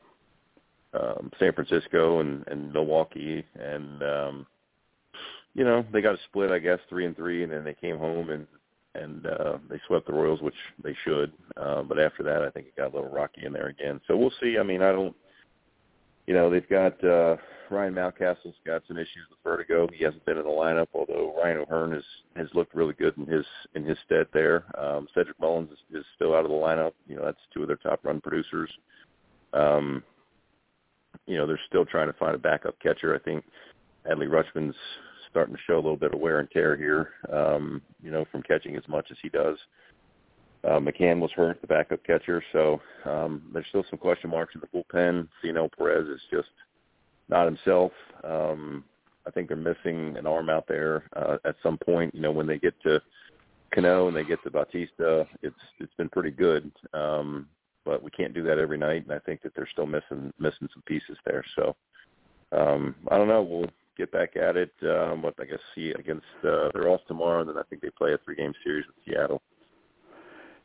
[0.94, 4.48] um, San Francisco and, and Milwaukee, and um,
[5.54, 7.98] you know they got a split, I guess, three and three, and then they came
[7.98, 8.48] home and
[8.96, 11.32] and uh, they swept the Royals, which they should.
[11.56, 14.02] Uh, but after that, I think it got a little rocky in there again.
[14.08, 14.58] So we'll see.
[14.60, 15.16] I mean, I don't.
[16.28, 17.38] You know, they've got uh,
[17.72, 19.88] Ryan Mountcastle's got some issues with vertigo.
[19.94, 22.04] He hasn't been in the lineup, although Ryan O'Hearn has
[22.36, 23.45] has looked really good in his
[23.76, 24.66] in his stead there.
[24.78, 26.91] Um, Cedric Mullins is, is still out of the lineup.
[27.08, 28.70] You know, that's two of their top run producers.
[29.54, 30.04] Um,
[31.26, 33.16] you know, they're still trying to find a backup catcher.
[33.16, 33.44] I think
[34.10, 34.76] Adley Rutschman's
[35.30, 37.12] starting to show a little bit of wear and tear here.
[37.32, 39.58] Um, you know, from catching as much as he does.
[40.80, 44.68] McCann was hurt, the backup catcher, so um, there's still some question marks in the
[44.68, 45.27] bullpen.
[45.41, 46.49] Zeno Perez is just
[47.30, 47.91] not himself.
[48.23, 48.84] Um,
[49.26, 52.15] I think they're missing an arm out there uh, at some point.
[52.15, 53.02] You know, when they get to
[53.73, 56.72] Cano and they get to Bautista, it's it's been pretty good.
[56.94, 57.48] Um,
[57.85, 60.69] but we can't do that every night, and I think that they're still missing missing
[60.73, 61.44] some pieces there.
[61.56, 61.76] So
[62.52, 63.41] um, I don't know.
[63.41, 64.72] We'll get back at it.
[64.84, 67.89] Um, but I guess see against uh, they're off tomorrow, and then I think they
[67.89, 69.41] play a three game series with Seattle.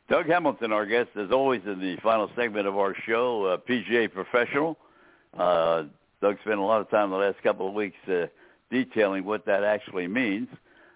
[0.09, 4.11] Doug Hamilton, our guest, as always, in the final segment of our show, uh, PGA
[4.11, 4.77] professional.
[5.37, 5.83] Uh,
[6.21, 8.27] Doug spent a lot of time the last couple of weeks uh,
[8.69, 10.47] detailing what that actually means.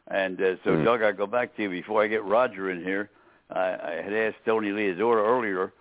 [0.07, 0.85] And uh, so, Mm.
[0.85, 3.09] Doug, I go back to you before I get Roger in here.
[3.49, 5.73] I, I had asked Tony Leodora earlier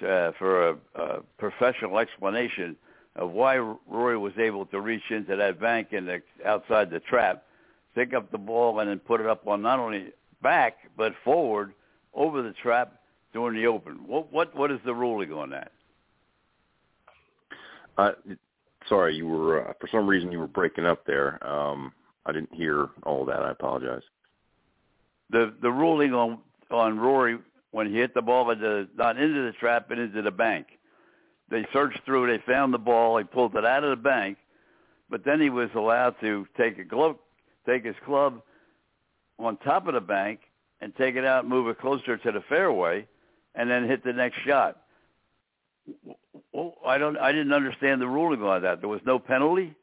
[0.00, 2.76] to, uh, for a, a professional explanation
[3.16, 7.42] of why Rory was able to reach into that bank and the, outside the trap,
[7.96, 11.72] pick up the ball, and then put it up on not only back but forward
[12.14, 12.94] over the trap
[13.32, 14.06] during the open.
[14.06, 15.72] What what what is the ruling on that?
[17.96, 18.12] Uh,
[18.88, 21.44] sorry, you were uh, for some reason you were breaking up there.
[21.46, 21.92] Um,
[22.26, 23.40] I didn't hear all that.
[23.40, 24.02] I apologize.
[25.30, 26.38] The the ruling on
[26.70, 27.38] on Rory
[27.70, 30.66] when he hit the ball into not into the trap but into the bank.
[31.50, 32.26] They searched through.
[32.26, 33.16] They found the ball.
[33.18, 34.36] He pulled it out of the bank,
[35.08, 37.16] but then he was allowed to take a glove,
[37.66, 38.42] take his club
[39.38, 40.40] on top of the bank
[40.80, 43.06] and take it out, move it closer to the fairway,
[43.54, 44.78] and then hit the next shot.
[46.52, 47.16] Well, I don't.
[47.18, 48.80] I didn't understand the ruling on that.
[48.80, 49.74] There was no penalty.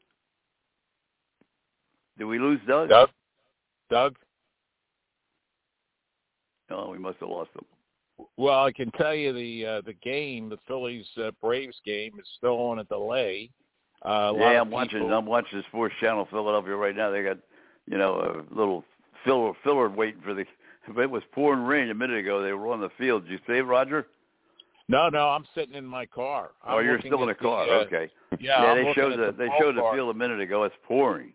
[2.18, 2.90] Did we lose Doug?
[2.90, 3.10] Doug.
[3.90, 4.16] Doug.
[6.70, 7.66] Oh, we must have lost him.
[8.38, 12.28] Well, I can tell you the uh, the game, the Phillies uh, Braves game, is
[12.38, 13.50] still on a delay.
[14.04, 15.12] Uh, a yeah, I'm watching.
[15.12, 17.12] I'm watching Sports Channel Philadelphia right now.
[17.12, 17.38] They got,
[17.90, 18.84] you know, a little
[19.24, 20.46] filler filler waiting for the.
[20.88, 22.44] It was pouring rain a minute ago.
[22.44, 23.24] They were on the field.
[23.24, 24.08] Did you see it, Roger?
[24.88, 26.52] No, no, I'm sitting in my car.
[26.64, 27.68] I'm oh, you're still in the car.
[27.68, 28.10] uh, okay.
[28.40, 28.76] Yeah, yeah.
[28.76, 30.64] They showed the, the they showed the field a minute ago.
[30.64, 31.34] It's pouring.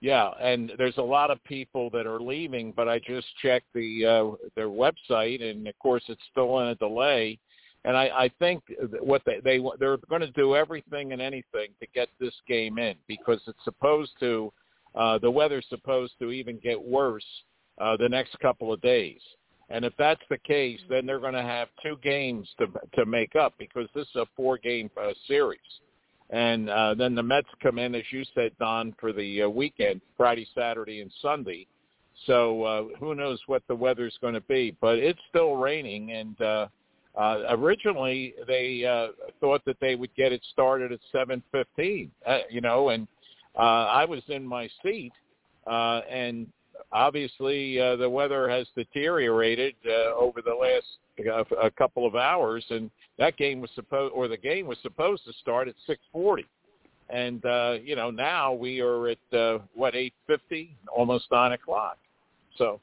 [0.00, 4.04] Yeah, and there's a lot of people that are leaving, but I just checked the
[4.06, 7.38] uh, their website, and of course it's still in a delay.
[7.84, 8.62] And I, I think
[9.00, 12.96] what they they they're going to do everything and anything to get this game in
[13.06, 14.52] because it's supposed to
[14.94, 17.24] uh, the weather's supposed to even get worse
[17.80, 19.20] uh, the next couple of days.
[19.70, 23.36] And if that's the case, then they're going to have two games to to make
[23.36, 25.60] up because this is a four game uh, series
[26.30, 30.00] and uh, then the Mets come in, as you said, Don, for the uh, weekend,
[30.16, 31.66] Friday, Saturday, and Sunday.
[32.26, 34.76] So uh, who knows what the weather's going to be?
[34.80, 36.66] But it's still raining, and uh,
[37.16, 42.10] uh, originally they uh, thought that they would get it started at 7:15.
[42.26, 43.06] Uh, you know, and
[43.56, 45.12] uh, I was in my seat,
[45.66, 46.46] uh, and
[46.92, 50.86] obviously uh, the weather has deteriorated uh, over the last
[51.26, 55.24] uh, a couple of hours, and that game was supposed or the game was supposed
[55.24, 56.44] to start at 6:40,
[57.10, 61.98] and uh, you know now we are at uh, what 8:50, almost nine o'clock.
[62.56, 62.80] So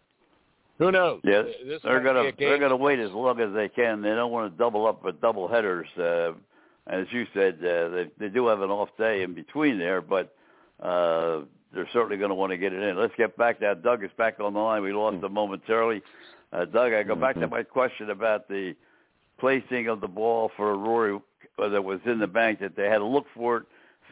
[0.77, 1.21] who knows?
[1.23, 4.01] Yes, This they're gonna be a game they're gonna wait as long as they can.
[4.01, 5.87] They don't want to double up with double headers.
[5.97, 6.33] Uh,
[6.87, 10.35] as you said, uh, they they do have an off day in between there, but
[10.81, 11.41] uh,
[11.75, 12.97] they're certainly going to want to get it in.
[12.97, 13.73] Let's get back now.
[13.73, 14.81] Doug is back on the line.
[14.81, 16.01] We lost him momentarily.
[16.53, 18.75] Uh, Doug, I go back to my question about the
[19.39, 21.19] placing of the ball for Rory
[21.59, 23.63] uh, that was in the bank that they had to look for it,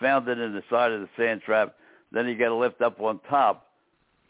[0.02, 1.76] found it in the side of the sand trap.
[2.11, 3.69] Then he got to lift up on top,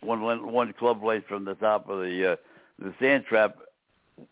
[0.02, 2.36] one one club blade from the top of the uh,
[2.78, 3.58] the sand trap.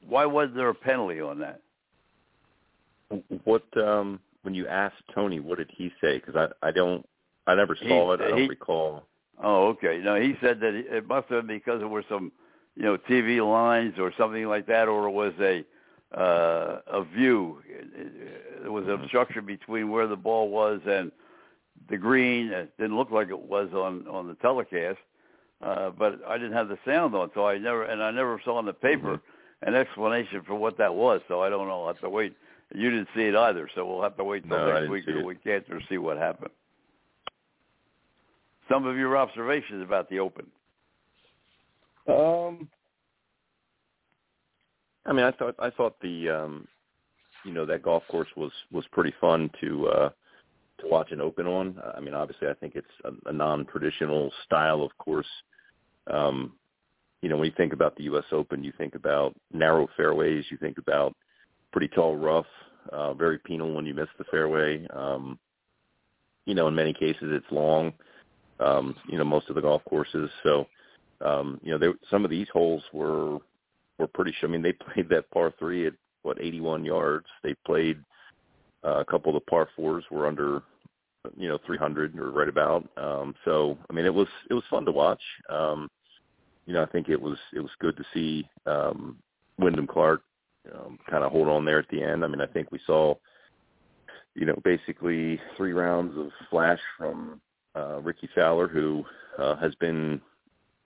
[0.07, 1.61] Why was there a penalty on that?
[3.43, 6.19] What um when you asked Tony, what did he say?
[6.19, 7.05] Because I I don't
[7.47, 8.21] I never saw He- it.
[8.21, 9.07] I don't he- recall.
[9.43, 9.99] Oh, okay.
[10.03, 12.31] No, he said that it must have been because there were some,
[12.75, 15.65] you know, TV lines or something like that, or it was a
[16.15, 17.61] uh, a view.
[18.61, 21.11] There was an obstruction between where the ball was and
[21.89, 22.49] the green.
[22.49, 24.99] It didn't look like it was on on the telecast,
[25.63, 28.59] uh, but I didn't have the sound on, so I never and I never saw
[28.59, 29.19] in the paper
[29.63, 31.21] an explanation for what that was.
[31.27, 31.81] So I don't know.
[31.81, 32.35] I'll have to wait.
[32.75, 35.13] You didn't see it either, so we'll have to wait till No, next week or
[35.13, 35.25] the it.
[35.25, 36.51] week after to see what happened.
[38.71, 40.45] Some of your observations about the Open.
[42.07, 42.69] Um,
[45.05, 46.67] I mean, I thought I thought the um,
[47.43, 50.09] you know that golf course was was pretty fun to uh,
[50.79, 51.81] to watch an open on.
[51.95, 55.27] I mean, obviously, I think it's a, a non-traditional style of course.
[56.09, 56.53] Um,
[57.21, 58.23] you know, when you think about the U.S.
[58.31, 61.13] Open, you think about narrow fairways, you think about
[61.71, 62.47] pretty tall rough,
[62.91, 64.87] uh, very penal when you miss the fairway.
[64.95, 65.37] Um,
[66.45, 67.93] you know, in many cases, it's long.
[68.61, 70.67] Um, you know, most of the golf courses, so
[71.21, 73.39] um, you know, they, some of these holes were
[73.97, 74.33] were pretty.
[74.43, 75.93] I mean, they played that par three at
[76.23, 77.27] what 81 yards.
[77.43, 77.97] They played
[78.83, 80.61] uh, a couple of the par fours were under,
[81.37, 82.87] you know, 300 or right about.
[82.97, 85.21] Um, so I mean, it was it was fun to watch.
[85.49, 85.89] Um,
[86.65, 89.17] you know, I think it was it was good to see um,
[89.57, 90.21] Wyndham Clark
[90.73, 92.23] um, kind of hold on there at the end.
[92.23, 93.15] I mean, I think we saw,
[94.35, 97.41] you know, basically three rounds of flash from
[97.75, 99.03] uh, Rickie Fowler, who
[99.37, 100.21] uh, has been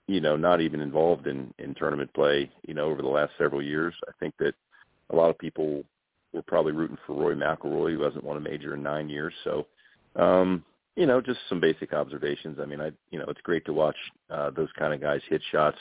[0.08, 3.60] you know, not even involved in, in tournament play, you know, over the last several
[3.60, 3.92] years.
[4.06, 4.54] I think that
[5.10, 5.82] a lot of people
[6.32, 9.34] were probably rooting for Rory McIlroy, who hasn't won a major in nine years.
[9.42, 9.66] So,
[10.14, 10.64] um,
[10.94, 12.58] you know, just some basic observations.
[12.62, 13.96] I mean, I, you know, it's great to watch
[14.30, 15.78] uh, those kind of guys hit shots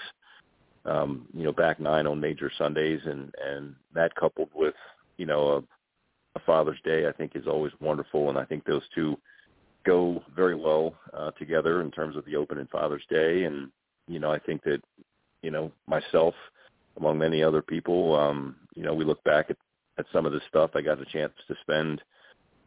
[0.85, 4.75] um, you know, back nine on major Sundays, and and that coupled with
[5.17, 5.57] you know a,
[6.37, 9.17] a Father's Day, I think is always wonderful, and I think those two
[9.85, 13.69] go very well uh, together in terms of the Open and Father's Day, and
[14.07, 14.81] you know, I think that
[15.41, 16.33] you know myself,
[16.97, 19.57] among many other people, um, you know, we look back at
[19.97, 20.71] at some of this stuff.
[20.75, 22.01] I got the chance to spend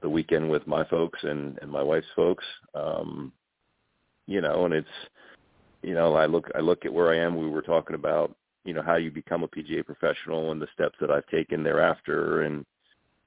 [0.00, 3.32] the weekend with my folks and and my wife's folks, um,
[4.26, 4.88] you know, and it's
[5.82, 7.36] you know, I look I look at where I am.
[7.36, 8.34] We were talking about
[8.64, 12.42] you know how you become a PGA professional and the steps that I've taken thereafter,
[12.42, 12.64] and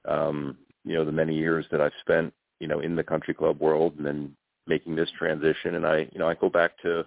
[0.06, 2.32] um, you know the many years that I've spent
[2.62, 4.36] you know in the country club world, and then
[4.68, 5.74] making this transition.
[5.74, 7.04] And I you know I go back to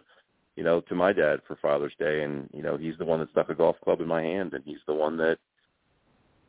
[0.57, 3.31] you know to my dad for Father's Day, and you know he's the one that
[3.31, 5.37] stuck a golf club in my hand, and he's the one that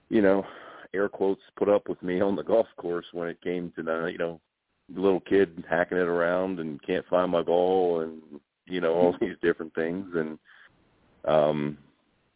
[0.08, 0.44] you know
[0.92, 4.06] air quotes put up with me on the golf course when it came to the
[4.06, 4.40] you know
[4.92, 8.20] little kid hacking it around and can't find my ball and
[8.66, 10.38] you know all these different things and
[11.26, 11.76] um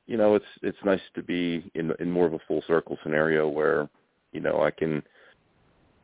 [0.07, 3.49] you know it's it's nice to be in in more of a full circle scenario
[3.49, 3.89] where
[4.33, 5.03] you know I can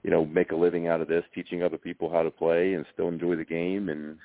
[0.07, 2.87] you know make a living out of this teaching other people how to play and
[2.95, 4.17] still enjoy the game and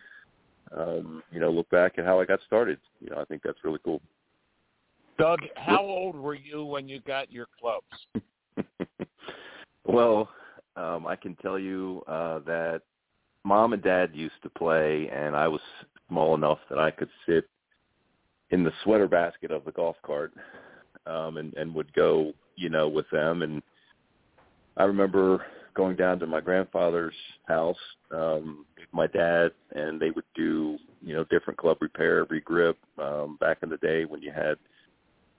[0.78, 2.78] um you know look back at how I got started.
[3.02, 4.00] You know I think that's really cool.
[5.18, 8.26] Doug how old were you when you got your clubs?
[9.84, 10.30] Well
[10.76, 12.84] um I can tell you uh that
[13.44, 15.62] mom and dad used to play and I was
[16.08, 17.50] small enough that I could sit
[18.52, 20.32] in the sweater basket of the golf cart
[21.08, 23.42] um and and would go you know with them.
[23.42, 23.64] And
[24.78, 27.16] I remember going down to my grandfather's
[27.48, 27.78] house
[28.12, 32.76] um my dad and they would do you know different club repair regrip.
[32.98, 34.56] Um back in the day when you had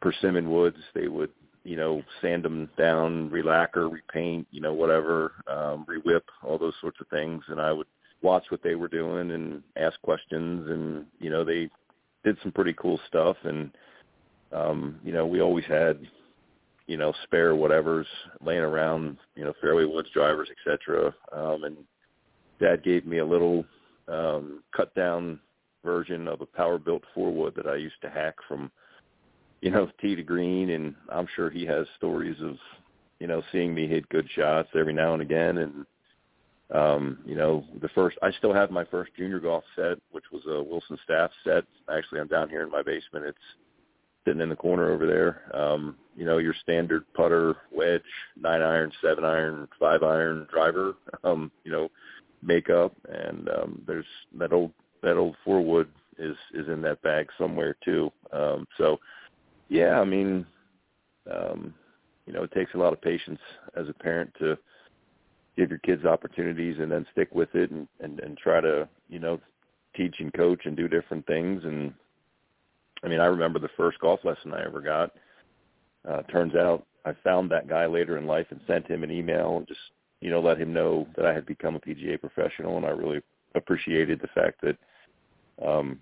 [0.00, 1.30] persimmon woods they would
[1.64, 7.00] you know sand them down relacquer repaint you know whatever um rewhip all those sorts
[7.00, 7.42] of things.
[7.48, 7.86] And I would
[8.22, 10.68] watch what they were doing and ask questions.
[10.70, 11.68] And you know they
[12.24, 13.36] did some pretty cool stuff.
[13.44, 13.70] And
[14.52, 16.00] um you know we always had
[16.86, 18.06] you know spare whatevers
[18.40, 21.76] laying around you know fairway woods drivers etc um and
[22.60, 23.64] dad gave me a little
[24.08, 25.38] um cut down
[25.84, 28.70] version of a PowerBilt four wood that I used to hack from
[29.60, 32.56] you know tee to green and I'm sure he has stories of
[33.18, 35.86] you know seeing me hit good shots every now and again and
[36.72, 40.42] um, you know, the first I still have my first junior golf set, which was
[40.46, 41.64] a Wilson Staff set.
[41.94, 43.26] Actually I'm down here in my basement.
[43.26, 43.38] It's
[44.24, 45.56] sitting in the corner over there.
[45.56, 48.02] Um, you know, your standard putter, wedge,
[48.40, 50.94] nine iron, seven iron, five iron driver,
[51.24, 51.88] um, you know,
[52.42, 54.04] makeup and um there's
[54.38, 54.72] that old
[55.02, 55.88] that old four wood
[56.18, 58.10] is is in that bag somewhere too.
[58.32, 58.98] Um so
[59.68, 60.44] yeah, I mean
[61.32, 61.74] um
[62.26, 63.40] you know, it takes a lot of patience
[63.76, 64.56] as a parent to
[65.56, 69.18] give your kids opportunities and then stick with it and, and, and try to, you
[69.18, 69.40] know,
[69.96, 71.62] teach and coach and do different things.
[71.64, 71.92] And
[73.04, 75.12] I mean, I remember the first golf lesson I ever got.
[76.08, 79.58] Uh, turns out I found that guy later in life and sent him an email
[79.58, 79.80] and just,
[80.20, 82.76] you know, let him know that I had become a PGA professional.
[82.76, 83.20] And I really
[83.54, 84.76] appreciated the fact that,
[85.66, 85.98] um,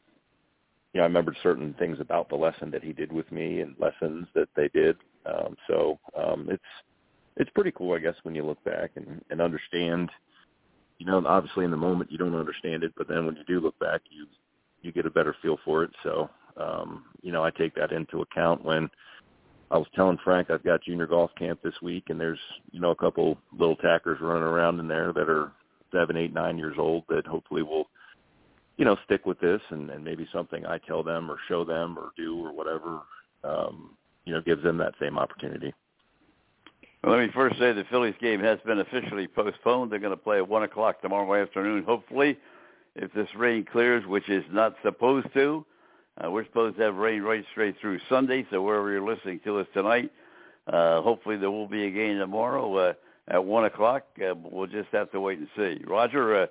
[0.93, 3.74] you know, I remembered certain things about the lesson that he did with me and
[3.78, 4.97] lessons that they did.
[5.27, 6.62] Um, so um, it's,
[7.36, 10.10] it's pretty cool, I guess, when you look back and, and understand.
[10.98, 13.60] You know, obviously in the moment you don't understand it, but then when you do
[13.60, 14.27] look back, you
[14.82, 15.90] you get a better feel for it.
[16.02, 18.90] So, um, you know, I take that into account when
[19.70, 22.39] I was telling Frank I've got junior golf camp this week, and there's
[22.72, 25.52] you know a couple little tackers running around in there that are
[25.93, 27.89] seven, eight, nine years old that hopefully will
[28.77, 31.98] you know stick with this, and, and maybe something I tell them or show them
[31.98, 33.01] or do or whatever,
[33.44, 33.90] um,
[34.24, 35.72] you know, gives them that same opportunity.
[37.02, 39.90] Well, let me first say the Phillies game has been officially postponed.
[39.90, 42.36] They're going to play at 1 o'clock tomorrow afternoon, hopefully,
[42.94, 45.64] if this rain clears, which is not supposed to.
[46.22, 49.59] Uh, we're supposed to have rain right straight through Sunday, so wherever you're listening to
[49.59, 50.10] us tonight,
[50.66, 52.92] uh, hopefully there will be a game tomorrow uh,
[53.28, 54.05] at 1 o'clock.
[54.20, 55.82] Uh, we'll just have to wait and see.
[55.86, 56.47] Roger, uh,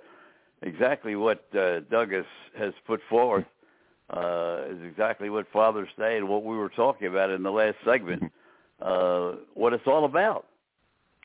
[0.63, 2.25] exactly what uh, Doug has,
[2.57, 3.45] has put forward
[4.09, 7.77] uh, is exactly what Father's Day and what we were talking about in the last
[7.85, 8.23] segment
[8.81, 10.45] uh, what it's all about.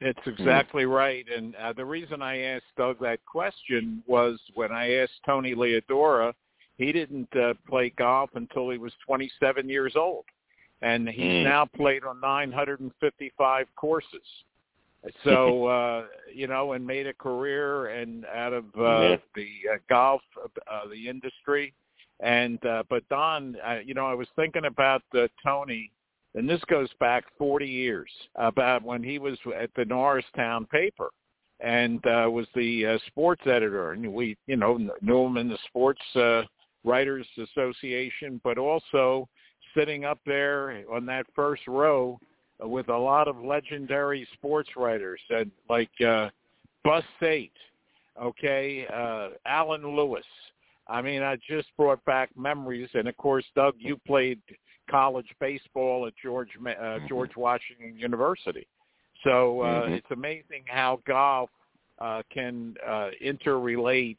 [0.01, 1.25] It's exactly right.
[1.35, 6.33] And uh, the reason I asked Doug that question was when I asked Tony Leodora,
[6.79, 10.25] he didn't uh, play golf until he was 27 years old.
[10.83, 11.45] And he's Mm.
[11.45, 14.27] now played on 955 courses.
[15.23, 19.17] So, uh, you know, and made a career and out of uh, Yeah.
[19.35, 20.23] the uh, golf,
[20.67, 21.75] uh, the industry.
[22.21, 25.93] And, uh, but Don, uh, you know, I was thinking about uh, Tony
[26.35, 31.11] and this goes back 40 years about when he was at the Norristown paper
[31.61, 35.59] and uh, was the uh, sports editor, and we, you know, knew him in the
[35.69, 36.43] sports uh,
[36.85, 39.29] Writers Association, but also
[39.77, 42.19] sitting up there on that first row
[42.61, 46.29] with a lot of legendary sports writers and like uh,
[46.85, 47.51] Bus Saidt,
[48.23, 50.25] okay, uh, Allen Lewis.
[50.87, 54.41] I mean, I just brought back memories, and of course, Doug, you played
[54.91, 58.67] college baseball at George uh, George Washington University,
[59.25, 59.97] so uh, Mhm.
[59.97, 61.51] it's amazing how golf
[61.99, 64.19] uh, can uh, interrelate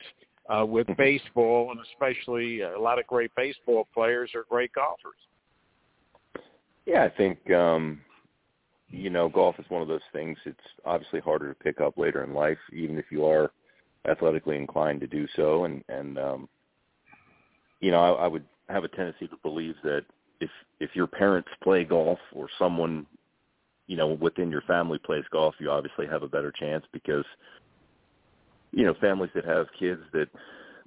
[0.50, 5.16] uh, with baseball, and especially a lot of great baseball players are great golfers.
[6.86, 8.02] Yeah, I think um
[8.90, 12.24] you know, golf is one of those things it's obviously harder to pick up later
[12.24, 13.52] in life, even if you are
[14.08, 16.50] athletically inclined to do so and and um
[17.82, 20.06] you know, I, I would have a tendency to believe that
[20.40, 20.50] if
[20.80, 23.06] if your parents play golf or someone
[23.88, 27.26] you know within your family plays golf, you obviously have a better chance because
[28.76, 30.28] you know families that have kids that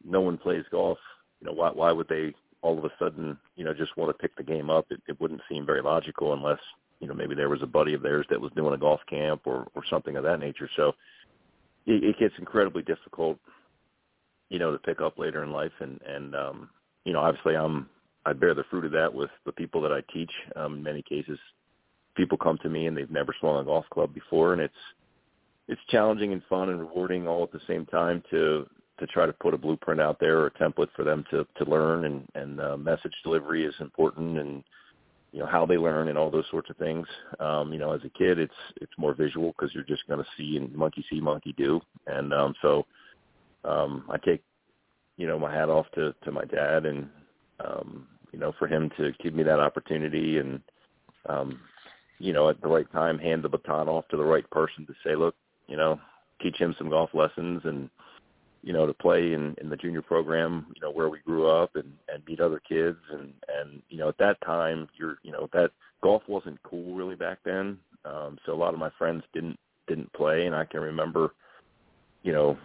[0.05, 0.99] no one plays golf,
[1.41, 4.23] you know why why would they all of a sudden you know just want to
[4.23, 4.87] pick the game up?
[4.91, 6.61] It, it wouldn't seem very logical unless
[7.01, 9.43] you know maybe there was a buddy of theirs that was doing a golf camp
[9.47, 10.69] or or something of that nature.
[10.77, 10.93] So
[11.87, 13.39] it, it gets incredibly difficult,
[14.51, 16.69] you know, to pick up later in life and and um
[17.05, 17.89] you know obviously I'm
[18.27, 20.31] I bear the fruit of that with the people that I teach.
[20.55, 21.39] Um, in many cases,
[22.15, 24.75] people come to me and they've never swung a golf club before, and it's
[25.69, 28.67] it's challenging and fun and rewarding all at the same time to
[28.99, 31.71] to try to put a blueprint out there or a template for them to to
[31.71, 34.65] learn and and uh, message delivery is important and
[35.33, 37.07] you know how they learn and all those sorts of things.
[37.39, 40.31] Um, you know, as a kid, it's it's more visual because you're just going to
[40.37, 42.87] see and monkey see, monkey do, and um, so
[43.65, 44.43] um, I take
[45.17, 47.09] you know my hat off to to my dad and
[47.65, 50.61] um, you know for him to give me that opportunity and
[51.29, 51.61] um,
[52.19, 54.95] you know at the right time hand the baton off to the right person to
[55.05, 55.35] say, look,
[55.69, 56.01] you know,
[56.41, 57.89] teach him some golf lessons and
[58.63, 61.77] you know to play in in the junior program you know where we grew up
[61.77, 62.99] and and meet other kids.
[63.13, 65.71] And and you know at that time you're you know that
[66.03, 67.79] golf wasn't cool really back then.
[68.05, 70.47] Um so a lot of my friends didn't didn't play.
[70.47, 71.35] And i can remember
[72.23, 72.59] you know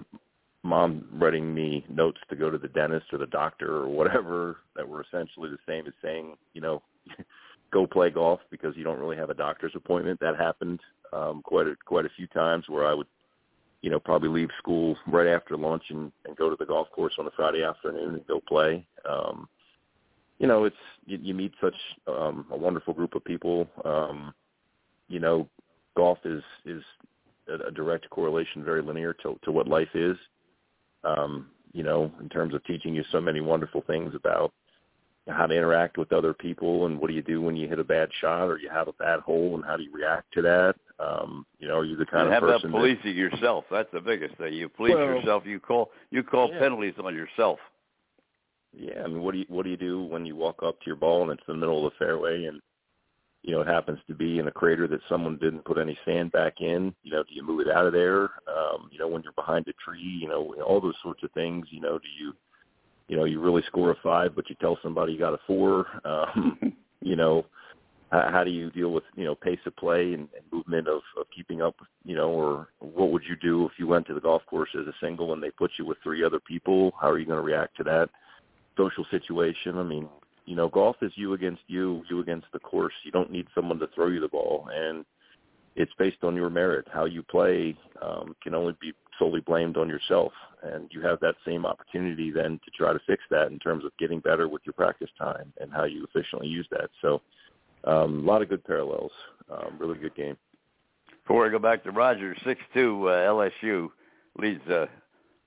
[0.63, 4.88] mom writing me notes to go to the dentist or the doctor or whatever that
[4.88, 6.81] were essentially the same as saying you know
[7.71, 10.19] go play golf because you don't really have a doctor's appointment.
[10.19, 10.80] That happened
[11.14, 13.07] um quite a quite a few times where i would
[13.84, 17.14] you know, probably leave school right after lunch and, and go to the golf course
[17.19, 18.88] on a Friday afternoon and go play.
[19.07, 19.48] Um,
[20.40, 20.76] you know, it's
[21.06, 21.76] you, you meet such
[22.07, 23.68] um, a wonderful group of people.
[23.84, 24.34] Um,
[25.10, 25.49] you know,
[25.98, 26.81] golf is is
[27.49, 30.15] a, a direct correlation, very linear to to what life is.
[31.03, 34.53] Um, you know, in terms of teaching you so many wonderful things about
[35.27, 37.84] how to interact with other people and what do you do when you hit a
[37.84, 40.76] bad shot or you have a bad hole and how do you react to that?
[40.99, 43.65] Um, you know, are you the kind and of have person that policing yourself.
[43.72, 44.53] That's the biggest thing.
[44.53, 45.45] You police Well- yourself.
[45.45, 46.60] You call you call Yeah.
[46.60, 47.60] penalties on yourself.
[48.76, 50.86] Yeah, I mean, what do you what do you do when you walk up to
[50.88, 52.60] your ball and it's in the middle of the fairway and
[53.44, 56.32] you know it happens to be in a crater that someone didn't put any sand
[56.32, 56.94] back in?
[57.03, 58.24] You know, do you move it out of there?
[58.48, 61.68] Um, you know, when you're behind a tree, you know, all those sorts of things.
[61.70, 62.34] You know, do you
[63.07, 65.88] you know you really score a five, but you tell somebody you got a four?
[66.06, 67.45] Um, you know,
[68.14, 71.02] how, how do you deal with you know pace of play and, and movement of,
[71.19, 71.76] of keeping up?
[72.06, 74.88] You know, or what would you do if you went to the golf course as
[74.88, 76.94] a single and they put you with three other people?
[77.02, 78.10] How are you going to react to that?
[78.77, 79.77] social situation.
[79.77, 80.07] I mean,
[80.45, 82.94] you know, golf is you against you, you against the course.
[83.03, 85.06] You don't need someone to throw you the ball, and
[85.76, 86.85] it's based on your merit.
[86.91, 90.34] How you play um, can only be solely blamed on yourself,
[90.64, 93.91] and you have that same opportunity then to try to fix that in terms of
[93.98, 96.90] getting better with your practice time and how you efficiently use that.
[97.02, 97.22] So,
[97.85, 99.11] um, a lot of good parallels.
[99.49, 100.38] Um, really good game.
[101.23, 103.89] Before I go back to Roger, six two uh, LSU
[104.38, 104.88] leads uh,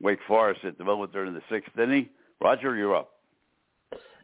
[0.01, 2.09] Wake Forest at the moment they're in the sixth inning.
[2.41, 3.11] Roger, you're up.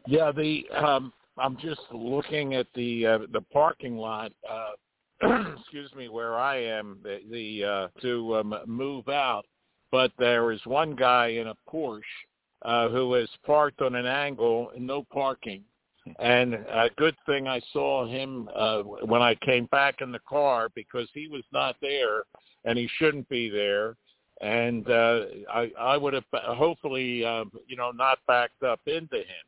[0.07, 4.31] Yeah, the um, I'm just looking at the uh, the parking lot.
[4.49, 4.71] Uh,
[5.57, 9.45] excuse me, where I am, the, the uh, to um, move out,
[9.91, 12.01] but there is one guy in a Porsche
[12.63, 15.63] uh, who is parked on an angle, and no parking.
[16.19, 20.69] And a good thing I saw him uh, when I came back in the car
[20.75, 22.23] because he was not there,
[22.65, 23.95] and he shouldn't be there
[24.41, 25.21] and uh,
[25.51, 29.45] I, I would have hopefully, uh, you know, not backed up into him.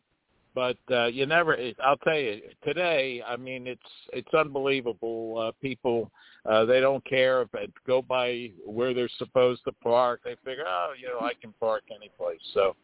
[0.53, 1.57] But uh, you never.
[1.84, 3.22] I'll tell you today.
[3.27, 3.82] I mean, it's
[4.14, 5.38] it's unbelievable.
[5.38, 6.10] Uh, people
[6.45, 10.22] uh, they don't care if it go by where they're supposed to park.
[10.23, 12.40] They figure, oh, you know, I can park any place.
[12.53, 12.77] So,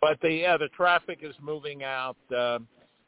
[0.00, 2.16] but the yeah, the traffic is moving out.
[2.34, 2.60] Uh,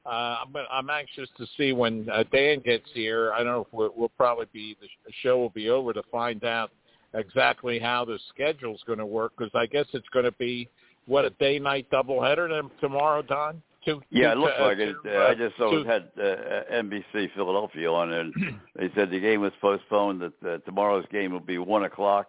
[0.06, 3.32] uh, I'm, I'm anxious to see when uh, Dan gets here.
[3.32, 6.42] I don't know if we'll, we'll probably be the show will be over to find
[6.44, 6.70] out
[7.14, 10.68] exactly how the schedule's going to work because I guess it's going to be
[11.06, 13.60] what a day night doubleheader then tomorrow, Don.
[13.84, 14.94] Two, Yeah, it looks uh, like it.
[15.02, 18.34] two, Uh, I just saw two- it had uh, NBC Philadelphia on, and
[18.76, 20.20] they said the game was postponed.
[20.20, 22.28] That uh, tomorrow's game will be one o'clock,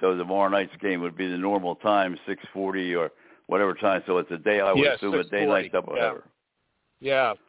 [0.00, 3.10] so tomorrow night's game would be the normal time, six forty or
[3.46, 4.02] whatever time.
[4.06, 4.60] So it's a day.
[4.60, 5.96] I would Yeah, assume a day night doubleheader.
[5.96, 6.29] Yeah,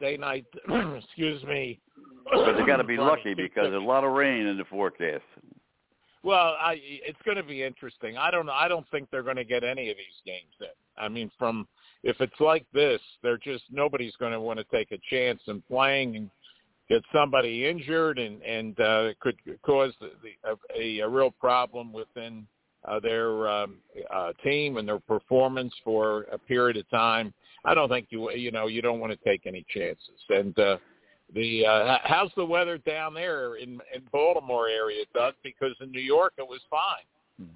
[0.00, 0.46] day night.
[0.96, 1.78] excuse me.
[2.30, 5.24] But they got to be lucky because there's a lot of rain in the forecast.
[6.22, 8.16] Well, I, it's going to be interesting.
[8.16, 8.48] I don't.
[8.48, 11.02] I don't think they're going to get any of these games in.
[11.02, 11.66] I mean, from
[12.04, 15.62] if it's like this, they're just nobody's going to want to take a chance in
[15.62, 16.30] playing and
[16.88, 21.92] get somebody injured, and and uh, it could cause the, the, a, a real problem
[21.92, 22.46] within
[22.84, 23.76] uh, their um,
[24.14, 27.34] uh, team and their performance for a period of time.
[27.64, 30.18] I don't think you you know you don't want to take any chances.
[30.28, 30.78] And uh,
[31.34, 35.34] the uh, how's the weather down there in in Baltimore area, Doug?
[35.42, 37.48] Because in New York it was fine.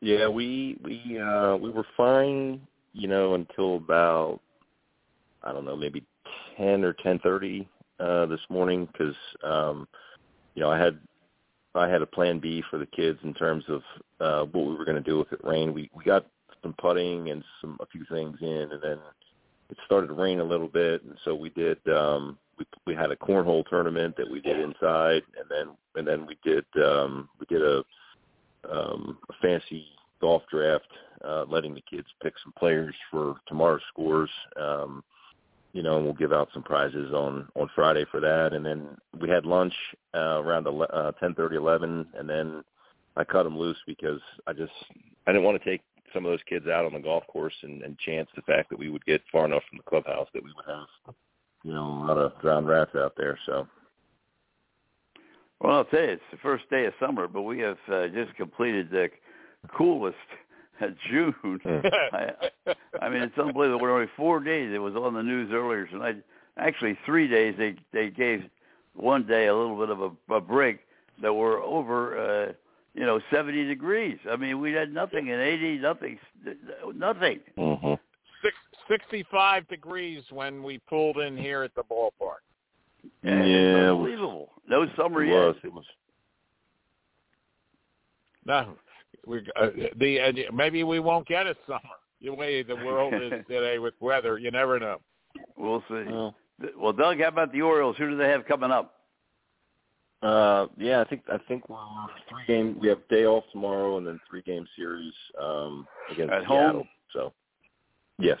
[0.00, 2.60] Yeah, we we uh we were fine,
[2.94, 4.40] you know, until about
[5.42, 6.02] I don't know, maybe
[6.56, 7.68] ten or ten thirty
[7.98, 9.14] uh this morning because
[9.44, 9.86] um
[10.54, 10.98] you know I had
[11.74, 13.82] I had a plan B for the kids in terms of
[14.20, 15.74] uh what we were going to do if it rained.
[15.74, 16.26] We we got
[16.62, 18.98] some putting and some a few things in, and then
[19.70, 21.78] it started to rain a little bit, and so we did.
[21.88, 26.26] um We we had a cornhole tournament that we did inside, and then and then
[26.26, 27.84] we did um we did a
[28.70, 29.86] um, a fancy
[30.20, 30.88] golf draft,
[31.24, 34.30] uh, letting the kids pick some players for tomorrow's scores.
[34.56, 35.02] Um,
[35.72, 38.52] you know, and we'll give out some prizes on on Friday for that.
[38.52, 38.88] And then
[39.20, 39.74] we had lunch
[40.14, 42.64] uh, around ele- uh, ten thirty, eleven, and then
[43.16, 44.72] I cut them loose because I just
[45.26, 45.82] I didn't want to take
[46.12, 48.78] some of those kids out on the golf course and, and chance the fact that
[48.78, 51.14] we would get far enough from the clubhouse that we would have
[51.64, 53.38] you know a lot of drowned rats out there.
[53.46, 53.66] So
[55.60, 58.34] Well, I'll tell you, it's the first day of summer, but we have uh, just
[58.36, 59.10] completed the
[59.76, 60.16] coolest
[61.10, 61.34] June.
[62.12, 62.32] I,
[63.00, 63.80] I mean, it's unbelievable.
[63.80, 64.72] We're only four days.
[64.74, 66.22] It was on the news earlier tonight.
[66.56, 67.54] Actually, three days.
[67.56, 68.44] They they gave
[68.94, 70.80] one day a little bit of a, a break
[71.22, 72.52] that were over, uh,
[72.94, 74.18] you know, 70 degrees.
[74.30, 76.18] I mean, we had nothing in 80, nothing,
[76.94, 77.40] nothing.
[77.56, 77.94] mm-hmm.
[78.42, 78.54] Six,
[78.88, 82.42] 65 degrees when we pulled in here at the ballpark.
[83.22, 84.50] And Yeah, it's was- unbelievable.
[84.68, 85.34] No summer it yet.
[85.34, 85.84] was it was
[88.46, 88.76] No,
[89.26, 89.68] we uh,
[89.98, 91.80] the uh, maybe we won't get a summer.
[92.22, 94.98] The way the world is today with weather, you never know.
[95.56, 96.04] We'll see.
[96.10, 96.34] well.
[96.78, 97.96] Well, Doug, how about the Orioles?
[97.96, 98.99] Who do they have coming up?
[100.22, 101.78] Uh, yeah, I think I think we're
[102.28, 102.76] three game.
[102.78, 106.72] We have day off tomorrow, and then three game series um, against At Seattle.
[106.80, 106.88] home?
[107.12, 107.32] So,
[108.18, 108.38] yes,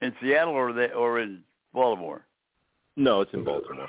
[0.00, 1.42] In Seattle or they or in
[1.74, 2.24] Baltimore?
[2.96, 3.88] no, it's in Baltimore.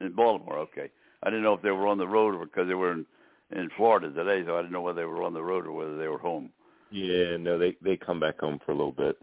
[0.00, 0.90] In Baltimore, okay.
[1.22, 3.06] I didn't know if they were on the road or because they were in
[3.52, 5.96] in Florida today, so I didn't know whether they were on the road or whether
[5.98, 6.50] they were home.
[6.90, 9.16] Yeah, no, they they come back home for a little bit.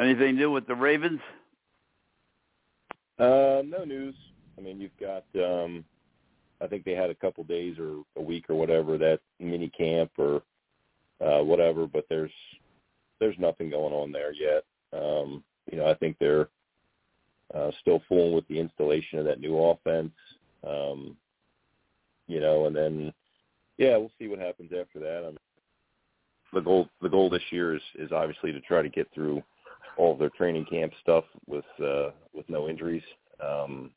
[0.00, 1.20] Anything new with the Ravens?
[3.20, 4.16] Uh, no news.
[4.58, 5.24] I mean, you've got.
[5.40, 5.84] um
[6.62, 10.12] I think they had a couple days or a week or whatever that mini camp
[10.18, 10.42] or
[11.20, 12.32] uh whatever, but there's
[13.18, 14.64] there's nothing going on there yet.
[14.92, 16.48] Um, you know, I think they're
[17.54, 20.12] uh, still fooling with the installation of that new offense.
[20.66, 21.16] Um,
[22.26, 23.12] you know, and then
[23.76, 25.22] yeah, we'll see what happens after that.
[25.24, 25.38] I mean,
[26.52, 29.42] the goal the goal this year is is obviously to try to get through
[29.96, 33.02] all of their training camp stuff with uh, with no injuries.
[33.44, 33.90] Um,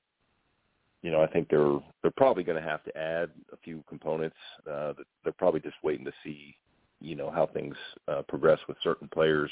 [1.04, 4.38] you know, I think they're they're probably going to have to add a few components.
[4.70, 4.94] Uh,
[5.24, 6.56] they're probably just waiting to see,
[7.02, 7.76] you know, how things
[8.08, 9.52] uh, progress with certain players.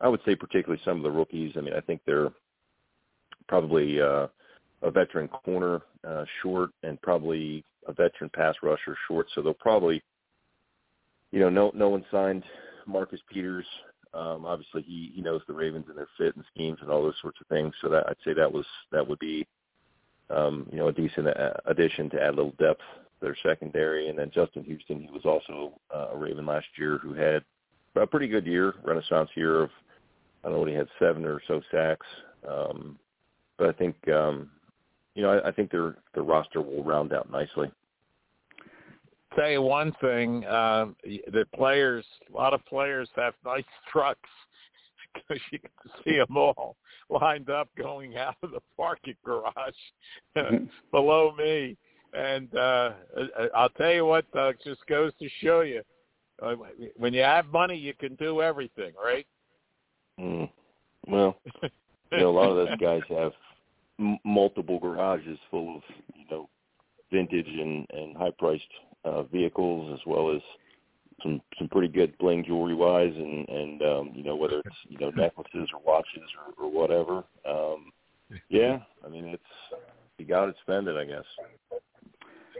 [0.00, 1.52] I would say particularly some of the rookies.
[1.56, 2.32] I mean, I think they're
[3.48, 4.28] probably uh,
[4.82, 9.26] a veteran corner uh, short and probably a veteran pass rusher short.
[9.34, 10.02] So they'll probably,
[11.32, 12.44] you know, no no one signed
[12.86, 13.66] Marcus Peters.
[14.14, 17.20] Um, obviously, he he knows the Ravens and their fit and schemes and all those
[17.20, 17.74] sorts of things.
[17.82, 19.46] So that I'd say that was that would be,
[20.30, 24.08] um, you know, a decent uh, addition to add a little depth to their secondary.
[24.08, 27.42] And then Justin Houston, he was also uh, a Raven last year who had
[27.96, 29.70] a pretty good year, renaissance year of
[30.44, 32.06] I don't know what he had seven or so sacks.
[32.48, 32.98] Um,
[33.58, 34.50] but I think um,
[35.14, 37.70] you know I, I think their their roster will round out nicely.
[39.34, 44.28] Tell you one thing, um, the players, a lot of players have nice trucks
[45.28, 46.76] because you can see them all
[47.10, 49.72] lined up going out of the parking garage
[50.92, 51.76] below me.
[52.14, 52.92] And uh,
[53.54, 55.82] I'll tell you what, Doug, just goes to show you,
[56.42, 56.54] uh,
[56.96, 59.26] when you have money, you can do everything, right?
[60.18, 60.48] Mm.
[61.06, 63.32] Well, you know, a lot of those guys have
[63.98, 65.82] m- multiple garages full of
[66.14, 66.48] you know
[67.12, 68.62] vintage and and high priced
[69.04, 70.42] uh, vehicles as well as
[71.22, 74.98] some some pretty good bling jewelry wise, and and um, you know whether it's you
[74.98, 76.28] know necklaces or watches
[76.58, 77.24] or, or whatever.
[77.48, 77.92] Um,
[78.48, 79.42] yeah, I mean it's
[80.18, 81.24] you got to spend it, I guess.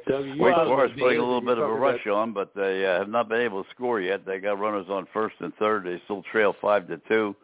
[0.07, 2.87] Doug, Wake Forest the putting a little bit of a rush about- on, but they
[2.87, 4.25] uh, have not been able to score yet.
[4.25, 5.85] They got runners on first and third.
[5.85, 7.37] They still trail five to two.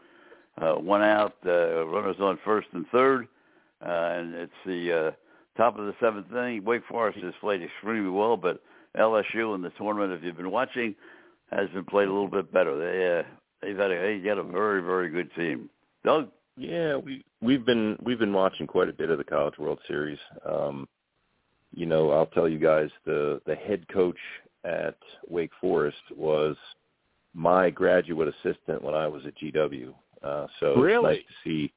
[0.57, 3.27] Uh, one out, uh, runners on first and third,
[3.85, 5.11] uh, and it's the uh,
[5.57, 6.65] top of the seventh inning.
[6.65, 8.63] Wake Forest has played extremely well, but
[8.97, 10.95] LSU in the tournament, if you've been watching,
[11.51, 12.77] has been played a little bit better.
[12.79, 13.23] They uh,
[13.63, 15.69] they've had a they got a very very good team.
[16.05, 19.81] Doug, Yeah, we we've been we've been watching quite a bit of the College World
[19.89, 20.19] Series.
[20.49, 20.89] Um,
[21.73, 24.19] you know, I'll tell you guys the the head coach
[24.65, 24.97] at
[25.29, 26.57] Wake Forest was
[27.35, 29.93] my graduate assistant when I was at GW.
[30.23, 31.17] Uh, so Really?
[31.17, 31.73] it's nice to see.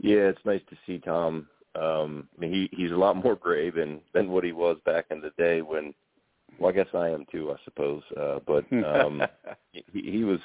[0.00, 1.48] Yeah, it's nice to see Tom.
[1.74, 5.06] Um, I mean, he he's a lot more gray than than what he was back
[5.10, 5.94] in the day when.
[6.58, 8.02] Well, I guess I am too, I suppose.
[8.18, 9.22] Uh, but um,
[9.72, 10.40] he, he was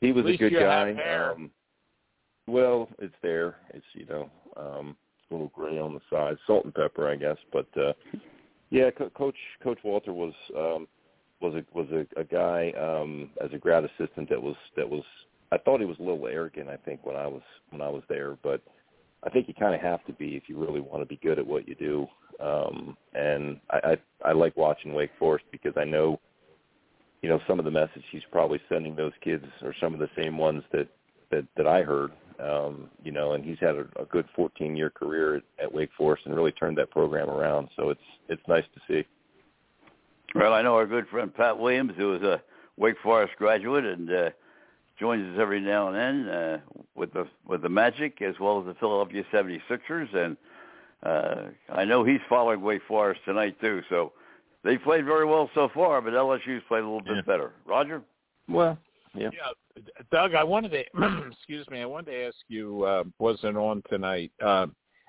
[0.00, 0.92] he was a good guy.
[1.32, 1.50] Um,
[2.46, 3.56] well, it's there.
[3.74, 4.96] It's you know um,
[5.30, 7.36] a little gray on the side, salt and pepper, I guess.
[7.52, 7.92] But uh,
[8.70, 10.86] yeah, Co- Coach Coach Walter was um,
[11.40, 15.04] was a was a, a guy um, as a grad assistant that was that was.
[15.50, 16.68] I thought he was a little arrogant.
[16.68, 18.60] I think when I was when I was there, but
[19.24, 21.38] I think you kind of have to be if you really want to be good
[21.38, 22.06] at what you do.
[22.40, 26.20] Um, and I, I I like watching Wake Forest because I know,
[27.22, 30.10] you know, some of the message he's probably sending those kids are some of the
[30.16, 30.88] same ones that
[31.30, 32.12] that that I heard.
[32.38, 35.90] Um, you know, and he's had a, a good 14 year career at, at Wake
[35.98, 37.68] Forest and really turned that program around.
[37.74, 39.06] So it's it's nice to see.
[40.34, 42.40] Well, I know our good friend Pat Williams, who is a
[42.76, 44.30] Wake Forest graduate and uh,
[44.98, 46.58] joins us every now and then uh,
[46.94, 50.36] with the with the Magic as well as the Philadelphia 76ers, and
[51.04, 53.82] uh, I know he's following Wake Forest tonight too.
[53.88, 54.12] So
[54.64, 57.22] they played very well so far, but LSU's played a little bit Yeah.
[57.22, 57.52] better.
[57.64, 58.02] Roger,
[58.48, 58.76] Well,
[59.14, 59.30] yeah.
[59.32, 60.84] Yeah, Doug, I wanted to
[61.32, 61.80] excuse me.
[61.80, 62.82] I wanted to ask you.
[62.84, 64.32] Uh, wasn't on tonight.
[64.40, 64.66] Uh,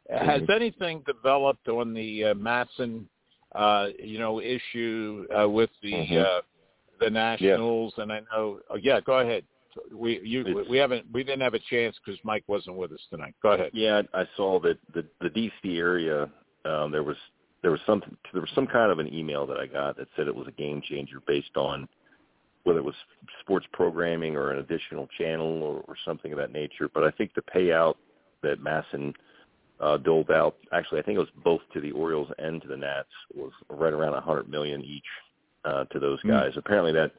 [0.10, 0.50] has Mhm.
[0.56, 3.06] anything developed on the uh, MASN,
[3.54, 6.26] uh, you know, issue uh, with the Mhm.
[6.26, 6.42] uh,
[7.00, 7.94] the Nationals?
[7.98, 8.60] And I know.
[8.70, 9.44] Oh, yeah, go ahead.
[9.92, 13.06] We you It's- we haven't we didn't have a chance because Mike wasn't with us
[13.10, 13.36] tonight.
[13.42, 13.72] Go ahead.
[13.74, 16.30] Yeah, I saw that the the DC area
[16.66, 17.18] um, there was
[17.62, 18.02] there was some
[18.34, 20.52] there was some kind of an email that I got that said it was a
[20.52, 21.88] game changer based on
[22.64, 22.96] whether it was
[23.42, 26.90] sports programming or an additional channel or, or something of that nature.
[26.94, 27.96] But I think the payout
[28.44, 29.14] that MASN
[29.80, 32.76] uh, doled out, actually, I think it was both to the Orioles and to the
[32.76, 35.06] Nats, was right around a hundred million each
[35.64, 36.30] uh, to those Hmm.
[36.32, 36.52] guys.
[36.58, 37.12] Apparently, that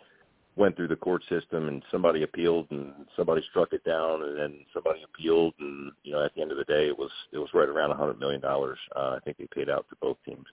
[0.56, 4.58] went through the court system, and somebody appealed, and somebody struck it down, and then
[4.74, 7.48] somebody appealed, and you know, at the end of the day, it was it was
[7.54, 8.78] right around a hundred million dollars.
[8.96, 10.46] Uh, I think they paid out to both teams.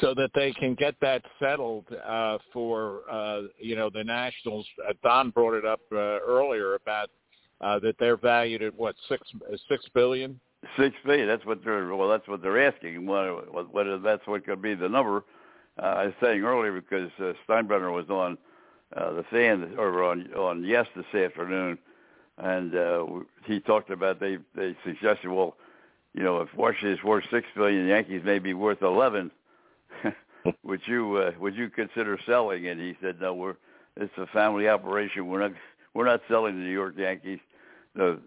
[0.00, 4.66] so that they can get that settled uh, for uh, you know the Nationals.
[4.88, 7.08] Uh, Don brought it up uh, earlier about
[7.60, 9.22] uh, that they're valued at what six
[9.52, 10.38] uh, six billion.
[10.78, 11.26] six billion.
[11.26, 12.08] That's what they're well.
[12.08, 13.06] That's what they're asking.
[13.06, 13.32] Whether,
[13.70, 15.24] whether that's what could be the number.
[15.80, 18.36] Uh, I was saying earlier because uh, Steinbrenner was on
[18.96, 21.78] uh, the fan or on on Yes this afternoon,
[22.38, 23.06] and uh,
[23.44, 25.56] he talked about they they suggested well,
[26.14, 29.30] you know, if Washington is worth six billion, the Yankees may be worth eleven.
[30.62, 32.66] would you uh, would you consider selling?
[32.66, 33.56] And he said, no, we're
[33.96, 35.28] it's a family operation.
[35.28, 35.52] We're not
[35.94, 37.40] we're not selling the New York Yankees.
[37.94, 38.20] The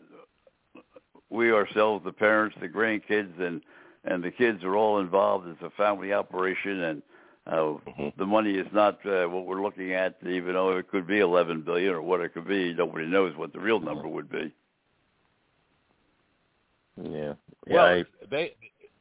[1.29, 3.61] we ourselves, the parents, the grandkids, and
[4.05, 5.47] and the kids are all involved.
[5.47, 7.01] It's a family operation, and
[7.45, 7.73] uh,
[8.17, 10.15] the money is not uh, what we're looking at.
[10.27, 13.51] Even though it could be 11 billion or what it could be, nobody knows what
[13.53, 14.51] the real number would be.
[17.01, 17.33] Yeah,
[17.67, 17.73] yeah.
[17.73, 18.55] Well, I, they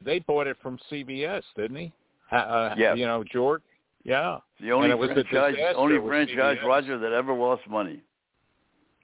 [0.05, 1.93] they bought it from CBS, didn't he?
[2.31, 2.94] Uh, Yeah.
[2.94, 3.62] You know, George.
[4.05, 4.39] Yeah.
[4.60, 6.66] The only And it was franchise, disaster only franchise, CBS.
[6.66, 8.01] Roger, that ever lost money.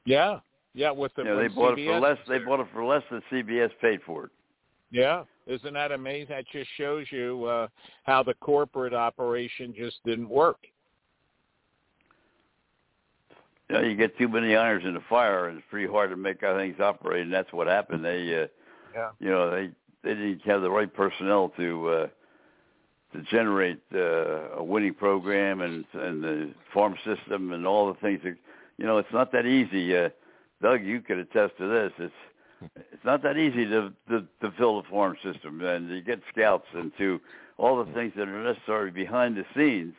[0.05, 0.41] Yeah.
[0.75, 0.91] Yeah.
[0.91, 2.19] With the You know, they from bought it for less.
[2.29, 4.31] They bought it for less than CBS paid for it.
[4.91, 5.25] Yeah.
[5.49, 6.27] Isn't that amazing?
[6.29, 7.69] That just shows you uh,
[8.05, 10.59] how the corporate operation just didn't work.
[13.69, 16.17] You know, you get too many irons in the fire, and it's pretty hard to
[16.17, 17.23] make how things operate.
[17.23, 18.05] And that's what happened.
[18.05, 18.47] They, uh,
[18.95, 19.11] Yeah.
[19.19, 19.71] you know, they
[20.03, 22.07] they didn't have the right personnel to uh,
[23.15, 28.21] to generate uh, a winning program and and the farm system and all the things
[28.23, 28.37] that
[28.77, 28.99] you know.
[28.99, 29.97] It's not that easy.
[29.97, 30.11] Uh,
[30.63, 31.93] Doug, you could attest to this.
[31.99, 32.15] It's
[32.61, 36.67] it's not that easy to to, to fill the farm system and to get scouts
[36.75, 37.21] and to
[37.57, 39.95] all the things that are necessary behind the scenes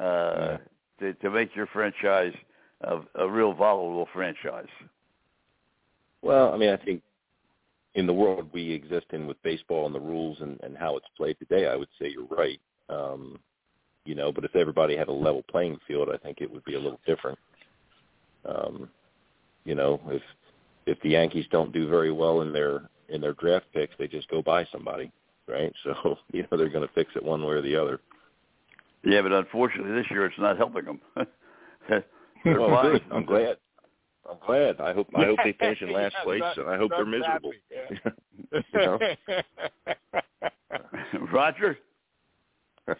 [0.00, 0.56] uh,
[0.98, 2.34] to to make your franchise
[2.82, 4.68] a, a real volatile franchise.
[6.22, 7.02] Well, I mean, I think
[7.94, 11.06] in the world we exist in with baseball and the rules and, and how it's
[11.16, 12.60] played today, I would say you're right.
[12.88, 13.38] Um,
[14.04, 14.32] you know.
[14.32, 17.00] But if everybody had a level playing field, I think it would be a little
[17.06, 17.38] different.
[18.44, 18.88] Um,
[19.64, 20.22] you know, if
[20.86, 24.28] if the Yankees don't do very well in their in their draft picks, they just
[24.28, 25.10] go buy somebody,
[25.48, 25.72] right?
[25.84, 28.00] So you know they're going to fix it one way or the other.
[29.04, 31.00] Yeah, but unfortunately this year it's not helping them.
[31.88, 32.04] They're
[32.44, 32.92] Well, flying.
[32.92, 33.02] good.
[33.10, 33.56] I'm glad.
[34.30, 34.80] I'm glad.
[34.80, 37.04] I hope I hope they finish in last Yeah, place, Doug- and I hope they're
[37.06, 37.52] miserable.
[37.72, 38.98] happy, you know?
[41.32, 41.78] Roger.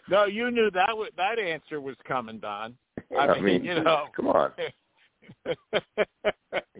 [0.09, 2.75] no, you knew that was, that answer was coming, Don.
[3.17, 4.07] I I mean, mean, you know.
[4.15, 4.51] come on.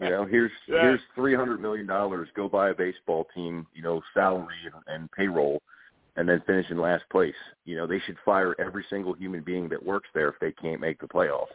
[0.00, 0.82] You know, here's Yeah.
[0.82, 2.28] here's three hundred million dollars.
[2.34, 3.66] Go buy a baseball team.
[3.72, 5.62] You know, salary and, and payroll,
[6.16, 7.34] and then finish in last place.
[7.64, 10.80] You know, they should fire every single human being that works there if they can't
[10.80, 11.46] make the playoffs.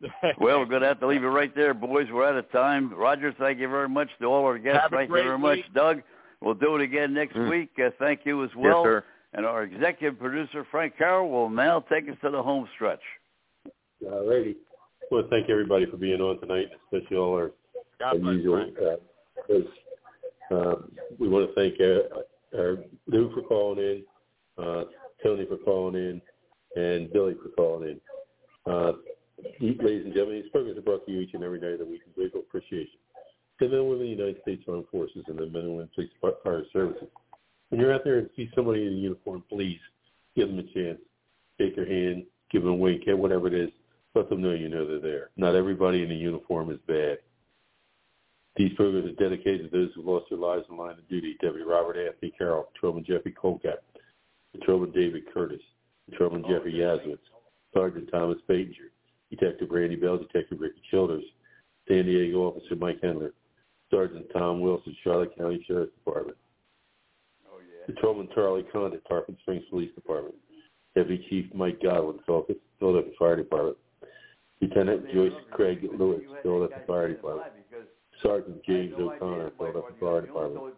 [0.40, 2.06] Well, we're going to have to leave it right there, boys.
[2.12, 2.92] We're out of time.
[2.94, 4.82] Roger, thank you very much to all our guests.
[4.82, 5.58] Have thank you great very much.
[5.74, 6.02] Doug.
[6.40, 7.50] We'll do it again next Mm.
[7.50, 7.70] week.
[7.84, 8.76] Uh, thank you as well.
[8.78, 9.04] yes, sir.
[9.34, 13.00] And our executive producer, Frank Carroll, will now take us to the home stretch.
[14.04, 14.56] All righty.
[15.10, 17.52] I want to thank everybody for being on tonight, especially all our
[17.98, 18.70] God unusual.
[19.50, 22.76] Uh, um, we want to thank uh, uh,
[23.06, 24.02] Lou for calling in,
[24.62, 24.84] uh,
[25.22, 26.20] Tony for calling in,
[26.76, 28.00] and Billy for calling in.
[28.70, 28.92] Uh,
[29.60, 31.86] ladies and gentlemen, these programs are brought to you each and every day of the
[31.86, 32.98] week in grateful appreciation.
[33.60, 35.90] The men and women of the United States Armed Forces and the men and women
[35.94, 37.08] police fire services.
[37.70, 39.80] When you're out there and see somebody in uniform, please
[40.36, 40.98] give them a chance.
[41.58, 43.70] Shake their hand, give them a wink, whatever it is.
[44.14, 45.30] Let them know you know they're there.
[45.36, 47.18] Not everybody in the uniform is bad.
[48.56, 51.36] These programs are dedicated to those who lost their lives in line of duty.
[51.40, 53.84] Deputy Robert Anthony Carroll, Patrolman Jeffrey Colcap,
[54.52, 55.60] Patrolman David Curtis,
[56.10, 57.18] Patrolman Jeffrey Yazowitz,
[57.72, 58.90] Sergeant Thomas Batinger,
[59.30, 61.24] Detective Randy Bell, Detective Ricky Childers,
[61.86, 63.30] San Diego Officer Mike Hendler,
[63.90, 66.36] Sergeant Tom Wilson, Charlotte County Sheriff's Department,
[67.48, 70.34] oh, Patrolman Charlie Condit, Tarpon Springs Police Department,
[70.96, 73.76] Deputy Chief Mike Godwin, Philadelphia Fire Department,
[74.60, 77.52] Lieutenant Joyce Craig Lewis, Philadelphia Fire Department,
[78.22, 80.74] Sergeant James O'Connor, Philadelphia Fire Department,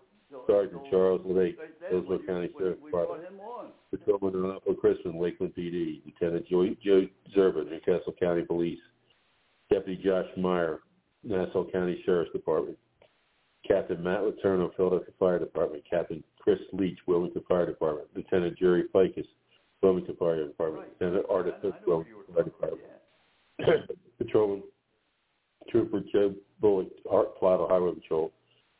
[0.46, 1.58] Sergeant Charles Lake,
[1.90, 3.24] Hillsborough County Sheriff's Department,
[3.90, 8.78] Patrolman Renato Crispin, Lakeland PD, Lieutenant Joe, Joe Zerba, Newcastle County Police,
[9.70, 10.80] Deputy Josh Meyer,
[11.24, 12.78] Nassau County Sheriff's Department,
[13.66, 19.26] Captain Matt Letourneau, Philadelphia Fire Department, Captain Chris Leach, Wilmington Fire Department, Lieutenant Jerry Ficus,
[19.82, 21.54] Wilmington Fire Department, Lieutenant Artis
[21.86, 22.82] Wilmington Fire Department,
[24.18, 24.62] Patrolman
[25.70, 28.32] Trooper Joe Bullock, Art Florida Highway Patrol,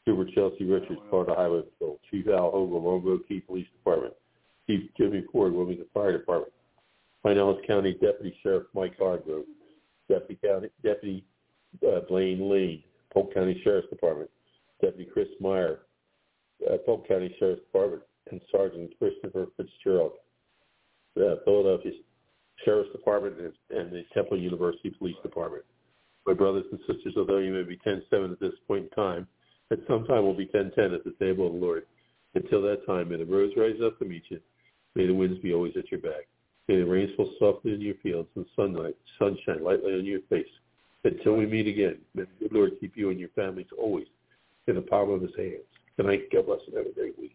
[0.04, 4.14] Trooper Chelsea Richards, Florida Highway Patrol, Chief Al Hogle, Longboat Key Police Department,
[4.66, 6.52] Chief Jimmy Ford, Wilmington Fire Department,
[7.24, 9.44] Pinellas County Deputy Sheriff Mike Hargrove,
[10.08, 11.24] Deputy County Deputy
[11.86, 14.30] uh, Blaine Lee, Polk County Sheriff's Department,
[14.80, 15.80] Deputy Chris Meyer,
[16.70, 20.12] uh, Polk County Sheriff's Department, and Sergeant Christopher Fitzgerald,
[21.16, 21.92] uh, Philadelphia
[22.64, 25.64] Sheriff's Department, and, the Temple University Police Department.
[26.26, 29.26] My brothers and sisters, although you may be 10-7 at this point in time,
[29.70, 31.86] at some time we'll be 10-10 at the table of the Lord.
[32.34, 34.40] Until that time, may the rose rise up to meet you.
[34.94, 36.28] May the winds be always at your back.
[36.68, 40.46] May the rains fall softly in your fields and sunlight, sunshine lightly on your face.
[41.02, 44.06] Until we meet again, may the Lord keep you and your families always
[44.68, 45.64] in the palm of his hands.
[45.96, 46.30] Good night.
[46.32, 47.34] God bless and have a great week.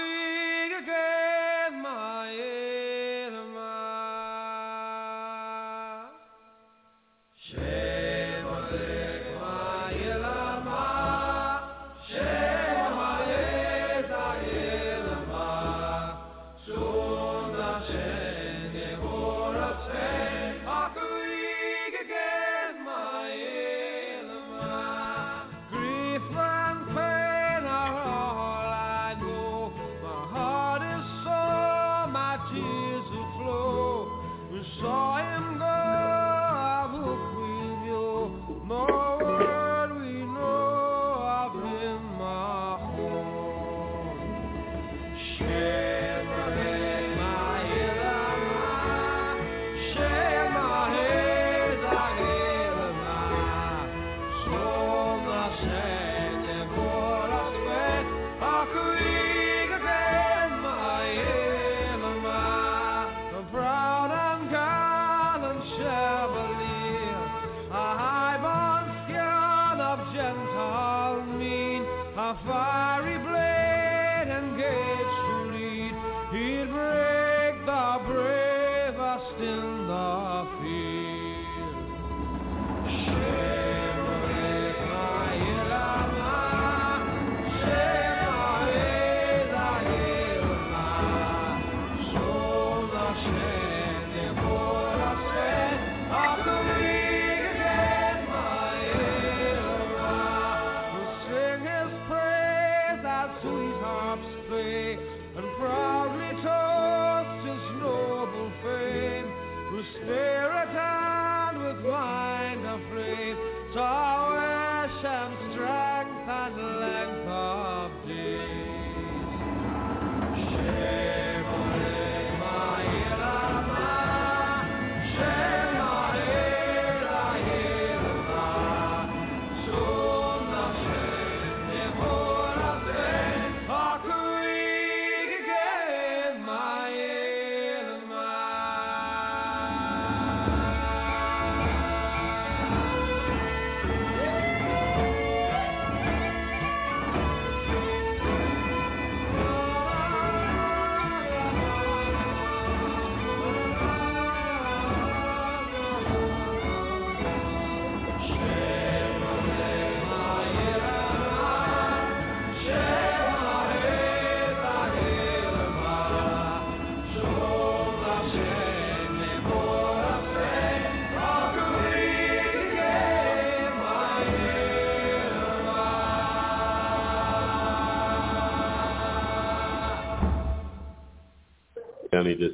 [70.31, 71.83] and how mean,
[72.15, 73.40] how fiery blue.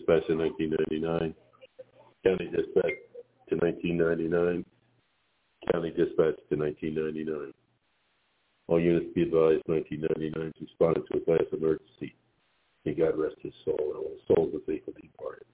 [0.08, 1.36] Dispatch in 1999.
[2.24, 2.96] County Dispatch
[3.50, 4.66] to 1999.
[5.72, 7.54] County Dispatch to 1999.
[8.68, 12.16] All units be advised 1999 responded to a glass emergency.
[12.86, 15.48] May God rest his soul and all souls of faithful departed.